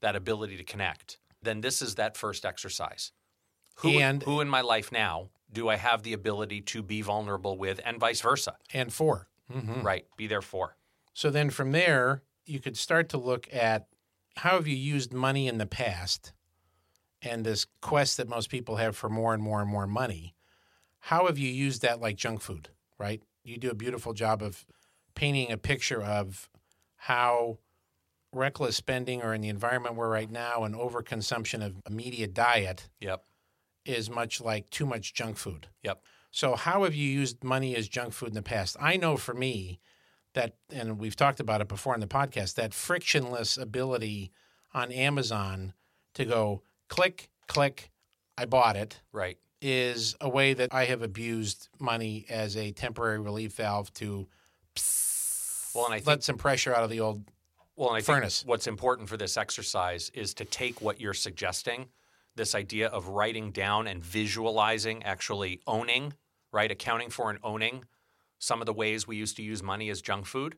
that 0.00 0.16
ability 0.16 0.56
to 0.56 0.64
connect, 0.64 1.18
then 1.42 1.60
this 1.60 1.82
is 1.82 1.96
that 1.96 2.16
first 2.16 2.44
exercise. 2.44 3.12
Who, 3.76 3.98
And- 3.98 4.22
who 4.22 4.40
in 4.40 4.48
my 4.48 4.60
life 4.60 4.92
now 4.92 5.30
do 5.52 5.68
I 5.68 5.76
have 5.76 6.02
the 6.02 6.12
ability 6.12 6.60
to 6.62 6.82
be 6.82 7.02
vulnerable 7.02 7.58
with, 7.58 7.80
and 7.84 7.98
vice 7.98 8.20
versa? 8.20 8.56
And 8.72 8.92
4 8.92 9.28
Mm-hmm. 9.52 9.82
Right. 9.82 10.06
Be 10.16 10.26
there 10.26 10.40
for. 10.40 10.76
So 11.12 11.28
then 11.28 11.50
from 11.50 11.72
there, 11.72 12.22
you 12.46 12.58
could 12.58 12.76
start 12.78 13.10
to 13.10 13.18
look 13.18 13.46
at 13.52 13.86
how 14.36 14.50
have 14.52 14.66
you 14.66 14.76
used 14.76 15.12
money 15.12 15.46
in 15.46 15.58
the 15.58 15.66
past 15.66 16.32
and 17.20 17.44
this 17.44 17.66
quest 17.82 18.16
that 18.16 18.28
most 18.28 18.48
people 18.48 18.76
have 18.76 18.96
for 18.96 19.10
more 19.10 19.34
and 19.34 19.42
more 19.42 19.60
and 19.60 19.68
more 19.68 19.86
money, 19.86 20.34
how 21.00 21.26
have 21.26 21.36
you 21.38 21.50
used 21.50 21.82
that 21.82 22.00
like 22.00 22.16
junk 22.16 22.40
food, 22.40 22.70
right? 22.98 23.22
You 23.44 23.58
do 23.58 23.68
a 23.70 23.74
beautiful 23.74 24.14
job 24.14 24.40
of 24.42 24.64
painting 25.14 25.52
a 25.52 25.58
picture 25.58 26.02
of 26.02 26.48
how 26.96 27.58
reckless 28.32 28.76
spending 28.76 29.22
or 29.22 29.34
in 29.34 29.40
the 29.42 29.48
environment 29.48 29.94
we're 29.94 30.08
right 30.08 30.30
now 30.30 30.64
an 30.64 30.72
overconsumption 30.74 31.64
of 31.64 31.74
a 31.86 31.90
media 31.90 32.26
diet 32.26 32.88
Yep. 33.00 33.22
is 33.84 34.08
much 34.10 34.40
like 34.40 34.70
too 34.70 34.86
much 34.86 35.12
junk 35.14 35.36
food. 35.36 35.68
Yep. 35.82 36.02
So, 36.30 36.56
how 36.56 36.84
have 36.84 36.94
you 36.94 37.08
used 37.08 37.44
money 37.44 37.76
as 37.76 37.88
junk 37.88 38.14
food 38.14 38.30
in 38.30 38.34
the 38.34 38.42
past? 38.42 38.76
I 38.80 38.96
know 38.96 39.18
for 39.18 39.34
me 39.34 39.80
that, 40.32 40.54
and 40.70 40.98
we've 40.98 41.14
talked 41.16 41.40
about 41.40 41.60
it 41.60 41.68
before 41.68 41.94
in 41.94 42.00
the 42.00 42.06
podcast, 42.06 42.54
that 42.54 42.72
frictionless 42.72 43.58
ability 43.58 44.32
on 44.72 44.90
Amazon 44.90 45.74
to 46.14 46.24
go 46.24 46.62
click, 46.88 47.28
click, 47.48 47.90
I 48.38 48.46
bought 48.46 48.76
it 48.76 49.02
Right. 49.12 49.36
is 49.60 50.16
a 50.22 50.28
way 50.30 50.54
that 50.54 50.72
I 50.72 50.86
have 50.86 51.02
abused 51.02 51.68
money 51.78 52.24
as 52.30 52.56
a 52.56 52.72
temporary 52.72 53.20
relief 53.20 53.52
valve 53.56 53.92
to 53.94 54.26
Well, 55.74 55.84
and 55.84 55.92
I 55.94 55.98
think 55.98 56.06
let 56.06 56.22
some 56.24 56.38
pressure 56.38 56.74
out 56.74 56.82
of 56.84 56.88
the 56.90 57.00
old. 57.00 57.24
Well, 57.82 57.90
and 57.90 57.98
I 57.98 58.00
furnace. 58.02 58.40
think 58.42 58.48
what's 58.48 58.68
important 58.68 59.08
for 59.08 59.16
this 59.16 59.36
exercise 59.36 60.08
is 60.14 60.34
to 60.34 60.44
take 60.44 60.80
what 60.80 61.00
you're 61.00 61.14
suggesting, 61.14 61.88
this 62.36 62.54
idea 62.54 62.86
of 62.86 63.08
writing 63.08 63.50
down 63.50 63.88
and 63.88 64.00
visualizing, 64.04 65.02
actually 65.02 65.60
owning, 65.66 66.14
right? 66.52 66.70
Accounting 66.70 67.10
for 67.10 67.28
and 67.28 67.40
owning 67.42 67.84
some 68.38 68.60
of 68.62 68.66
the 68.66 68.72
ways 68.72 69.08
we 69.08 69.16
used 69.16 69.36
to 69.38 69.42
use 69.42 69.64
money 69.64 69.90
as 69.90 70.00
junk 70.00 70.26
food, 70.26 70.54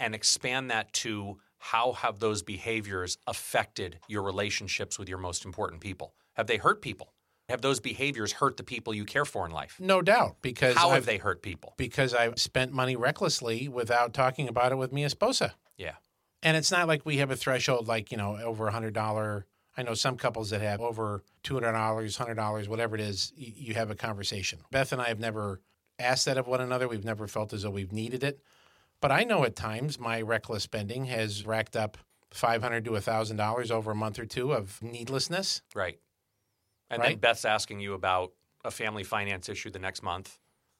and 0.00 0.14
expand 0.14 0.70
that 0.70 0.90
to 0.94 1.40
how 1.58 1.92
have 1.92 2.20
those 2.20 2.42
behaviors 2.42 3.18
affected 3.26 3.98
your 4.08 4.22
relationships 4.22 4.98
with 4.98 5.10
your 5.10 5.18
most 5.18 5.44
important 5.44 5.82
people? 5.82 6.14
Have 6.34 6.46
they 6.46 6.56
hurt 6.56 6.80
people? 6.80 7.12
Have 7.50 7.60
those 7.60 7.80
behaviors 7.80 8.32
hurt 8.32 8.56
the 8.56 8.62
people 8.62 8.94
you 8.94 9.04
care 9.04 9.26
for 9.26 9.44
in 9.44 9.52
life? 9.52 9.76
No 9.78 10.00
doubt, 10.00 10.36
because 10.40 10.74
How 10.74 10.88
I've, 10.88 10.94
have 10.94 11.06
they 11.06 11.18
hurt 11.18 11.42
people? 11.42 11.74
because 11.76 12.14
I 12.14 12.32
spent 12.36 12.72
money 12.72 12.96
recklessly 12.96 13.68
without 13.68 14.14
talking 14.14 14.48
about 14.48 14.72
it 14.72 14.76
with 14.76 14.90
mi 14.90 15.04
esposa. 15.04 15.52
Yeah. 15.78 15.94
And 16.42 16.56
it's 16.56 16.70
not 16.70 16.86
like 16.86 17.06
we 17.06 17.16
have 17.18 17.30
a 17.30 17.36
threshold 17.36 17.88
like, 17.88 18.12
you 18.12 18.18
know, 18.18 18.36
over 18.36 18.68
a 18.68 18.72
hundred 18.72 18.94
dollar. 18.94 19.46
I 19.76 19.82
know 19.82 19.94
some 19.94 20.16
couples 20.16 20.50
that 20.50 20.60
have 20.60 20.80
over 20.80 21.22
two 21.42 21.54
hundred 21.54 21.72
dollars, 21.72 22.16
hundred 22.16 22.34
dollars, 22.34 22.68
whatever 22.68 22.94
it 22.96 23.00
is, 23.00 23.32
y- 23.38 23.52
you 23.56 23.74
have 23.74 23.90
a 23.90 23.94
conversation. 23.94 24.60
Beth 24.70 24.92
and 24.92 25.00
I 25.00 25.08
have 25.08 25.20
never 25.20 25.60
asked 25.98 26.26
that 26.26 26.36
of 26.36 26.46
one 26.46 26.60
another. 26.60 26.88
We've 26.88 27.04
never 27.04 27.26
felt 27.26 27.52
as 27.52 27.62
though 27.62 27.70
we've 27.70 27.92
needed 27.92 28.22
it. 28.22 28.40
But 29.00 29.12
I 29.12 29.22
know 29.22 29.44
at 29.44 29.54
times 29.56 29.98
my 29.98 30.20
reckless 30.20 30.64
spending 30.64 31.06
has 31.06 31.46
racked 31.46 31.76
up 31.76 31.96
five 32.30 32.62
hundred 32.62 32.84
to 32.84 33.00
thousand 33.00 33.36
dollars 33.36 33.70
over 33.70 33.92
a 33.92 33.94
month 33.94 34.18
or 34.18 34.26
two 34.26 34.52
of 34.52 34.82
needlessness. 34.82 35.62
Right. 35.74 35.98
And 36.90 37.02
then 37.02 37.16
Beth's 37.18 37.44
asking 37.44 37.80
you 37.80 37.94
about 37.94 38.32
a 38.64 38.70
family 38.70 39.04
finance 39.04 39.48
issue 39.48 39.70
the 39.70 39.78
next 39.78 40.02
month 40.02 40.38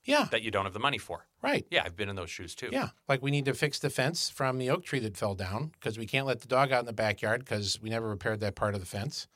Yeah. 0.08 0.26
that 0.30 0.42
you 0.42 0.50
don't 0.50 0.64
have 0.64 0.72
the 0.72 0.80
money 0.80 0.98
for. 0.98 1.26
Right. 1.42 1.66
Yeah, 1.70 1.82
I've 1.84 1.94
been 1.96 2.08
in 2.08 2.16
those 2.16 2.30
shoes 2.30 2.54
too. 2.54 2.68
Yeah, 2.72 2.88
like 3.08 3.22
we 3.22 3.30
need 3.30 3.44
to 3.44 3.54
fix 3.54 3.78
the 3.78 3.90
fence 3.90 4.30
from 4.30 4.58
the 4.58 4.70
oak 4.70 4.84
tree 4.84 4.98
that 5.00 5.16
fell 5.16 5.34
down 5.34 5.72
because 5.78 5.98
we 5.98 6.06
can't 6.06 6.26
let 6.26 6.40
the 6.40 6.48
dog 6.48 6.72
out 6.72 6.80
in 6.80 6.86
the 6.86 6.92
backyard 6.92 7.44
because 7.44 7.80
we 7.80 7.90
never 7.90 8.08
repaired 8.08 8.40
that 8.40 8.56
part 8.56 8.74
of 8.74 8.80
the 8.80 8.86
fence. 8.86 9.28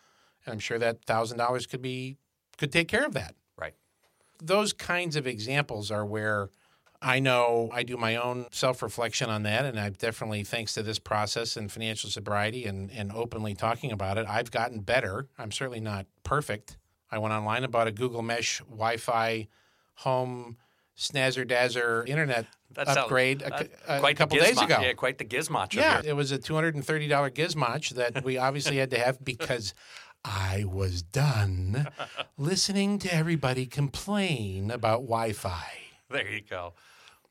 And 0.45 0.53
I'm 0.53 0.59
sure 0.59 0.79
that 0.79 1.05
thousand 1.05 1.39
dollars 1.39 1.67
could 1.67 1.83
be 1.83 2.17
could 2.59 2.73
take 2.73 2.89
care 2.89 3.05
of 3.05 3.13
that. 3.15 3.35
Right. 3.57 3.75
Those 4.43 4.73
kinds 4.73 5.15
of 5.15 5.27
examples 5.27 5.91
are 5.91 6.05
where 6.05 6.49
I 7.03 7.19
know 7.19 7.69
I 7.73 7.83
do 7.83 7.97
my 7.97 8.17
own 8.17 8.47
self 8.53 8.81
reflection 8.83 9.29
on 9.29 9.43
that, 9.43 9.65
and 9.65 9.79
I've 9.79 9.99
definitely, 9.99 10.45
thanks 10.45 10.73
to 10.75 10.83
this 10.85 11.01
process 11.01 11.57
and 11.57 11.71
financial 11.71 12.09
sobriety 12.09 12.65
and, 12.65 12.91
and 12.93 13.11
openly 13.13 13.55
talking 13.55 13.91
about 13.91 14.19
it, 14.19 14.27
I've 14.29 14.53
gotten 14.53 14.81
better. 14.81 15.29
I'm 15.37 15.51
certainly 15.51 15.81
not 15.81 16.07
perfect. 16.23 16.79
I 17.11 17.19
went 17.19 17.35
online 17.35 17.65
and 17.65 17.73
bought 17.73 17.89
a 17.89 17.93
Google 17.93 18.23
Mesh 18.23 18.61
Wi 18.61 18.97
Fi 18.99 19.49
home 20.03 20.57
snazzer 20.97 21.45
dazzer 21.47 22.07
internet 22.07 22.47
That 22.73 22.87
sounds- 22.87 22.99
upgrade 22.99 23.43
a, 23.43 23.69
a 23.88 24.01
quite 24.01 24.17
the 24.17 24.19
couple 24.19 24.38
days 24.38 24.61
ago. 24.61 24.79
Yeah, 24.81 24.93
quite 24.93 25.19
the 25.19 25.25
gizmotch. 25.25 25.75
Yeah, 25.75 26.03
it 26.05 26.15
was 26.15 26.31
a 26.33 26.38
two 26.38 26.55
hundred 26.55 26.75
and 26.75 26.85
thirty 26.85 27.09
dollar 27.09 27.31
gizmoch 27.31 27.91
that 27.95 28.23
we 28.25 28.37
obviously 28.38 28.77
had 28.77 28.91
to 28.91 28.99
have 28.99 29.25
because 29.25 29.75
I 30.25 30.65
was 30.69 31.03
done 31.03 31.88
listening 32.38 32.99
to 33.01 33.12
everybody 33.12 33.67
complain 33.67 34.71
about 34.71 35.01
Wi-Fi. 35.03 35.73
there 36.11 36.29
you 36.31 36.43
go. 36.43 36.75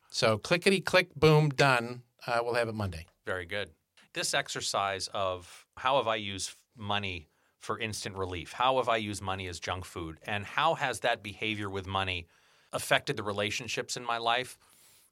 So 0.10 0.38
clickety 0.38 0.82
click, 0.82 1.16
boom, 1.16 1.50
done. 1.50 2.02
Uh, 2.28 2.40
we'll 2.44 2.56
have 2.56 2.68
it 2.68 2.76
Monday. 2.76 3.06
Very 3.26 3.46
good. 3.46 3.70
This 4.14 4.34
exercise 4.34 5.08
of 5.14 5.66
how 5.78 5.98
have 5.98 6.08
I 6.08 6.16
used 6.18 6.56
money 6.76 7.30
for 7.60 7.80
instant 7.80 8.18
relief? 8.18 8.52
How 8.52 8.78
have 8.78 8.90
I 8.90 8.98
used 8.98 9.22
money 9.22 9.48
as 9.48 9.60
junk 9.60 9.86
food? 9.86 10.18
And 10.24 10.46
how 10.46 10.74
has 10.76 11.00
that 11.02 11.24
behavior 11.24 11.70
with 11.70 11.88
money 11.88 12.28
affected 12.74 13.18
the 13.18 13.24
relationships 13.24 13.98
in 13.98 14.04
my 14.04 14.18
life? 14.18 14.58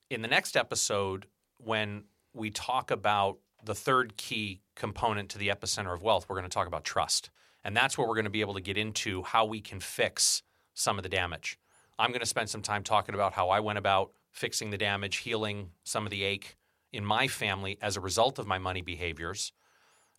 In 0.09 0.21
the 0.21 0.27
next 0.27 0.57
episode, 0.57 1.27
when 1.57 2.03
we 2.33 2.49
talk 2.49 2.91
about 2.91 3.37
the 3.63 3.75
third 3.75 4.17
key 4.17 4.61
component 4.75 5.29
to 5.29 5.37
the 5.37 5.49
epicenter 5.49 5.93
of 5.93 6.01
wealth, 6.01 6.27
we're 6.27 6.37
going 6.37 6.49
to 6.49 6.53
talk 6.53 6.67
about 6.67 6.83
trust. 6.83 7.29
And 7.63 7.75
that's 7.75 7.97
where 7.97 8.07
we're 8.07 8.15
going 8.15 8.23
to 8.25 8.31
be 8.31 8.41
able 8.41 8.53
to 8.53 8.61
get 8.61 8.77
into 8.77 9.23
how 9.23 9.45
we 9.45 9.59
can 9.59 9.79
fix 9.79 10.43
some 10.73 10.97
of 10.97 11.03
the 11.03 11.09
damage. 11.09 11.59
I'm 11.97 12.11
going 12.11 12.21
to 12.21 12.25
spend 12.25 12.49
some 12.49 12.61
time 12.61 12.83
talking 12.83 13.13
about 13.13 13.33
how 13.33 13.49
I 13.49 13.59
went 13.59 13.77
about 13.77 14.11
fixing 14.31 14.69
the 14.69 14.77
damage, 14.77 15.17
healing 15.17 15.71
some 15.83 16.05
of 16.05 16.11
the 16.11 16.23
ache 16.23 16.55
in 16.93 17.03
my 17.03 17.27
family 17.27 17.77
as 17.81 17.97
a 17.97 18.01
result 18.01 18.39
of 18.39 18.47
my 18.47 18.57
money 18.57 18.81
behaviors. 18.81 19.51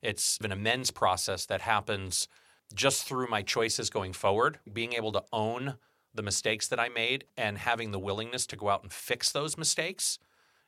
It's 0.02 0.38
an 0.42 0.52
amends 0.52 0.90
process 0.90 1.46
that 1.46 1.62
happens 1.62 2.28
just 2.74 3.06
through 3.06 3.28
my 3.28 3.42
choices 3.42 3.90
going 3.90 4.12
forward, 4.12 4.58
being 4.70 4.92
able 4.92 5.12
to 5.12 5.24
own 5.32 5.76
the 6.14 6.22
mistakes 6.22 6.68
that 6.68 6.80
I 6.80 6.88
made 6.88 7.24
and 7.36 7.58
having 7.58 7.90
the 7.90 7.98
willingness 7.98 8.46
to 8.46 8.56
go 8.56 8.68
out 8.68 8.82
and 8.82 8.92
fix 8.92 9.30
those 9.30 9.56
mistakes 9.56 10.18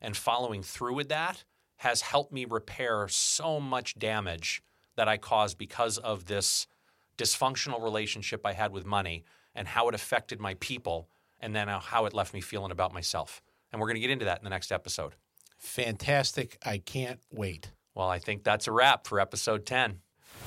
and 0.01 0.17
following 0.17 0.63
through 0.63 0.95
with 0.95 1.09
that 1.09 1.45
has 1.79 2.03
helped 2.03 2.33
me 2.33 2.45
repair 2.45 3.09
so 3.09 3.59
much 3.59 3.99
damage 3.99 4.63
that 4.97 5.09
I 5.09 5.17
caused 5.17 5.59
because 5.59 5.99
of 5.99 6.27
this 6.27 6.67
dysfunctional 7.19 7.83
relationship 7.83 8.47
I 8.47 8.53
had 8.53 8.73
with 8.73 8.87
money 8.87 9.25
and 9.55 9.69
how 9.69 9.89
it 9.89 9.95
affected 9.95 10.41
my 10.41 10.55
people 10.55 11.09
and 11.41 11.55
then 11.55 11.69
how 11.69 12.07
it 12.07 12.15
left 12.15 12.35
me 12.35 12.41
feeling 12.41 12.71
about 12.71 12.95
myself. 12.95 13.43
And 13.73 13.81
we're 13.81 13.89
going 13.89 13.97
to 13.97 14.01
get 14.01 14.11
into 14.11 14.27
that 14.27 14.39
in 14.39 14.45
the 14.45 14.51
next 14.51 14.71
episode. 14.71 15.15
Fantastic! 15.59 16.59
I 16.65 16.79
can't 16.79 17.21
wait. 17.33 17.71
Well, 17.95 18.09
I 18.09 18.19
think 18.19 18.45
that's 18.45 18.67
a 18.67 18.73
wrap 18.73 19.07
for 19.07 19.21
episode 19.21 19.67
10. 19.67 19.99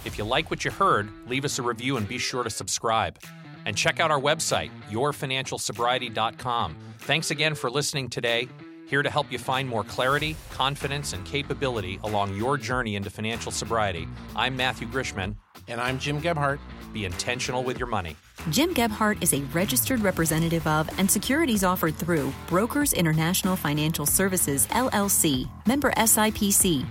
If 0.04 0.18
you 0.18 0.24
like 0.24 0.50
what 0.50 0.66
you 0.66 0.72
heard, 0.72 1.10
leave 1.28 1.46
us 1.46 1.60
a 1.60 1.62
review 1.62 1.98
and 1.98 2.08
be 2.08 2.18
sure 2.18 2.44
to 2.44 2.50
subscribe. 2.50 3.20
And 3.66 3.76
check 3.76 4.00
out 4.00 4.12
our 4.12 4.20
website, 4.20 4.72
yourfinancialsobriety.com. 4.90 6.76
Thanks 7.00 7.32
again 7.32 7.56
for 7.56 7.70
listening 7.70 8.10
today. 8.10 8.48
Here 8.88 9.02
to 9.02 9.10
help 9.10 9.32
you 9.32 9.40
find 9.40 9.68
more 9.68 9.84
clarity, 9.84 10.36
confidence, 10.52 11.14
and 11.14 11.26
capability 11.26 12.00
along 12.04 12.36
your 12.36 12.58
journey 12.58 12.96
into 12.96 13.10
financial 13.10 13.52
sobriety. 13.52 14.08
I'm 14.36 14.56
Matthew 14.56 14.88
Grishman. 14.88 15.36
And 15.68 15.82
I'm 15.82 15.98
Jim 15.98 16.22
Gebhart. 16.22 16.60
Be 16.94 17.06
intentional 17.06 17.64
with 17.64 17.80
your 17.80 17.88
money. 17.88 18.16
Jim 18.52 18.74
Gebhart 18.74 19.22
is 19.24 19.34
a 19.34 19.42
registered 19.54 20.02
representative 20.02 20.66
of 20.68 20.88
and 21.00 21.10
securities 21.10 21.64
offered 21.64 21.96
through 21.96 22.32
Brokers 22.48 22.94
International 22.94 23.56
Financial 23.56 24.06
Services, 24.06 24.68
LLC, 24.68 25.50
member 25.66 25.92
SIPC. 25.92 26.86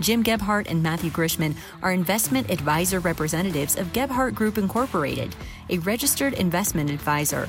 Jim 0.00 0.22
Gebhart 0.22 0.66
and 0.68 0.82
Matthew 0.82 1.10
Grishman 1.10 1.54
are 1.82 1.92
investment 1.92 2.50
advisor 2.50 3.00
representatives 3.00 3.76
of 3.76 3.92
Gebhart 3.92 4.34
Group 4.34 4.58
Incorporated, 4.58 5.34
a 5.70 5.78
registered 5.78 6.34
investment 6.34 6.90
advisor. 6.90 7.48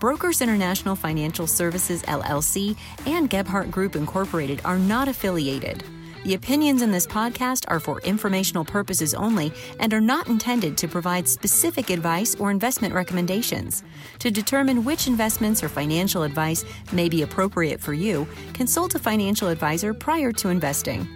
Brokers 0.00 0.40
International 0.40 0.96
Financial 0.96 1.46
Services, 1.46 2.02
LLC, 2.02 2.76
and 3.06 3.28
Gebhart 3.28 3.70
Group 3.70 3.96
Incorporated 3.96 4.60
are 4.64 4.78
not 4.78 5.08
affiliated. 5.08 5.84
The 6.24 6.34
opinions 6.34 6.80
in 6.80 6.90
this 6.90 7.06
podcast 7.06 7.66
are 7.68 7.78
for 7.78 8.00
informational 8.00 8.64
purposes 8.64 9.12
only 9.12 9.52
and 9.78 9.92
are 9.92 10.00
not 10.00 10.26
intended 10.26 10.78
to 10.78 10.88
provide 10.88 11.28
specific 11.28 11.90
advice 11.90 12.34
or 12.36 12.50
investment 12.50 12.94
recommendations. 12.94 13.82
To 14.20 14.30
determine 14.30 14.84
which 14.84 15.06
investments 15.06 15.62
or 15.62 15.68
financial 15.68 16.22
advice 16.22 16.64
may 16.92 17.10
be 17.10 17.22
appropriate 17.22 17.78
for 17.78 17.92
you, 17.92 18.26
consult 18.54 18.94
a 18.94 18.98
financial 18.98 19.48
advisor 19.48 19.92
prior 19.92 20.32
to 20.32 20.48
investing. 20.48 21.06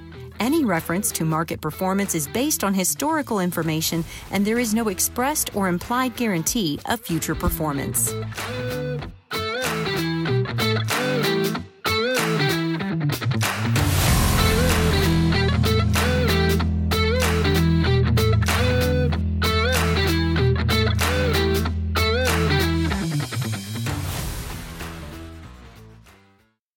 Any 0.41 0.65
reference 0.65 1.11
to 1.13 1.25
market 1.25 1.61
performance 1.61 2.15
is 2.15 2.29
based 2.29 2.63
on 2.65 2.75
historical 2.75 3.41
information, 3.41 4.05
and 4.31 4.45
there 4.45 4.59
is 4.59 4.75
no 4.75 4.89
expressed 4.89 5.55
or 5.55 5.69
implied 5.69 6.17
guarantee 6.17 6.79
of 6.87 7.01
future 7.01 7.35
performance. 7.35 8.15